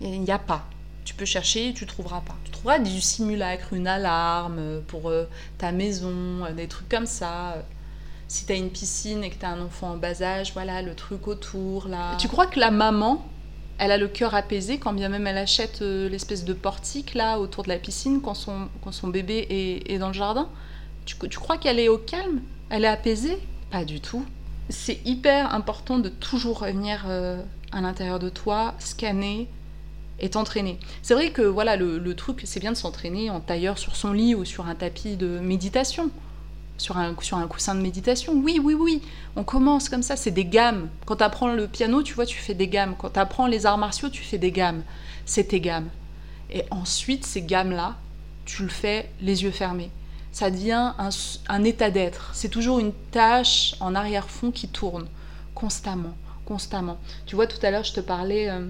Il 0.00 0.22
n'y 0.22 0.30
a 0.30 0.38
pas. 0.38 0.66
Tu 1.04 1.14
peux 1.14 1.24
chercher, 1.24 1.72
tu 1.74 1.86
trouveras 1.86 2.20
pas. 2.20 2.34
Tu 2.44 2.50
trouveras 2.50 2.78
du 2.78 3.00
simulacre, 3.00 3.74
une 3.74 3.86
alarme 3.86 4.82
pour 4.88 5.08
euh, 5.08 5.28
ta 5.56 5.70
maison, 5.70 6.44
euh, 6.44 6.52
des 6.52 6.66
trucs 6.66 6.88
comme 6.88 7.06
ça. 7.06 7.62
Si 8.26 8.44
tu 8.44 8.52
as 8.52 8.56
une 8.56 8.70
piscine 8.70 9.22
et 9.22 9.30
que 9.30 9.38
tu 9.38 9.46
as 9.46 9.50
un 9.50 9.60
enfant 9.60 9.92
en 9.92 9.96
bas 9.96 10.20
âge, 10.20 10.52
voilà, 10.52 10.82
le 10.82 10.94
truc 10.94 11.28
autour, 11.28 11.86
là. 11.86 12.16
Tu 12.18 12.26
crois 12.26 12.46
que 12.46 12.58
la 12.58 12.72
maman, 12.72 13.24
elle 13.78 13.90
a 13.90 13.98
le 13.98 14.08
cœur 14.08 14.34
apaisé 14.34 14.78
quand 14.78 14.92
bien 14.92 15.08
même 15.08 15.26
elle 15.26 15.38
achète 15.38 15.82
euh, 15.82 16.08
l'espèce 16.08 16.44
de 16.44 16.52
portique 16.52 17.14
là 17.14 17.38
autour 17.38 17.64
de 17.64 17.68
la 17.68 17.78
piscine 17.78 18.20
quand 18.22 18.34
son, 18.34 18.68
quand 18.82 18.92
son 18.92 19.08
bébé 19.08 19.46
est, 19.86 19.98
dans 19.98 20.08
le 20.08 20.14
jardin 20.14 20.48
tu, 21.04 21.16
tu 21.28 21.38
crois 21.38 21.56
qu'elle 21.56 21.78
est 21.78 21.88
au 21.88 21.98
calme? 21.98 22.40
Elle 22.68 22.84
est 22.84 22.88
apaisée? 22.88 23.38
Pas 23.70 23.84
du 23.84 24.00
tout. 24.00 24.24
C'est 24.68 24.98
hyper 25.06 25.54
important 25.54 25.98
de 25.98 26.08
toujours 26.08 26.60
revenir 26.60 27.04
euh, 27.06 27.40
à 27.70 27.80
l'intérieur 27.80 28.18
de 28.18 28.28
toi, 28.28 28.74
scanner 28.80 29.48
et 30.18 30.30
t'entraîner. 30.30 30.78
C'est 31.02 31.14
vrai 31.14 31.30
que 31.30 31.42
voilà 31.42 31.76
le, 31.76 31.98
le 31.98 32.16
truc, 32.16 32.40
c'est 32.44 32.58
bien 32.58 32.72
de 32.72 32.76
s'entraîner 32.76 33.30
en 33.30 33.40
tailleur 33.40 33.78
sur 33.78 33.94
son 33.94 34.12
lit 34.12 34.34
ou 34.34 34.44
sur 34.44 34.66
un 34.66 34.74
tapis 34.74 35.16
de 35.16 35.38
méditation 35.38 36.10
sur 36.78 36.96
un, 36.98 37.14
sur 37.20 37.36
un 37.36 37.46
coussin 37.46 37.74
de 37.74 37.80
méditation. 37.80 38.34
Oui, 38.34 38.60
oui, 38.62 38.74
oui. 38.74 39.02
On 39.34 39.44
commence 39.44 39.88
comme 39.88 40.02
ça, 40.02 40.16
c'est 40.16 40.30
des 40.30 40.44
gammes. 40.44 40.88
Quand 41.04 41.16
tu 41.16 41.24
apprends 41.24 41.48
le 41.48 41.66
piano, 41.68 42.02
tu 42.02 42.14
vois, 42.14 42.26
tu 42.26 42.38
fais 42.38 42.54
des 42.54 42.68
gammes. 42.68 42.94
Quand 42.98 43.10
tu 43.10 43.20
apprends 43.20 43.46
les 43.46 43.66
arts 43.66 43.78
martiaux, 43.78 44.08
tu 44.08 44.22
fais 44.22 44.38
des 44.38 44.52
gammes. 44.52 44.82
C'est 45.24 45.48
tes 45.48 45.60
gammes. 45.60 45.88
Et 46.50 46.64
ensuite, 46.70 47.26
ces 47.26 47.42
gammes-là, 47.42 47.96
tu 48.44 48.62
le 48.62 48.68
fais 48.68 49.10
les 49.20 49.42
yeux 49.42 49.50
fermés. 49.50 49.90
Ça 50.32 50.50
devient 50.50 50.92
un, 51.48 51.64
état 51.64 51.90
d'être. 51.90 52.30
C'est 52.34 52.50
toujours 52.50 52.78
une 52.78 52.92
tâche 53.10 53.74
en 53.80 53.94
arrière-fond 53.94 54.50
qui 54.50 54.68
tourne 54.68 55.06
constamment, 55.54 56.14
constamment. 56.44 56.98
Tu 57.24 57.34
vois, 57.36 57.46
tout 57.46 57.58
à 57.62 57.70
l'heure, 57.70 57.84
je 57.84 57.94
te 57.94 58.00
parlais... 58.00 58.50
Euh, 58.50 58.66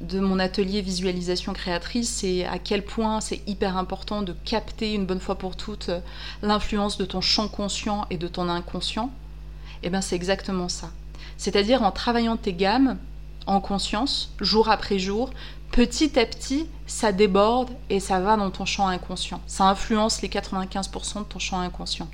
de 0.00 0.20
mon 0.20 0.38
atelier 0.38 0.82
visualisation 0.82 1.52
créatrice, 1.52 2.08
c'est 2.08 2.44
à 2.44 2.58
quel 2.58 2.84
point 2.84 3.20
c'est 3.20 3.40
hyper 3.46 3.76
important 3.76 4.22
de 4.22 4.34
capter 4.44 4.94
une 4.94 5.06
bonne 5.06 5.20
fois 5.20 5.36
pour 5.36 5.56
toutes 5.56 5.90
l'influence 6.42 6.98
de 6.98 7.04
ton 7.04 7.20
champ 7.20 7.48
conscient 7.48 8.06
et 8.10 8.16
de 8.16 8.28
ton 8.28 8.48
inconscient. 8.48 9.10
Et 9.82 9.86
eh 9.86 9.90
bien 9.90 10.00
c'est 10.00 10.16
exactement 10.16 10.68
ça. 10.68 10.90
C'est-à-dire 11.36 11.82
en 11.82 11.92
travaillant 11.92 12.36
tes 12.36 12.52
gammes 12.52 12.98
en 13.46 13.60
conscience, 13.60 14.32
jour 14.40 14.68
après 14.68 14.98
jour, 14.98 15.30
petit 15.70 16.18
à 16.18 16.26
petit, 16.26 16.66
ça 16.86 17.12
déborde 17.12 17.70
et 17.90 18.00
ça 18.00 18.20
va 18.20 18.36
dans 18.36 18.50
ton 18.50 18.64
champ 18.64 18.88
inconscient. 18.88 19.40
Ça 19.46 19.64
influence 19.64 20.22
les 20.22 20.28
95% 20.28 21.20
de 21.20 21.24
ton 21.24 21.38
champ 21.38 21.60
inconscient. 21.60 22.08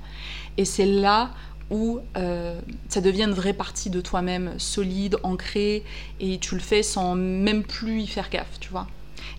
Et 0.57 0.65
c'est 0.65 0.85
là 0.85 1.29
où 1.69 1.99
euh, 2.17 2.59
ça 2.89 3.01
devient 3.01 3.23
une 3.23 3.33
vraie 3.33 3.53
partie 3.53 3.89
de 3.89 4.01
toi-même, 4.01 4.53
solide, 4.57 5.17
ancrée, 5.23 5.83
et 6.19 6.37
tu 6.39 6.55
le 6.55 6.61
fais 6.61 6.83
sans 6.83 7.15
même 7.15 7.63
plus 7.63 8.01
y 8.01 8.07
faire 8.07 8.29
gaffe, 8.29 8.59
tu 8.59 8.69
vois. 8.69 8.87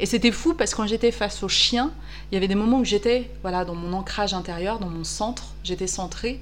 Et 0.01 0.07
c'était 0.07 0.33
fou 0.33 0.55
parce 0.55 0.73
que 0.73 0.77
quand 0.77 0.87
j'étais 0.87 1.13
face 1.13 1.43
au 1.43 1.49
chien, 1.49 1.93
il 2.31 2.35
y 2.35 2.39
avait 2.39 2.49
des 2.49 2.55
moments 2.55 2.81
où 2.81 2.85
j'étais 2.85 3.31
voilà 3.43 3.65
dans 3.65 3.75
mon 3.75 3.93
ancrage 3.93 4.35
intérieur, 4.35 4.79
dans 4.79 4.89
mon 4.89 5.05
centre, 5.05 5.55
j'étais 5.63 5.87
centrée, 5.87 6.41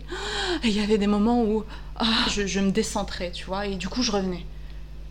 et 0.62 0.68
il 0.68 0.76
y 0.76 0.80
avait 0.80 0.98
des 0.98 1.06
moments 1.06 1.42
où 1.42 1.64
ah, 1.96 2.06
je, 2.30 2.60
me 2.60 2.70
décentrais, 2.70 3.30
tu 3.32 3.44
vois, 3.44 3.66
et 3.66 3.74
du 3.74 3.88
coup 3.88 4.02
je 4.02 4.12
revenais. 4.12 4.46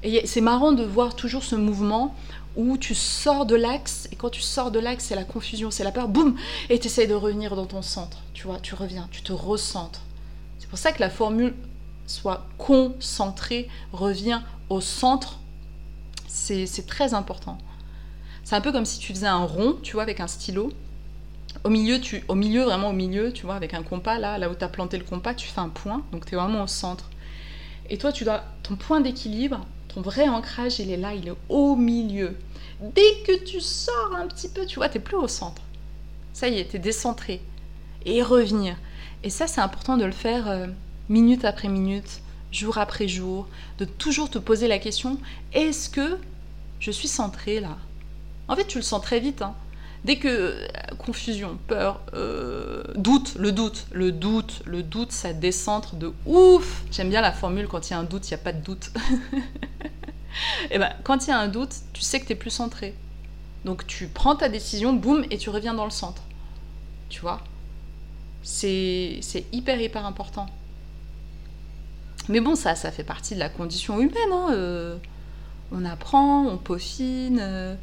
Et 0.03 0.26
c'est 0.26 0.41
marrant 0.41 0.72
de 0.72 0.84
voir 0.84 1.15
toujours 1.15 1.43
ce 1.43 1.55
mouvement 1.55 2.15
où 2.55 2.78
tu 2.78 2.95
sors 2.95 3.45
de 3.45 3.55
l'axe, 3.55 4.07
et 4.11 4.15
quand 4.15 4.30
tu 4.30 4.41
sors 4.41 4.72
de 4.72 4.80
l'axe, 4.80 5.05
c'est 5.05 5.15
la 5.15 5.24
confusion, 5.24 5.69
c'est 5.69 5.84
la 5.84 5.91
peur, 5.91 6.07
boum, 6.07 6.36
et 6.69 6.80
tu 6.80 6.88
essayes 6.88 7.07
de 7.07 7.13
revenir 7.13 7.55
dans 7.55 7.67
ton 7.67 7.82
centre, 7.82 8.17
tu 8.34 8.47
vois, 8.47 8.59
tu 8.59 8.74
reviens, 8.76 9.07
tu 9.11 9.22
te 9.22 9.32
recentres 9.32 10.01
pour 10.72 10.80
ça 10.80 10.93
que 10.93 11.01
la 11.01 11.09
formule 11.09 11.53
soit 12.07 12.47
concentrée, 12.57 13.67
revient 13.91 14.39
au 14.69 14.80
centre, 14.80 15.38
c'est 16.30 16.88
très 16.88 17.13
important. 17.13 17.57
C'est 18.45 18.55
un 18.55 18.61
peu 18.61 18.72
comme 18.72 18.86
si 18.86 18.97
tu 18.97 19.11
faisais 19.11 19.28
un 19.28 19.43
rond, 19.43 19.78
tu 19.84 19.93
vois, 19.93 20.03
avec 20.03 20.22
un 20.22 20.28
stylo. 20.28 20.72
Au 21.65 21.69
milieu, 21.69 21.99
au 22.30 22.36
vraiment 22.36 22.91
au 22.91 22.93
milieu, 22.93 23.34
tu 23.34 23.45
vois, 23.45 23.55
avec 23.55 23.74
un 23.74 23.84
compas, 23.84 24.17
là, 24.17 24.38
là 24.38 24.49
où 24.49 24.55
tu 24.55 24.63
as 24.63 24.69
planté 24.69 24.97
le 24.97 25.03
compas, 25.03 25.34
tu 25.34 25.49
fais 25.49 25.59
un 25.59 25.67
point, 25.67 26.03
donc 26.13 26.26
tu 26.26 26.36
es 26.36 26.38
vraiment 26.38 26.63
au 26.63 26.67
centre. 26.67 27.09
Et 27.89 27.97
toi, 27.97 28.13
tu 28.13 28.24
dois, 28.24 28.41
ton 28.63 28.78
point 28.78 29.01
d'équilibre, 29.01 29.65
ton 29.89 29.99
vrai 29.99 30.30
ancrage, 30.30 30.80
il 30.80 30.89
est 30.89 30.95
là, 30.95 31.13
il 31.13 31.28
est 31.28 31.36
au 31.49 31.76
milieu. 31.76 32.38
Dès 32.80 33.24
que 33.28 33.43
tu 33.43 33.59
sors 33.59 34.15
un 34.15 34.26
petit 34.28 34.47
peu, 34.47 34.65
tu 34.65 34.78
vois, 34.78 34.88
tu 34.88 35.01
plus 35.01 35.17
au 35.17 35.28
centre. 35.28 35.63
Ça 36.32 36.47
y 36.47 36.59
est, 36.59 36.69
tu 36.69 36.78
es 36.78 36.80
décentré. 36.80 37.41
Et 38.05 38.24
revenir. 38.24 38.78
Et 39.24 39.30
ça, 39.30 39.47
c'est 39.47 39.61
important 39.61 39.97
de 39.97 40.05
le 40.05 40.11
faire 40.11 40.47
euh, 40.47 40.67
minute 41.09 41.45
après 41.45 41.67
minute, 41.67 42.22
jour 42.51 42.78
après 42.78 43.07
jour, 43.07 43.47
de 43.78 43.86
toujours 43.86 44.30
te 44.30 44.39
poser 44.39 44.67
la 44.67 44.80
question, 44.80 45.19
est-ce 45.53 45.89
que 45.89 46.17
je 46.80 46.91
suis 46.91 47.07
centrée 47.07 47.59
là? 47.59 47.78
En 48.47 48.55
fait, 48.55 48.65
tu 48.65 48.78
le 48.80 48.84
sens 48.84 49.01
très 49.01 49.19
vite. 49.19 49.41
Hein. 49.41 49.55
Dès 50.03 50.17
que 50.17 50.28
euh, 50.28 50.67
confusion, 50.97 51.59
peur, 51.67 52.01
euh, 52.13 52.84
doute, 52.95 53.36
le 53.38 53.51
doute, 53.51 53.86
le 53.91 54.11
doute, 54.11 54.63
le 54.65 54.82
doute, 54.82 55.11
ça 55.11 55.32
décentre 55.32 55.95
de 55.95 56.11
ouf. 56.26 56.84
J'aime 56.91 57.09
bien 57.09 57.22
la 57.22 57.32
formule 57.32 57.67
quand 57.67 57.89
il 57.89 57.93
y 57.93 57.95
a 57.95 57.99
un 57.99 58.03
doute, 58.03 58.28
il 58.30 58.34
n'y 58.34 58.39
a 58.39 58.43
pas 58.43 58.53
de 58.53 58.61
doute. 58.63 58.91
et 59.34 59.38
eh 60.72 60.80
ben, 60.80 60.91
quand 61.03 61.28
il 61.28 61.30
y 61.30 61.34
a 61.34 61.39
un 61.39 61.47
doute, 61.47 61.76
tu 61.93 62.01
sais 62.01 62.19
que 62.19 62.26
tu 62.26 62.34
es 62.34 62.36
plus 62.36 62.49
centré. 62.49 62.95
Donc 63.63 63.86
tu 63.86 64.07
prends 64.07 64.36
ta 64.36 64.49
décision, 64.49 64.91
boum, 64.93 65.24
et 65.30 65.38
tu 65.38 65.51
reviens 65.51 65.76
dans 65.76 65.86
le 65.86 65.91
centre. 65.91 66.24
Tu 67.09 67.22
vois? 67.22 67.43
C'est 68.43 69.21
hyper, 69.51 69.79
hyper 69.79 70.05
important. 70.05 70.47
Mais 72.29 72.39
bon, 72.39 72.55
ça, 72.55 72.75
ça 72.75 72.91
fait 72.91 73.03
partie 73.03 73.35
de 73.35 73.39
la 73.39 73.49
condition 73.49 73.99
humaine. 73.99 74.31
Hein, 74.31 74.47
euh. 74.51 74.97
on 75.71 75.83
apprend, 75.85 76.45
on 76.45 76.57
peaufine, 76.57 77.39
euh, 77.41 77.75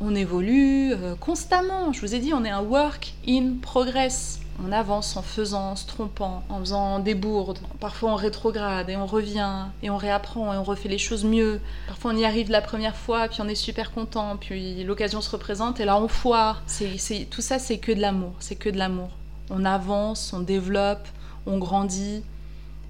on 0.00 0.14
évolue 0.14 0.92
euh, 0.92 1.14
constamment. 1.16 1.92
Je 1.92 2.00
vous 2.00 2.14
ai 2.14 2.18
dit, 2.18 2.32
on 2.34 2.44
est 2.44 2.50
un 2.50 2.62
work 2.62 3.14
in 3.26 3.54
progress. 3.60 4.40
On 4.64 4.72
avance 4.72 5.16
en 5.16 5.22
faisant, 5.22 5.70
en 5.70 5.76
se 5.76 5.86
trompant, 5.86 6.42
en 6.48 6.58
faisant 6.58 6.98
des 6.98 7.14
bourdes. 7.14 7.60
Parfois 7.78 8.12
on 8.12 8.16
rétrograde 8.16 8.90
et 8.90 8.96
on 8.96 9.06
revient 9.06 9.66
et 9.84 9.90
on 9.90 9.96
réapprend 9.96 10.52
et 10.52 10.56
on 10.56 10.64
refait 10.64 10.88
les 10.88 10.98
choses 10.98 11.24
mieux. 11.24 11.60
Parfois 11.86 12.10
on 12.12 12.16
y 12.16 12.24
arrive 12.24 12.50
la 12.50 12.60
première 12.60 12.96
fois, 12.96 13.28
puis 13.28 13.40
on 13.40 13.46
est 13.46 13.54
super 13.54 13.92
content, 13.92 14.36
puis 14.36 14.82
l'occasion 14.82 15.20
se 15.20 15.30
représente 15.30 15.78
et 15.78 15.84
là 15.84 16.00
on 16.00 16.08
foire. 16.08 16.62
C'est, 16.66 17.28
tout 17.30 17.40
ça, 17.40 17.60
c'est 17.60 17.78
que 17.78 17.92
de 17.92 18.00
l'amour. 18.00 18.32
C'est 18.40 18.56
que 18.56 18.68
de 18.68 18.78
l'amour 18.78 19.10
on 19.50 19.64
avance, 19.64 20.32
on 20.32 20.40
développe, 20.40 21.06
on 21.46 21.58
grandit. 21.58 22.22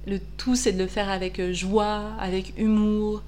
Le 0.06 0.20
tout, 0.36 0.56
c'est 0.56 0.72
de 0.72 0.78
le 0.78 0.86
faire 0.86 1.10
avec 1.10 1.38
euh, 1.38 1.52
joie, 1.52 2.12
avec 2.18 2.54
humour, 2.58 3.22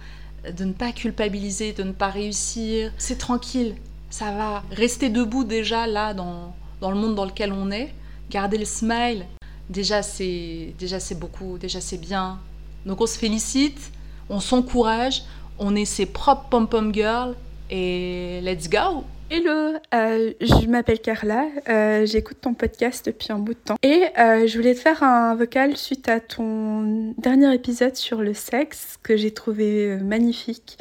de 0.45 0.65
ne 0.65 0.73
pas 0.73 0.93
culpabiliser, 0.93 1.73
de 1.73 1.83
ne 1.83 1.93
pas 1.93 2.09
réussir. 2.09 2.93
C'est 2.99 3.19
tranquille, 3.19 3.75
ça 4.09 4.33
va. 4.33 4.63
Rester 4.71 5.11
debout 5.11 5.45
déjà 5.45 5.87
là 5.87 6.15
dans, 6.15 6.55
dans 6.81 6.91
le 6.91 6.97
monde 6.97 7.15
dans 7.15 7.27
lequel 7.27 7.53
on 7.53 7.71
est, 7.71 7.93
garder 8.31 8.59
le 8.59 8.65
smile, 8.65 9.27
déjà 9.69 10.03
c'est 10.03 10.75
déjà 10.79 11.01
c'est 11.01 11.19
beaucoup, 11.19 11.59
déjà 11.59 11.81
c'est 11.81 11.99
bien. 11.99 12.39
Donc 12.87 13.01
on 13.01 13.07
se 13.07 13.19
félicite, 13.19 13.93
on 14.31 14.41
s'encourage, 14.41 15.23
on 15.59 15.77
est 15.77 15.85
ses 15.85 16.07
propres 16.07 16.49
pom-pom 16.49 16.95
girls 16.95 17.35
et 17.71 18.41
let's 18.43 18.69
go 18.69 19.05
Hello, 19.33 19.79
euh, 19.95 20.33
je 20.41 20.67
m'appelle 20.67 20.99
Carla, 20.99 21.47
euh, 21.69 22.05
j'écoute 22.05 22.39
ton 22.41 22.53
podcast 22.53 23.07
depuis 23.07 23.31
un 23.31 23.39
bout 23.39 23.55
de 23.55 23.61
temps 23.61 23.77
et 23.81 24.07
euh, 24.19 24.49
je 24.49 24.57
voulais 24.59 24.75
te 24.75 24.81
faire 24.81 25.05
un 25.05 25.37
vocal 25.37 25.77
suite 25.77 26.09
à 26.09 26.19
ton 26.19 27.15
dernier 27.17 27.55
épisode 27.55 27.95
sur 27.95 28.23
le 28.23 28.35
sexe 28.35 28.99
que 29.05 29.17
j'ai 29.17 29.31
trouvé 29.31 29.99
magnifique, 30.03 30.79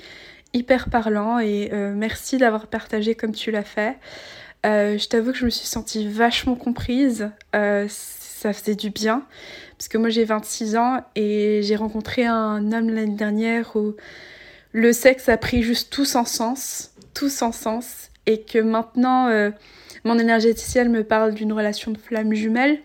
hyper 0.56 0.90
parlant 0.90 1.38
et 1.38 1.70
merci 1.94 2.40
d'avoir 2.40 2.66
partagé 2.66 3.14
comme 3.14 3.34
tu 3.34 3.52
l'as 3.52 3.64
fait. 3.64 3.98
je 4.64 5.08
t'avoue 5.08 5.32
que 5.32 5.38
je 5.38 5.46
me 5.46 5.52
suis 5.52 5.68
sentie 5.68 6.08
vachement 6.08 6.56
comprise, 6.56 7.30
ça 7.54 8.52
faisait 8.52 8.74
du 8.74 8.90
bien 8.90 9.28
parce 9.78 9.90
que 9.90 10.00
moi 10.00 10.10
j'ai 10.10 10.26
26 10.26 10.76
ans 10.76 11.06
et 11.16 11.62
j'ai 11.62 11.76
rencontré 11.76 12.26
un 12.26 12.72
homme 12.72 12.90
l'année 12.90 13.16
dernière 13.16 13.76
où 13.76 13.94
le 14.72 14.92
sexe 14.92 15.30
a 15.30 15.38
pris 15.38 15.62
juste 15.62 15.94
tout 15.94 16.06
son 16.06 16.26
sens, 16.26 16.96
tout 17.14 17.30
son 17.30 17.52
sens 17.52 18.09
et 18.26 18.42
que 18.42 18.60
maintenant 18.60 19.28
euh, 19.28 19.52
mon 20.04 20.18
énergéticienne 20.20 20.90
me 20.92 21.04
parle 21.04 21.34
d'une 21.34 21.52
relation 21.52 21.92
de 21.92 21.98
flamme 21.98 22.34
jumelle, 22.34 22.80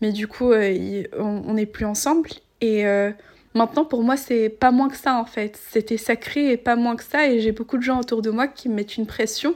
mais 0.00 0.12
du 0.12 0.26
coup 0.26 0.52
euh, 0.52 1.04
on 1.16 1.54
n'est 1.54 1.66
plus 1.66 1.84
ensemble. 1.84 2.30
Et 2.60 2.86
euh, 2.86 3.12
maintenant 3.54 3.84
pour 3.84 4.02
moi 4.02 4.16
c'est 4.16 4.48
pas 4.48 4.70
moins 4.70 4.88
que 4.88 4.96
ça 4.96 5.14
en 5.16 5.24
fait, 5.24 5.58
c'était 5.70 5.96
sacré 5.96 6.50
et 6.50 6.56
pas 6.56 6.76
moins 6.76 6.96
que 6.96 7.04
ça 7.04 7.28
et 7.28 7.40
j'ai 7.40 7.52
beaucoup 7.52 7.78
de 7.78 7.82
gens 7.82 8.00
autour 8.00 8.22
de 8.22 8.30
moi 8.30 8.48
qui 8.48 8.68
me 8.68 8.74
mettent 8.74 8.96
une 8.96 9.06
pression 9.06 9.54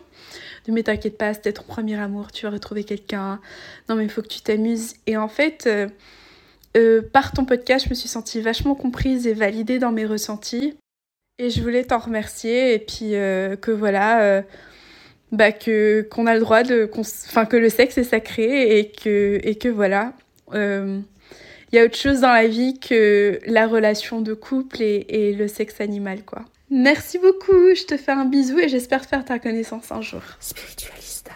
de 0.66 0.72
mais 0.72 0.84
t'inquiète 0.84 1.18
pas, 1.18 1.34
c'était 1.34 1.52
ton 1.52 1.64
premier 1.64 1.98
amour, 1.98 2.30
tu 2.30 2.46
vas 2.46 2.52
retrouver 2.52 2.84
quelqu'un, 2.84 3.40
non 3.88 3.96
mais 3.96 4.04
il 4.04 4.10
faut 4.10 4.22
que 4.22 4.28
tu 4.28 4.42
t'amuses. 4.42 4.94
Et 5.08 5.16
en 5.16 5.28
fait 5.28 5.68
par 7.12 7.32
ton 7.32 7.44
podcast 7.44 7.86
je 7.86 7.90
me 7.90 7.94
suis 7.94 8.08
sentie 8.08 8.40
vachement 8.40 8.76
comprise 8.76 9.26
et 9.26 9.34
validée 9.34 9.80
dans 9.80 9.90
mes 9.90 10.06
ressentis. 10.06 10.76
Et 11.38 11.50
je 11.50 11.60
voulais 11.60 11.82
t'en 11.82 11.98
remercier 11.98 12.74
et 12.74 12.78
puis 12.78 13.10
que 13.10 13.72
voilà 13.72 14.44
bah, 15.32 15.50
que 15.50 16.06
qu'on 16.10 16.26
a 16.26 16.34
le 16.34 16.40
droit 16.40 16.62
de 16.62 16.88
enfin 16.94 17.46
que 17.46 17.56
le 17.56 17.70
sexe 17.70 17.98
est 17.98 18.04
sacré 18.04 18.78
et 18.78 18.90
que 18.92 19.40
et 19.42 19.54
que 19.54 19.68
voilà 19.68 20.12
il 20.52 20.58
euh, 20.58 21.00
y 21.72 21.78
a 21.78 21.84
autre 21.84 21.96
chose 21.96 22.20
dans 22.20 22.32
la 22.32 22.46
vie 22.46 22.78
que 22.78 23.40
la 23.46 23.66
relation 23.66 24.20
de 24.20 24.34
couple 24.34 24.82
et, 24.82 25.06
et, 25.08 25.32
le 25.32 25.48
sexe 25.48 25.80
animal 25.80 26.22
quoi. 26.24 26.44
Merci 26.70 27.18
beaucoup, 27.18 27.74
je 27.74 27.84
te 27.84 27.96
fais 27.96 28.12
un 28.12 28.24
bisou 28.24 28.58
et 28.58 28.68
j'espère 28.68 29.04
faire 29.04 29.24
ta 29.24 29.38
connaissance 29.38 29.90
un 29.90 30.00
jour. 30.00 30.22
Spiritualista. 30.40 31.32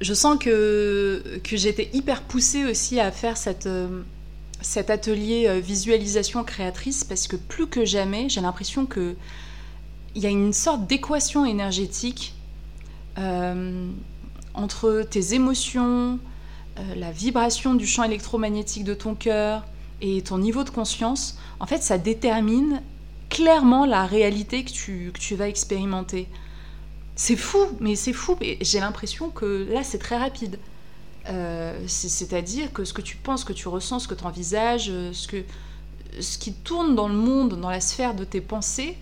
Je 0.00 0.14
sens 0.14 0.36
que, 0.38 1.22
que 1.44 1.56
j'étais 1.56 1.88
hyper 1.92 2.22
poussée 2.22 2.64
aussi 2.64 2.98
à 2.98 3.12
faire 3.12 3.36
cette, 3.36 3.66
euh, 3.66 4.02
cet 4.60 4.90
atelier 4.90 5.46
euh, 5.48 5.60
visualisation 5.60 6.42
créatrice 6.42 7.04
parce 7.04 7.28
que 7.28 7.36
plus 7.36 7.68
que 7.68 7.84
jamais, 7.84 8.28
j'ai 8.28 8.40
l'impression 8.40 8.86
que 8.86 9.14
il 10.14 10.22
y 10.22 10.26
a 10.26 10.30
une 10.30 10.52
sorte 10.52 10.86
d'équation 10.86 11.46
énergétique 11.46 12.34
entre 14.54 15.02
tes 15.08 15.34
émotions, 15.34 16.18
euh, 16.78 16.94
la 16.94 17.12
vibration 17.12 17.74
du 17.74 17.86
champ 17.86 18.02
électromagnétique 18.04 18.84
de 18.84 18.94
ton 18.94 19.14
cœur 19.14 19.64
et 20.00 20.22
ton 20.22 20.38
niveau 20.38 20.64
de 20.64 20.70
conscience. 20.70 21.38
En 21.60 21.66
fait, 21.66 21.82
ça 21.82 21.98
détermine 21.98 22.82
clairement 23.28 23.84
la 23.84 24.06
réalité 24.06 24.64
que 24.64 24.70
tu, 24.70 25.34
vas 25.34 25.48
expérimenter. 25.48 26.28
C'est 27.14 27.36
fou, 27.36 27.58
mais 27.80 27.94
c'est 27.94 28.12
fou. 28.14 28.36
J'ai 28.60 28.80
l'impression 28.80 29.28
que 29.28 29.68
là, 29.70 29.82
c'est 29.82 29.98
très 29.98 30.16
rapide. 30.16 30.58
Euh, 31.28 31.78
c'est-à-dire 31.86 32.72
que 32.72 32.84
ce 32.84 32.92
que 32.92 33.02
tu 33.02 33.16
penses, 33.16 33.40
ce 33.40 33.44
que 33.44 33.52
tu 33.52 33.68
ressens, 33.68 34.00
ce 34.00 34.08
que 34.08 34.14
tu 34.14 34.24
envisages, 34.24 34.90
ce 35.12 36.38
qui 36.38 36.52
tourne 36.52 36.94
dans 36.94 37.08
le 37.08 37.14
monde, 37.14 37.60
dans 37.60 37.70
la 37.70 37.80
sphère 37.80 38.14
de 38.14 38.24
tes 38.24 38.40
pensées, 38.40 38.96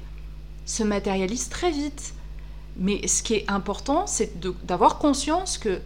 se 0.67 0.83
matérialise 0.83 1.49
très 1.49 1.71
vite. 1.71 2.15
Mais 2.77 3.07
ce 3.07 3.23
qui 3.23 3.35
est 3.35 3.51
important, 3.51 4.07
c'est 4.07 4.41
d'avoir 4.64 4.99
conscience 4.99 5.59
que 5.59 5.81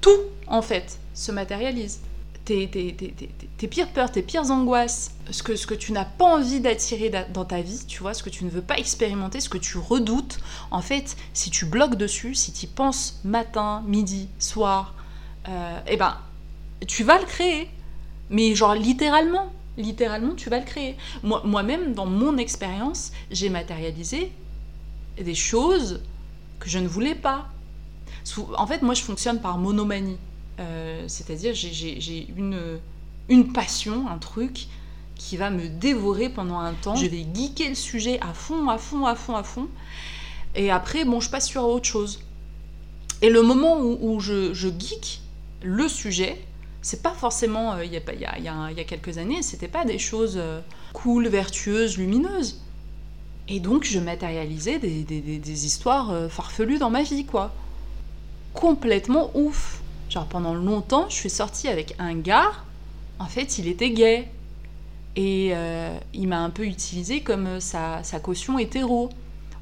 tout, 0.00 0.18
en 0.46 0.62
fait, 0.62 0.98
se 1.14 1.32
matérialise. 1.32 2.00
Tes, 2.44 2.68
tes, 2.68 3.68
pires 3.68 3.92
peurs, 3.92 4.10
tes 4.10 4.22
pires 4.22 4.50
angoisses, 4.50 5.12
ce 5.30 5.44
que, 5.44 5.54
ce 5.54 5.68
que 5.68 5.74
tu 5.74 5.92
n'as 5.92 6.04
pas 6.04 6.24
envie 6.24 6.58
d'attirer 6.58 7.12
dans 7.32 7.44
ta 7.44 7.60
vie, 7.60 7.84
tu 7.86 8.00
vois, 8.00 8.12
ce 8.12 8.24
que 8.24 8.30
tu 8.30 8.44
ne 8.44 8.50
veux 8.50 8.62
pas 8.62 8.76
expérimenter, 8.76 9.38
ce 9.40 9.48
que 9.48 9.58
tu 9.58 9.78
redoutes, 9.78 10.40
en 10.72 10.80
fait, 10.80 11.16
si 11.32 11.50
tu 11.50 11.64
bloques 11.64 11.94
dessus, 11.94 12.34
si 12.34 12.52
tu 12.52 12.64
y 12.64 12.68
penses 12.68 13.20
matin, 13.22 13.84
midi, 13.86 14.28
soir, 14.40 14.94
euh, 15.48 15.78
eh 15.86 15.96
ben, 15.96 16.16
tu 16.88 17.04
vas 17.04 17.20
le 17.20 17.26
créer. 17.26 17.68
Mais 18.30 18.54
genre 18.54 18.74
littéralement, 18.74 19.52
littéralement, 19.76 20.34
tu 20.34 20.50
vas 20.50 20.58
le 20.58 20.64
créer. 20.64 20.96
Moi-même, 21.22 21.94
dans 21.94 22.06
mon 22.06 22.36
expérience, 22.36 23.12
j'ai 23.30 23.48
matérialisé 23.48 24.32
des 25.20 25.34
choses 25.34 26.00
que 26.60 26.68
je 26.68 26.78
ne 26.78 26.86
voulais 26.86 27.14
pas. 27.14 27.48
En 28.56 28.66
fait, 28.66 28.82
moi, 28.82 28.94
je 28.94 29.02
fonctionne 29.02 29.40
par 29.40 29.58
monomanie. 29.58 30.18
Euh, 30.60 31.04
c'est-à-dire, 31.08 31.54
j'ai 31.54 32.28
une, 32.36 32.78
une 33.28 33.52
passion, 33.52 34.08
un 34.08 34.18
truc 34.18 34.66
qui 35.16 35.36
va 35.36 35.50
me 35.50 35.68
dévorer 35.68 36.28
pendant 36.28 36.58
un 36.58 36.72
temps. 36.74 36.94
Je 36.94 37.06
vais 37.06 37.26
geeker 37.34 37.70
le 37.70 37.74
sujet 37.74 38.20
à 38.20 38.32
fond, 38.32 38.68
à 38.68 38.78
fond, 38.78 39.06
à 39.06 39.14
fond, 39.14 39.36
à 39.36 39.42
fond. 39.42 39.68
Et 40.54 40.70
après, 40.70 41.04
bon, 41.04 41.20
je 41.20 41.30
passe 41.30 41.46
sur 41.46 41.64
autre 41.64 41.86
chose. 41.86 42.20
Et 43.22 43.28
le 43.28 43.42
moment 43.42 43.80
où, 43.80 44.20
je, 44.20 44.54
je 44.54 44.68
geek 44.68 45.20
le 45.62 45.88
sujet, 45.88 46.42
c'est 46.82 47.02
pas 47.02 47.12
forcément, 47.12 47.74
euh, 47.74 47.84
il 47.84 47.92
y, 47.92 47.96
a, 47.96 48.14
y, 48.14 48.48
a, 48.48 48.70
y, 48.72 48.80
a, 48.80 48.84
quelques 48.84 49.18
années, 49.18 49.42
c'était 49.42 49.68
pas 49.68 49.84
des 49.84 49.98
choses 49.98 50.36
euh, 50.36 50.60
cool, 50.94 51.28
vertueuses, 51.28 51.98
lumineuses. 51.98 52.62
Et 53.50 53.60
donc 53.60 53.84
je 53.84 53.98
matérialisais 53.98 54.78
des, 54.78 55.66
histoires 55.66 56.10
euh, 56.10 56.28
farfelues 56.28 56.78
dans 56.78 56.88
ma 56.88 57.02
vie, 57.02 57.26
quoi. 57.26 57.52
Complètement 58.54 59.30
ouf. 59.34 59.82
Genre 60.08 60.26
pendant 60.26 60.54
longtemps, 60.54 61.06
je 61.10 61.14
suis 61.16 61.30
sortie 61.30 61.68
avec 61.68 61.94
un 61.98 62.14
gars, 62.14 62.52
en 63.18 63.26
fait 63.26 63.58
il 63.58 63.68
était 63.68 63.90
gay. 63.90 64.28
Et 65.16 65.52
il 66.14 66.28
m'a 66.28 66.38
un 66.38 66.50
peu 66.50 66.64
utilisé 66.64 67.20
comme 67.20 67.60
sa, 67.60 68.02
sa 68.04 68.20
caution 68.20 68.58
hétéro. 68.58 69.10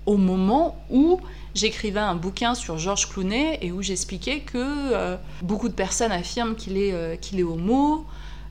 Au 0.07 0.17
moment 0.17 0.77
où 0.91 1.21
j'écrivais 1.59 2.01
un 2.01 2.15
bouquin 2.15 2.55
sur 2.55 2.79
Georges 2.79 3.09
Clooney 3.09 3.59
et 3.61 3.73
où 3.73 3.83
j'expliquais 3.83 4.41
que 4.41 4.57
euh, 4.57 5.17
beaucoup 5.43 5.69
de 5.69 5.75
personnes 5.75 6.13
affirment 6.13 6.55
qu'il 6.55 6.77
est, 6.77 6.93
euh, 6.93 7.17
qu'il 7.17 7.41
est 7.41 7.45
homo 7.45 8.07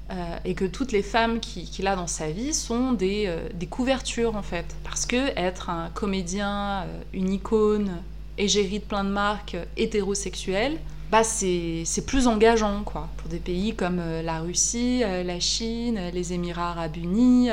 euh, 0.09 0.37
et 0.45 0.53
que 0.53 0.65
toutes 0.65 0.91
les 0.91 1.01
femmes 1.01 1.39
qu'il 1.39 1.87
a 1.87 1.95
dans 1.95 2.07
sa 2.07 2.29
vie 2.29 2.53
sont 2.53 2.93
des, 2.93 3.33
des, 3.53 3.67
couvertures 3.67 4.35
en 4.35 4.41
fait. 4.41 4.65
Parce 4.83 5.05
que 5.05 5.37
être 5.37 5.69
un 5.69 5.89
comédien, 5.89 6.85
une 7.13 7.33
icône, 7.33 7.91
égérie 8.37 8.79
de 8.79 8.85
plein 8.85 9.03
de 9.03 9.09
marques, 9.09 9.57
hétérosexuel, 9.75 10.77
bah 11.11 11.23
c'est 11.23 12.05
plus 12.05 12.27
engageant 12.27 12.83
quoi. 12.83 13.09
Pour 13.17 13.29
des 13.29 13.39
pays 13.39 13.75
comme 13.75 14.01
la 14.23 14.39
Russie, 14.39 14.99
la 14.99 15.39
Chine, 15.39 15.99
les 16.13 16.33
Émirats 16.33 16.71
arabes 16.71 16.97
unis. 16.97 17.49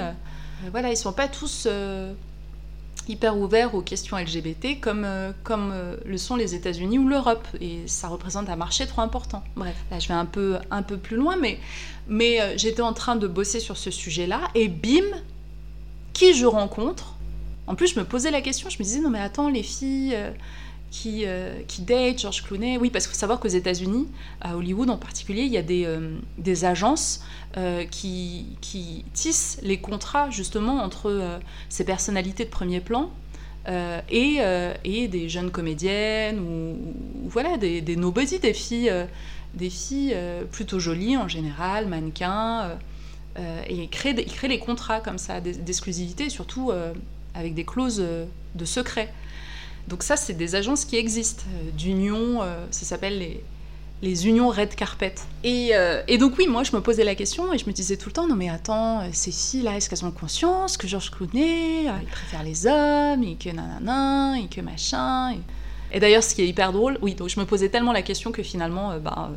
voilà, 0.71 0.91
ils 0.91 0.97
sont 0.97 1.13
pas 1.13 1.29
tous 1.29 1.67
hyper 3.09 3.37
ouvert 3.37 3.75
aux 3.75 3.81
questions 3.81 4.17
LGBT 4.17 4.81
comme, 4.81 5.05
euh, 5.05 5.33
comme 5.43 5.71
euh, 5.73 5.97
le 6.05 6.17
sont 6.19 6.37
les 6.37 6.55
États-Unis 6.55 6.99
ou 6.99 7.09
l'Europe. 7.09 7.47
Et 7.61 7.87
ça 7.87 8.09
représente 8.09 8.49
un 8.49 8.57
marché 8.57 8.87
trop 8.87 9.03
important. 9.03 9.43
Bref, 9.57 9.77
là 9.91 9.99
je 9.99 10.09
vais 10.09 10.15
un 10.15 10.27
peu, 10.27 10.59
un 10.71 10.83
peu 10.83 10.97
plus 10.97 11.17
loin, 11.17 11.37
mais, 11.37 11.59
mais 12.09 12.41
euh, 12.41 12.55
j'étais 12.57 12.83
en 12.83 12.93
train 12.93 13.17
de 13.17 13.27
bosser 13.27 13.61
sur 13.61 13.77
ce 13.77 13.91
sujet-là 13.91 14.41
et 14.55 14.69
bim, 14.69 15.05
qui 16.13 16.35
je 16.35 16.47
rencontre? 16.47 17.15
En 17.67 17.75
plus, 17.75 17.95
je 17.95 17.99
me 17.99 18.05
posais 18.05 18.31
la 18.31 18.43
question, 18.43 18.69
je 18.69 18.79
me 18.79 18.85
disais, 18.85 19.01
non 19.01 19.09
mais 19.09 19.21
attends, 19.21 19.49
les 19.49 19.63
filles 19.63 20.15
qui, 20.95 21.25
euh, 21.27 21.61
qui 21.67 21.83
date 21.83 22.21
George 22.21 22.45
Clooney. 22.45 22.79
Oui, 22.79 22.89
parce 22.89 23.07
qu'il 23.07 23.15
faut 23.15 23.19
savoir 23.19 23.41
qu'aux 23.41 23.49
États-Unis, 23.49 24.07
à 24.41 24.57
Hollywood 24.57 24.91
en 24.91 24.97
particulier, 24.97 25.43
il 25.43 25.53
y 25.53 25.57
a 25.57 25.63
des, 25.63 25.87
euh, 25.87 26.21
agences 26.63 27.25
euh, 27.57 27.85
qui, 27.85 28.57
tissent 29.13 29.59
les 29.63 29.79
contrats 29.79 30.31
justement 30.31 30.83
entre 30.83 31.41
ces 31.69 31.85
personnalités 31.85 32.45
de 32.45 32.51
premier 32.51 32.81
plan 32.81 33.11
et, 34.11 34.39
et, 34.85 35.09
des 35.09 35.29
jeunes 35.29 35.51
comédiennes 35.51 36.39
ou, 36.39 36.77
voilà, 37.29 37.57
des, 37.57 37.81
des 37.81 37.97
nobody, 37.97 38.39
des 38.39 38.55
filles, 38.55 38.93
des 39.55 39.71
filles 39.71 40.17
plutôt 40.53 40.79
jolies 40.79 41.17
en 41.17 41.29
général, 41.29 41.87
mannequins. 41.89 42.77
et 43.37 43.75
ils 43.75 43.89
créent, 43.89 44.15
ils 44.17 44.33
créent 44.33 44.49
les 44.49 44.59
contrats 44.59 45.01
comme 45.01 45.19
ça 45.19 45.41
d'exclusivité, 45.41 46.29
surtout 46.31 46.73
avec 47.35 47.55
des 47.55 47.65
clauses 47.65 48.05
de 48.55 48.65
secret. 48.65 49.13
Donc 49.89 50.03
ça, 50.03 50.17
c'est 50.17 50.35
des 50.35 50.55
agences 50.55 50.85
qui 50.85 50.97
existent, 50.97 51.45
euh, 51.55 51.71
d'union, 51.73 52.43
euh, 52.43 52.67
ça 52.71 52.85
s'appelle 52.87 53.19
les, 53.19 53.45
les 54.03 54.27
unions 54.27 54.49
red 54.49 54.75
carpet. 54.75 55.15
Et, 55.43 55.71
euh, 55.73 56.03
et, 56.09 56.17
donc 56.17 56.39
oui, 56.39 56.47
moi 56.47 56.63
je 56.63 56.75
me 56.75 56.81
posais 56.81 57.05
la 57.05 57.15
question 57.15 57.53
et 57.53 57.59
je 57.59 57.67
me 57.67 57.73
disais 57.73 57.97
tout 57.97 58.09
le 58.09 58.15
temps, 58.15 58.27
non 58.27 58.37
mais 58.37 58.49
attends, 58.49 59.03
ces 59.13 59.31
filles-là, 59.31 59.77
est-ce 59.77 59.91
qu'elles 59.91 60.05
ont 60.05 60.11
conscience 60.11 60.77
que 60.77 60.87
Georges 60.87 61.11
Clooney, 61.11 61.85
il 61.85 62.09
préfère 62.11 62.43
les 62.43 62.67
hommes, 62.67 63.23
et 63.25 63.37
que 63.37 63.51
nanana, 63.51 64.39
et 64.41 64.49
que 64.49 64.61
machin. 64.61 65.37
Et, 65.93 66.01
d'ailleurs, 66.01 66.25
ce 66.25 66.35
qui 66.35 66.43
est 66.43 66.49
hyper 66.49 66.73
drôle, 66.73 66.99
oui, 67.03 67.15
donc 67.15 67.29
je 67.29 67.39
me 67.39 67.45
posais 67.45 67.69
tellement 67.69 67.93
la 67.93 68.03
question 68.03 68.33
que 68.33 68.43
finalement, 68.43 68.99
bah, 68.99 69.31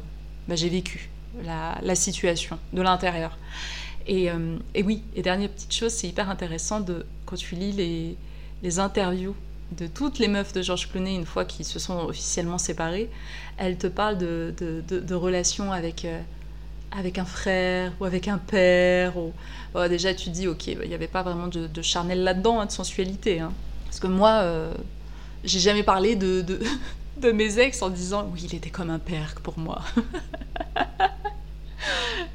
bah, 0.47 0.55
j'ai 0.55 0.69
vécu 0.69 1.09
la, 1.43 1.77
la, 1.83 1.93
situation 1.93 2.57
de 2.73 2.81
l'intérieur. 2.81 3.37
Et, 4.07 4.29
et, 4.73 4.83
oui, 4.83 5.03
et 5.13 5.21
dernière 5.21 5.49
petite 5.49 5.73
chose, 5.73 5.91
c'est 5.91 6.07
hyper 6.07 6.29
intéressant 6.29 6.79
de, 6.79 7.05
quand 7.25 7.35
tu 7.35 7.55
lis 7.55 7.73
les, 7.73 8.17
les 8.63 8.79
interviews 8.79 9.35
de 9.71 9.87
toutes 9.87 10.19
les 10.19 10.27
meufs 10.27 10.53
de 10.53 10.61
Georges 10.61 10.89
Clooney 10.89 11.15
une 11.15 11.25
fois 11.25 11.45
qu'ils 11.45 11.65
se 11.65 11.79
sont 11.79 11.99
officiellement 11.99 12.57
séparés, 12.57 13.09
elles 13.57 13.77
te 13.77 13.87
parlent 13.87 14.17
de, 14.17 14.53
de, 14.57 15.15
relations 15.15 15.71
avec, 15.71 16.05
euh, 16.05 16.19
avec 16.91 17.17
un 17.17 17.25
frère 17.25 17.91
ou 17.99 18.05
avec 18.05 18.27
un 18.27 18.37
père. 18.37 19.17
Ou... 19.17 19.33
déjà, 19.89 20.13
tu 20.13 20.29
dis, 20.29 20.47
ok, 20.47 20.67
il 20.67 20.87
n'y 20.87 20.93
avait 20.93 21.07
pas 21.07 21.23
vraiment 21.23 21.47
de, 21.47 21.81
charnel 21.81 22.23
là-dedans, 22.23 22.61
hein, 22.61 22.65
de 22.65 22.71
sensualité. 22.71 23.39
Hein. 23.39 23.51
Parce 23.85 23.99
que 23.99 24.07
moi, 24.07 24.41
euh, 24.41 24.73
j'ai 25.43 25.59
jamais 25.59 25.83
parlé 25.83 26.15
de, 26.15 26.41
de 26.41 27.31
mes 27.31 27.59
ex 27.59 27.81
en 27.81 27.89
disant, 27.89 28.29
oui, 28.33 28.43
il 28.45 28.55
était 28.55 28.69
comme 28.69 28.89
un 28.89 28.99
père 28.99 29.35
pour 29.43 29.57
moi. 29.59 29.81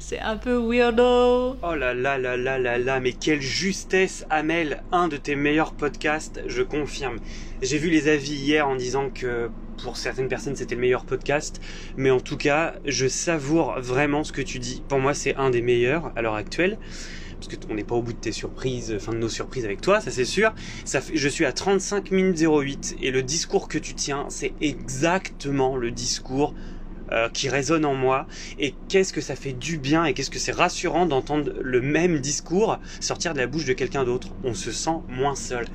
C'est 0.05 0.19
un 0.19 0.35
peu 0.35 0.57
weirdo. 0.57 1.55
Oh 1.63 1.75
là 1.75 1.93
là 1.93 2.17
là 2.17 2.35
là 2.35 2.59
là 2.59 2.77
là, 2.77 2.99
mais 2.99 3.13
quelle 3.13 3.39
justesse, 3.39 4.25
Amel, 4.29 4.83
un 4.91 5.07
de 5.07 5.15
tes 5.15 5.35
meilleurs 5.35 5.71
podcasts, 5.71 6.41
je 6.45 6.61
confirme. 6.61 7.19
J'ai 7.61 7.77
vu 7.77 7.89
les 7.89 8.09
avis 8.09 8.33
hier 8.33 8.67
en 8.67 8.75
disant 8.75 9.09
que 9.09 9.49
pour 9.81 9.95
certaines 9.95 10.27
personnes 10.27 10.57
c'était 10.57 10.75
le 10.75 10.81
meilleur 10.81 11.05
podcast, 11.05 11.61
mais 11.95 12.11
en 12.11 12.19
tout 12.19 12.35
cas, 12.35 12.75
je 12.83 13.07
savoure 13.07 13.79
vraiment 13.79 14.25
ce 14.25 14.33
que 14.33 14.41
tu 14.41 14.59
dis. 14.59 14.83
Pour 14.89 14.99
moi, 14.99 15.13
c'est 15.13 15.35
un 15.37 15.49
des 15.49 15.61
meilleurs 15.61 16.11
à 16.17 16.21
l'heure 16.21 16.35
actuelle 16.35 16.79
parce 17.39 17.57
qu'on 17.57 17.73
n'est 17.73 17.85
pas 17.85 17.95
au 17.95 18.01
bout 18.01 18.13
de 18.13 18.17
tes 18.17 18.33
surprises, 18.33 18.93
enfin 18.97 19.13
de 19.13 19.17
nos 19.19 19.29
surprises 19.29 19.63
avec 19.63 19.79
toi, 19.79 20.01
ça 20.01 20.11
c'est 20.11 20.25
sûr. 20.25 20.53
Je 21.13 21.29
suis 21.29 21.45
à 21.45 21.53
35 21.53 22.11
minutes 22.11 22.41
08 22.41 22.97
et 23.01 23.09
le 23.09 23.23
discours 23.23 23.69
que 23.69 23.77
tu 23.77 23.93
tiens, 23.93 24.25
c'est 24.29 24.53
exactement 24.59 25.77
le 25.77 25.91
discours 25.91 26.53
euh, 27.11 27.29
qui 27.29 27.49
résonne 27.49 27.85
en 27.85 27.93
moi 27.95 28.27
et 28.57 28.73
qu'est-ce 28.87 29.13
que 29.13 29.21
ça 29.21 29.35
fait 29.35 29.53
du 29.53 29.77
bien 29.77 30.05
et 30.05 30.13
qu'est-ce 30.13 30.29
que 30.29 30.39
c'est 30.39 30.53
rassurant 30.53 31.05
d'entendre 31.05 31.51
le 31.61 31.81
même 31.81 32.19
discours 32.19 32.79
sortir 32.99 33.33
de 33.33 33.39
la 33.39 33.47
bouche 33.47 33.65
de 33.65 33.73
quelqu'un 33.73 34.03
d'autre. 34.03 34.29
On 34.43 34.53
se 34.53 34.71
sent 34.71 34.97
moins 35.07 35.35
seul. 35.35 35.65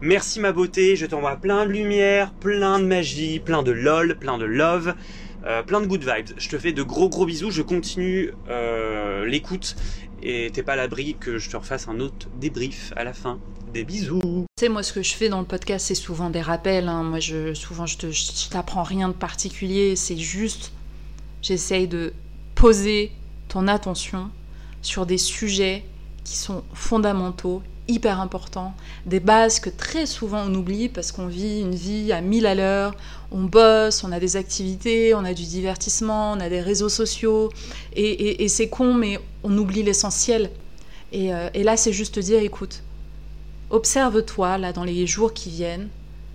Merci 0.00 0.40
ma 0.40 0.52
beauté, 0.52 0.96
je 0.96 1.06
t'envoie 1.06 1.36
plein 1.36 1.64
de 1.64 1.70
lumière, 1.70 2.32
plein 2.32 2.78
de 2.78 2.84
magie, 2.84 3.40
plein 3.40 3.62
de 3.62 3.72
lol, 3.72 4.16
plein 4.18 4.38
de 4.38 4.44
love. 4.44 4.94
Euh, 5.46 5.62
plein 5.62 5.82
de 5.82 5.86
good 5.86 6.00
vibes. 6.00 6.30
Je 6.38 6.48
te 6.48 6.58
fais 6.58 6.72
de 6.72 6.82
gros 6.82 7.10
gros 7.10 7.26
bisous. 7.26 7.50
Je 7.50 7.60
continue 7.60 8.32
euh, 8.48 9.26
l'écoute 9.26 9.76
et 10.22 10.50
t'es 10.50 10.62
pas 10.62 10.72
à 10.72 10.76
l'abri 10.76 11.16
que 11.20 11.36
je 11.36 11.50
te 11.50 11.56
refasse 11.56 11.86
un 11.86 12.00
autre 12.00 12.28
débrief 12.40 12.94
à 12.96 13.04
la 13.04 13.12
fin. 13.12 13.38
Des 13.74 13.82
bisous. 13.82 14.46
Tu 14.56 14.60
sais, 14.60 14.68
moi, 14.68 14.84
ce 14.84 14.92
que 14.92 15.02
je 15.02 15.14
fais 15.14 15.28
dans 15.28 15.40
le 15.40 15.46
podcast, 15.46 15.86
c'est 15.86 15.96
souvent 15.96 16.30
des 16.30 16.40
rappels. 16.40 16.86
Hein. 16.86 17.02
Moi, 17.02 17.18
je, 17.18 17.54
souvent, 17.54 17.86
je, 17.86 17.98
te, 17.98 18.06
t'apprends 18.48 18.84
rien 18.84 19.08
de 19.08 19.14
particulier. 19.14 19.96
C'est 19.96 20.16
juste 20.16 20.70
j'essaye 21.42 21.88
de 21.88 22.12
poser 22.54 23.10
ton 23.48 23.66
attention 23.66 24.30
sur 24.80 25.06
des 25.06 25.18
sujets 25.18 25.84
qui 26.22 26.36
sont 26.36 26.62
fondamentaux, 26.72 27.62
hyper 27.88 28.20
importants, 28.20 28.74
des 29.06 29.18
bases 29.18 29.58
que 29.58 29.70
très 29.70 30.06
souvent 30.06 30.44
on 30.46 30.54
oublie 30.54 30.88
parce 30.88 31.10
qu'on 31.10 31.26
vit 31.26 31.60
une 31.60 31.74
vie 31.74 32.12
à 32.12 32.20
mille 32.20 32.46
à 32.46 32.54
l'heure, 32.54 32.94
on 33.32 33.42
bosse, 33.42 34.04
on 34.04 34.12
a 34.12 34.20
des 34.20 34.36
activités, 34.36 35.14
on 35.14 35.24
a 35.24 35.34
du 35.34 35.42
divertissement, 35.42 36.32
on 36.32 36.40
a 36.40 36.48
des 36.48 36.60
réseaux 36.60 36.88
sociaux, 36.88 37.50
et, 37.96 38.46
c'est 38.46 38.68
con, 38.68 38.94
mais 38.94 39.18
on 39.42 39.58
oublie 39.58 39.82
l'essentiel. 39.82 40.50
Et, 41.10 41.34
euh, 41.34 41.50
et 41.54 41.64
là, 41.64 41.76
c'est 41.76 41.92
juste 41.92 42.20
dire, 42.20 42.40
écoute, 42.40 42.83
observe-toi 43.70 44.58
là 44.58 44.72
dans 44.72 44.84
les 44.84 45.06
jours 45.06 45.32
qui 45.32 45.50
viennent, 45.50 45.88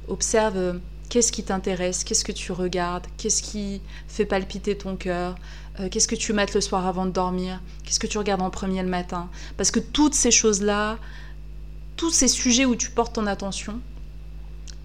observe 0.08 0.58
euh, 0.58 0.74
qu'est-ce 1.10 1.32
qui 1.32 1.44
t'intéresse, 1.44 2.04
qu'est-ce 2.04 2.24
que 2.24 2.32
tu 2.32 2.52
regardes, 2.52 3.08
qu'est-ce 3.18 3.42
qui 3.42 3.82
fait 4.08 4.26
palpiter 4.26 4.78
ton 4.78 4.96
cœur, 4.96 5.36
euh, 5.80 5.90
qu'est-ce 5.90 6.08
que 6.08 6.16
tu 6.16 6.34
mates 6.34 6.54
le 6.54 6.62
soir 6.62 6.88
avant 6.88 7.06
de 7.06 7.12
dormir, 7.12 7.62
qu'est-ce 7.84 8.00
que 8.00 8.08
tu 8.08 8.18
regardes 8.18 8.42
en 8.42 8.50
premier 8.50 8.82
le 8.84 8.90
matin. 8.90 9.30
Parce 9.58 9.72
que 9.72 9.80
toutes 9.80 10.16
ces 10.16 10.32
choses-là, 10.32 10.98
tous 11.96 12.12
ces 12.12 12.28
sujets 12.28 12.66
où 12.66 12.76
tu 12.76 12.92
portes 12.92 13.16
ton 13.16 13.28
attention 13.28 13.80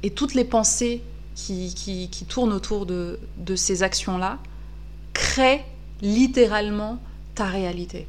et 0.02 0.10
toutes 0.10 0.34
les 0.34 0.44
pensées 0.44 1.02
qui, 1.34 1.74
qui, 1.74 2.24
tournent 2.26 2.52
autour 2.52 2.86
de, 2.86 3.18
de 3.38 3.56
ces 3.56 3.82
actions-là 3.82 4.38
créent 5.12 5.64
littéralement 6.00 7.00
ta 7.34 7.46
réalité. 7.46 8.06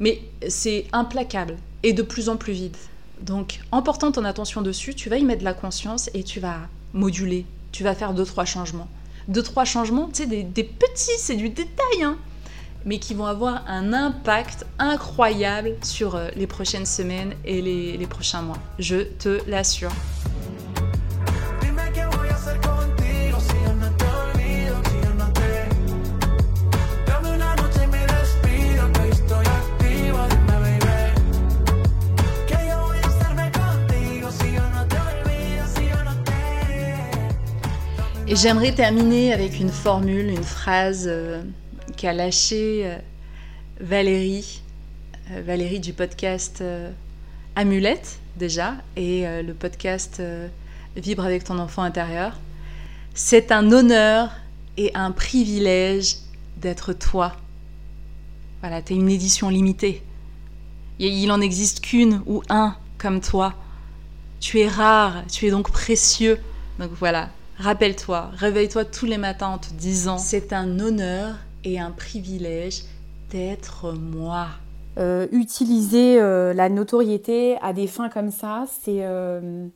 Mais 0.00 0.20
c'est 0.48 0.86
implacable 0.92 1.56
et 1.82 1.92
de 1.92 2.02
plus 2.02 2.28
en 2.28 2.36
plus 2.36 2.52
vite. 2.52 2.78
Donc, 3.20 3.60
en 3.72 3.82
portant 3.82 4.12
ton 4.12 4.24
attention 4.24 4.62
dessus, 4.62 4.94
tu 4.94 5.08
vas 5.08 5.16
y 5.16 5.24
mettre 5.24 5.40
de 5.40 5.44
la 5.44 5.54
conscience 5.54 6.10
et 6.14 6.22
tu 6.22 6.40
vas 6.40 6.60
moduler. 6.92 7.46
Tu 7.72 7.82
vas 7.82 7.94
faire 7.94 8.14
deux, 8.14 8.24
trois 8.24 8.44
changements. 8.44 8.88
Deux, 9.28 9.42
trois 9.42 9.64
changements, 9.64 10.08
tu 10.08 10.22
sais, 10.22 10.26
des, 10.26 10.64
petits, 10.64 11.18
c'est 11.18 11.34
du 11.34 11.48
détail, 11.48 12.02
hein, 12.02 12.16
mais 12.84 12.98
qui 12.98 13.14
vont 13.14 13.26
avoir 13.26 13.64
un 13.66 13.92
impact 13.92 14.64
incroyable 14.78 15.72
sur 15.82 16.14
euh, 16.14 16.28
les 16.36 16.46
prochaines 16.46 16.86
semaines 16.86 17.34
et 17.44 17.60
les 17.60 18.06
prochains 18.06 18.42
mois. 18.42 18.58
Je 18.78 19.02
te 19.02 19.40
l'assure. 19.50 19.90
Et 38.28 38.34
j'aimerais 38.34 38.72
terminer 38.72 39.32
avec 39.32 39.60
une 39.60 39.68
formule, 39.68 40.28
une 40.28 40.42
phrase 40.42 41.04
euh, 41.06 41.44
qu'a 41.96 42.12
lâchée 42.12 42.82
euh, 42.84 42.98
Valérie, 43.78 44.62
euh, 45.30 45.42
Valérie 45.46 45.78
du 45.78 45.92
podcast 45.92 46.64
Amulette 47.54 48.18
déjà, 48.34 48.74
et 48.96 49.24
le 49.42 49.52
podcast 49.54 50.20
Vibre 50.96 51.24
avec 51.24 51.44
ton 51.44 51.58
enfant 51.60 51.82
intérieur. 51.82 52.38
C'est 53.14 53.52
un 53.52 53.70
honneur 53.70 54.32
et 54.76 54.90
un 54.94 55.12
privilège 55.12 56.16
d'être 56.56 56.92
toi. 56.92 57.36
Voilà, 58.60 58.82
tu 58.82 58.92
es 58.92 58.96
une 58.96 59.08
édition 59.08 59.48
limitée. 59.48 60.02
Il 60.98 61.30
en 61.30 61.40
existe 61.40 61.80
qu'une 61.80 62.22
ou 62.26 62.42
un 62.48 62.76
comme 62.98 63.20
toi. 63.20 63.54
Tu 64.40 64.58
es 64.60 64.68
rare, 64.68 65.22
tu 65.30 65.46
es 65.46 65.50
donc 65.50 65.70
précieux. 65.70 66.40
Donc 66.78 66.90
voilà, 66.98 67.30
Rappelle-toi, 67.58 68.30
réveille-toi 68.34 68.84
tous 68.84 69.06
les 69.06 69.16
matins 69.16 69.48
en 69.48 69.58
te 69.58 69.72
disant 69.72 70.18
c'est 70.18 70.52
un 70.52 70.78
honneur 70.78 71.36
et 71.64 71.80
un 71.80 71.90
privilège 71.90 72.82
d'être 73.30 73.92
moi. 73.92 74.48
Euh, 74.98 75.26
utiliser 75.32 76.20
euh, 76.20 76.52
la 76.52 76.68
notoriété 76.68 77.56
à 77.62 77.72
des 77.72 77.86
fins 77.86 78.10
comme 78.10 78.30
ça, 78.30 78.66
c'est 78.82 79.04
euh, 79.04 79.66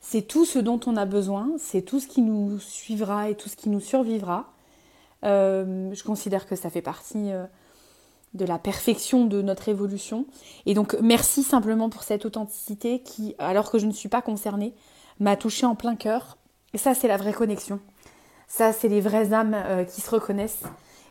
c'est 0.00 0.22
tout 0.22 0.46
ce 0.46 0.58
dont 0.58 0.80
on 0.86 0.96
a 0.96 1.04
besoin, 1.04 1.50
c'est 1.58 1.82
tout 1.82 2.00
ce 2.00 2.06
qui 2.06 2.22
nous 2.22 2.58
suivra 2.58 3.28
et 3.28 3.34
tout 3.34 3.50
ce 3.50 3.56
qui 3.56 3.68
nous 3.68 3.80
survivra. 3.80 4.50
je 5.22 6.02
considère 6.02 6.46
que 6.46 6.56
ça 6.56 6.70
fait 6.70 6.82
partie 6.82 7.30
de 8.34 8.44
la 8.44 8.58
perfection 8.58 9.26
de 9.26 9.42
notre 9.42 9.68
évolution. 9.68 10.26
Et 10.66 10.74
donc 10.74 10.96
merci 11.00 11.42
simplement 11.42 11.88
pour 11.88 12.02
cette 12.02 12.24
authenticité 12.24 13.00
qui, 13.00 13.36
alors 13.38 13.70
que 13.70 13.78
je 13.78 13.86
ne 13.86 13.92
suis 13.92 14.08
pas 14.08 14.22
concernée, 14.22 14.74
m'a 15.20 15.36
touchée 15.36 15.66
en 15.66 15.76
plein 15.76 15.94
cœur 15.94 16.36
et 16.74 16.78
ça, 16.78 16.94
c'est 16.94 17.08
la 17.08 17.16
vraie 17.16 17.32
connexion. 17.32 17.80
Ça, 18.48 18.72
c'est 18.72 18.88
les 18.88 19.00
vraies 19.00 19.32
âmes 19.32 19.54
euh, 19.54 19.84
qui 19.84 20.00
se 20.00 20.10
reconnaissent. 20.10 20.64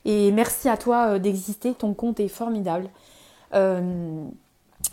Et 0.05 0.31
merci 0.31 0.69
à 0.69 0.77
toi 0.77 1.13
euh, 1.13 1.19
d'exister. 1.19 1.73
Ton 1.73 1.93
compte 1.93 2.19
est 2.19 2.27
formidable. 2.27 2.89
Euh, 3.53 4.23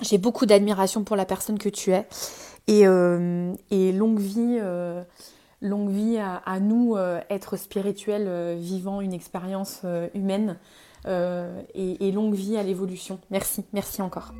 j'ai 0.01 0.19
beaucoup 0.19 0.47
d'admiration 0.47 1.05
pour 1.05 1.17
la 1.17 1.25
personne 1.25 1.59
que 1.59 1.69
tu 1.69 1.93
es. 1.93 2.07
Et, 2.67 2.85
longue 2.85 4.19
vie, 4.19 4.59
longue 5.63 5.91
vie 5.91 6.19
à, 6.19 6.61
nous, 6.61 6.97
être 7.31 7.57
spirituels, 7.57 8.59
vivant 8.59 9.01
une 9.01 9.15
expérience 9.15 9.81
humaine. 10.13 10.59
et 11.07 12.13
longue 12.13 12.35
vie 12.35 12.59
à 12.59 12.63
l'évolution. 12.63 13.21
Merci, 13.31 13.65
merci 13.73 14.03
encore. 14.03 14.35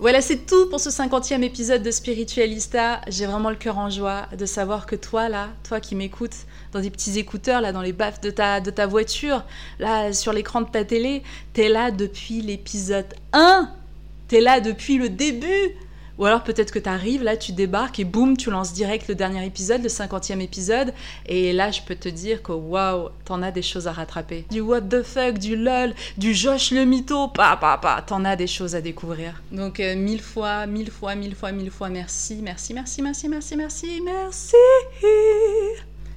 Voilà, 0.00 0.22
c'est 0.22 0.46
tout 0.46 0.66
pour 0.70 0.80
ce 0.80 0.88
cinquantième 0.88 1.44
épisode 1.44 1.82
de 1.82 1.90
Spiritualista. 1.90 3.02
J'ai 3.08 3.26
vraiment 3.26 3.50
le 3.50 3.56
cœur 3.56 3.76
en 3.76 3.90
joie 3.90 4.28
de 4.34 4.46
savoir 4.46 4.86
que 4.86 4.96
toi, 4.96 5.28
là, 5.28 5.50
toi 5.68 5.78
qui 5.78 5.94
m'écoutes 5.94 6.46
dans 6.72 6.80
des 6.80 6.88
petits 6.88 7.18
écouteurs, 7.18 7.60
là, 7.60 7.70
dans 7.70 7.82
les 7.82 7.92
baffes 7.92 8.18
de 8.22 8.30
ta, 8.30 8.60
de 8.60 8.70
ta 8.70 8.86
voiture, 8.86 9.44
là, 9.78 10.14
sur 10.14 10.32
l'écran 10.32 10.62
de 10.62 10.70
ta 10.70 10.86
télé, 10.86 11.22
t'es 11.52 11.68
là 11.68 11.90
depuis 11.90 12.40
l'épisode 12.40 13.12
1. 13.34 13.68
T'es 14.28 14.40
là 14.40 14.60
depuis 14.60 14.96
le 14.96 15.10
début. 15.10 15.76
Ou 16.20 16.26
alors 16.26 16.44
peut-être 16.44 16.70
que 16.70 16.78
tu 16.78 16.88
arrives, 16.88 17.22
là 17.22 17.38
tu 17.38 17.52
débarques 17.52 17.98
et 17.98 18.04
boum, 18.04 18.36
tu 18.36 18.50
lances 18.50 18.74
direct 18.74 19.08
le 19.08 19.14
dernier 19.14 19.44
épisode, 19.46 19.82
le 19.82 19.88
cinquantième 19.88 20.42
épisode. 20.42 20.92
Et 21.24 21.54
là 21.54 21.70
je 21.70 21.80
peux 21.80 21.96
te 21.96 22.10
dire 22.10 22.42
que 22.42 22.52
waouh, 22.52 23.08
t'en 23.24 23.40
as 23.40 23.50
des 23.50 23.62
choses 23.62 23.86
à 23.86 23.92
rattraper. 23.92 24.44
Du 24.50 24.60
what 24.60 24.82
the 24.82 25.02
fuck, 25.02 25.38
du 25.38 25.56
lol, 25.56 25.94
du 26.18 26.34
Josh 26.34 26.72
le 26.72 26.84
mytho, 26.84 27.28
pa 27.28 27.56
pa 27.56 27.78
pa, 27.78 28.04
t'en 28.06 28.26
as 28.26 28.36
des 28.36 28.46
choses 28.46 28.74
à 28.74 28.82
découvrir. 28.82 29.40
Donc 29.50 29.80
euh, 29.80 29.96
mille 29.96 30.20
fois, 30.20 30.66
mille 30.66 30.90
fois, 30.90 31.14
mille 31.14 31.34
fois, 31.34 31.52
mille 31.52 31.70
fois 31.70 31.88
merci, 31.88 32.40
merci, 32.42 32.74
merci, 32.74 33.00
merci, 33.00 33.28
merci, 33.28 33.56
merci, 33.56 34.02
merci. 34.04 34.56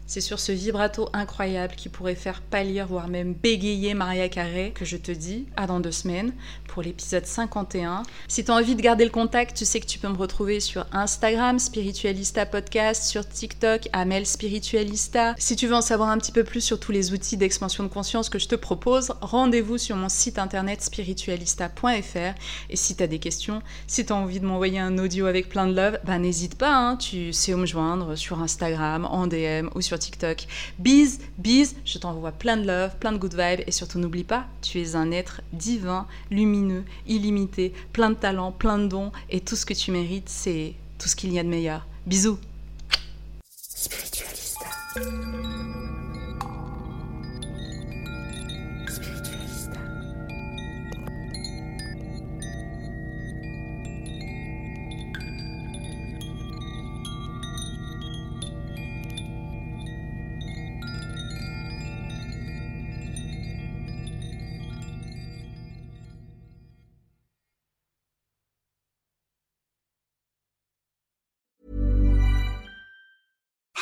C'est 0.06 0.22
sur 0.22 0.40
ce 0.40 0.52
vibrato 0.52 1.08
incroyable 1.14 1.76
qui 1.76 1.90
pourrait 1.90 2.16
faire 2.16 2.42
pâlir, 2.42 2.88
voire 2.88 3.08
même 3.08 3.34
bégayer 3.34 3.94
Maria 3.94 4.28
Carré, 4.28 4.74
que 4.76 4.86
je 4.86 4.98
te 4.98 5.12
dis 5.12 5.48
à 5.56 5.66
dans 5.66 5.80
deux 5.80 5.92
semaines 5.92 6.34
pour 6.68 6.82
l'épisode 6.82 7.26
51. 7.26 8.04
Si 8.28 8.44
tu 8.44 8.52
as 8.52 8.56
envie 8.56 8.76
de 8.76 8.82
garder 8.82 9.06
le 9.06 9.12
contact, 9.12 9.56
tu 9.56 9.64
sais 9.64 9.80
que 9.80 9.86
tu 9.86 10.00
peux 10.00 10.10
me 10.10 10.18
retrouver 10.18 10.60
sur 10.60 10.86
Instagram, 10.92 11.58
Spiritualista 11.58 12.46
Podcast, 12.46 13.04
sur 13.04 13.28
TikTok, 13.28 13.88
Amel 13.94 14.26
Spiritualista. 14.26 15.36
Si 15.38 15.56
tu 15.56 15.68
veux 15.68 15.76
en 15.76 15.82
savoir 15.82 16.10
un 16.10 16.18
petit 16.18 16.32
peu 16.32 16.44
plus 16.44 16.62
sur 16.62 16.80
tous 16.80 16.92
les 16.92 17.14
outils 17.14 17.38
d'expansion 17.38 17.84
de 17.84 17.90
conscience 17.90 18.30
que 18.30 18.40
je 18.40 18.48
te 18.48 18.56
propose, 18.56 19.14
rendez-vous 19.22 19.78
sur 19.78 19.96
mon 19.96 20.10
site 20.10 20.38
internet 20.38 20.82
spiritualista.fr. 20.82 22.36
Et 22.70 22.76
si 22.76 22.96
tu 22.96 23.04
as 23.04 23.08
des 23.08 23.20
questions, 23.20 23.62
si 23.88 24.06
tu 24.06 24.12
as 24.12 24.16
envie 24.16 24.40
de 24.40 24.46
m'envoyer 24.46 24.80
un 24.80 24.98
audio 24.98 25.28
avec 25.28 25.48
plein 25.48 25.68
de 25.68 25.76
love, 25.76 26.00
bah 26.06 26.18
n'hésite 26.18 26.58
pas, 26.58 26.76
hein. 26.76 26.98
tu 26.98 27.32
sais 27.34 27.54
où 27.54 27.58
me 27.58 27.66
joindre 27.66 28.16
sur 28.16 28.42
Instagram, 28.42 29.06
en 29.06 29.28
DM 29.28 29.70
ou 29.76 29.82
TikTok. 29.98 30.46
Bise, 30.80 31.20
bise, 31.38 31.76
je 31.86 31.98
t'envoie 31.98 32.32
plein 32.32 32.58
de 32.58 32.66
love, 32.66 32.96
plein 33.00 33.12
de 33.12 33.18
good 33.18 33.34
vibes 33.34 33.64
et 33.66 33.72
surtout 33.72 34.00
n'oublie 34.00 34.24
pas, 34.24 34.46
tu 34.62 34.82
es 34.82 34.96
un 34.96 35.12
être 35.12 35.42
divin, 35.52 36.08
lumineux, 36.32 36.84
illimité, 37.08 37.74
plein 37.92 38.10
de 38.10 38.16
talents, 38.16 38.52
plein 38.52 38.78
de 38.78 38.88
dons 38.88 39.12
et 39.30 39.42
tout 39.42 39.56
ce 39.56 39.66
que 39.66 39.74
tu 39.74 39.92
mérites, 39.92 40.30
c'est 40.30 40.74
tout 40.98 41.08
ce 41.08 41.16
qu'il 41.16 41.34
y 41.34 41.40
a 41.40 41.44
de 41.44 41.50
meilleur. 41.50 41.86
Bisous. 42.06 42.38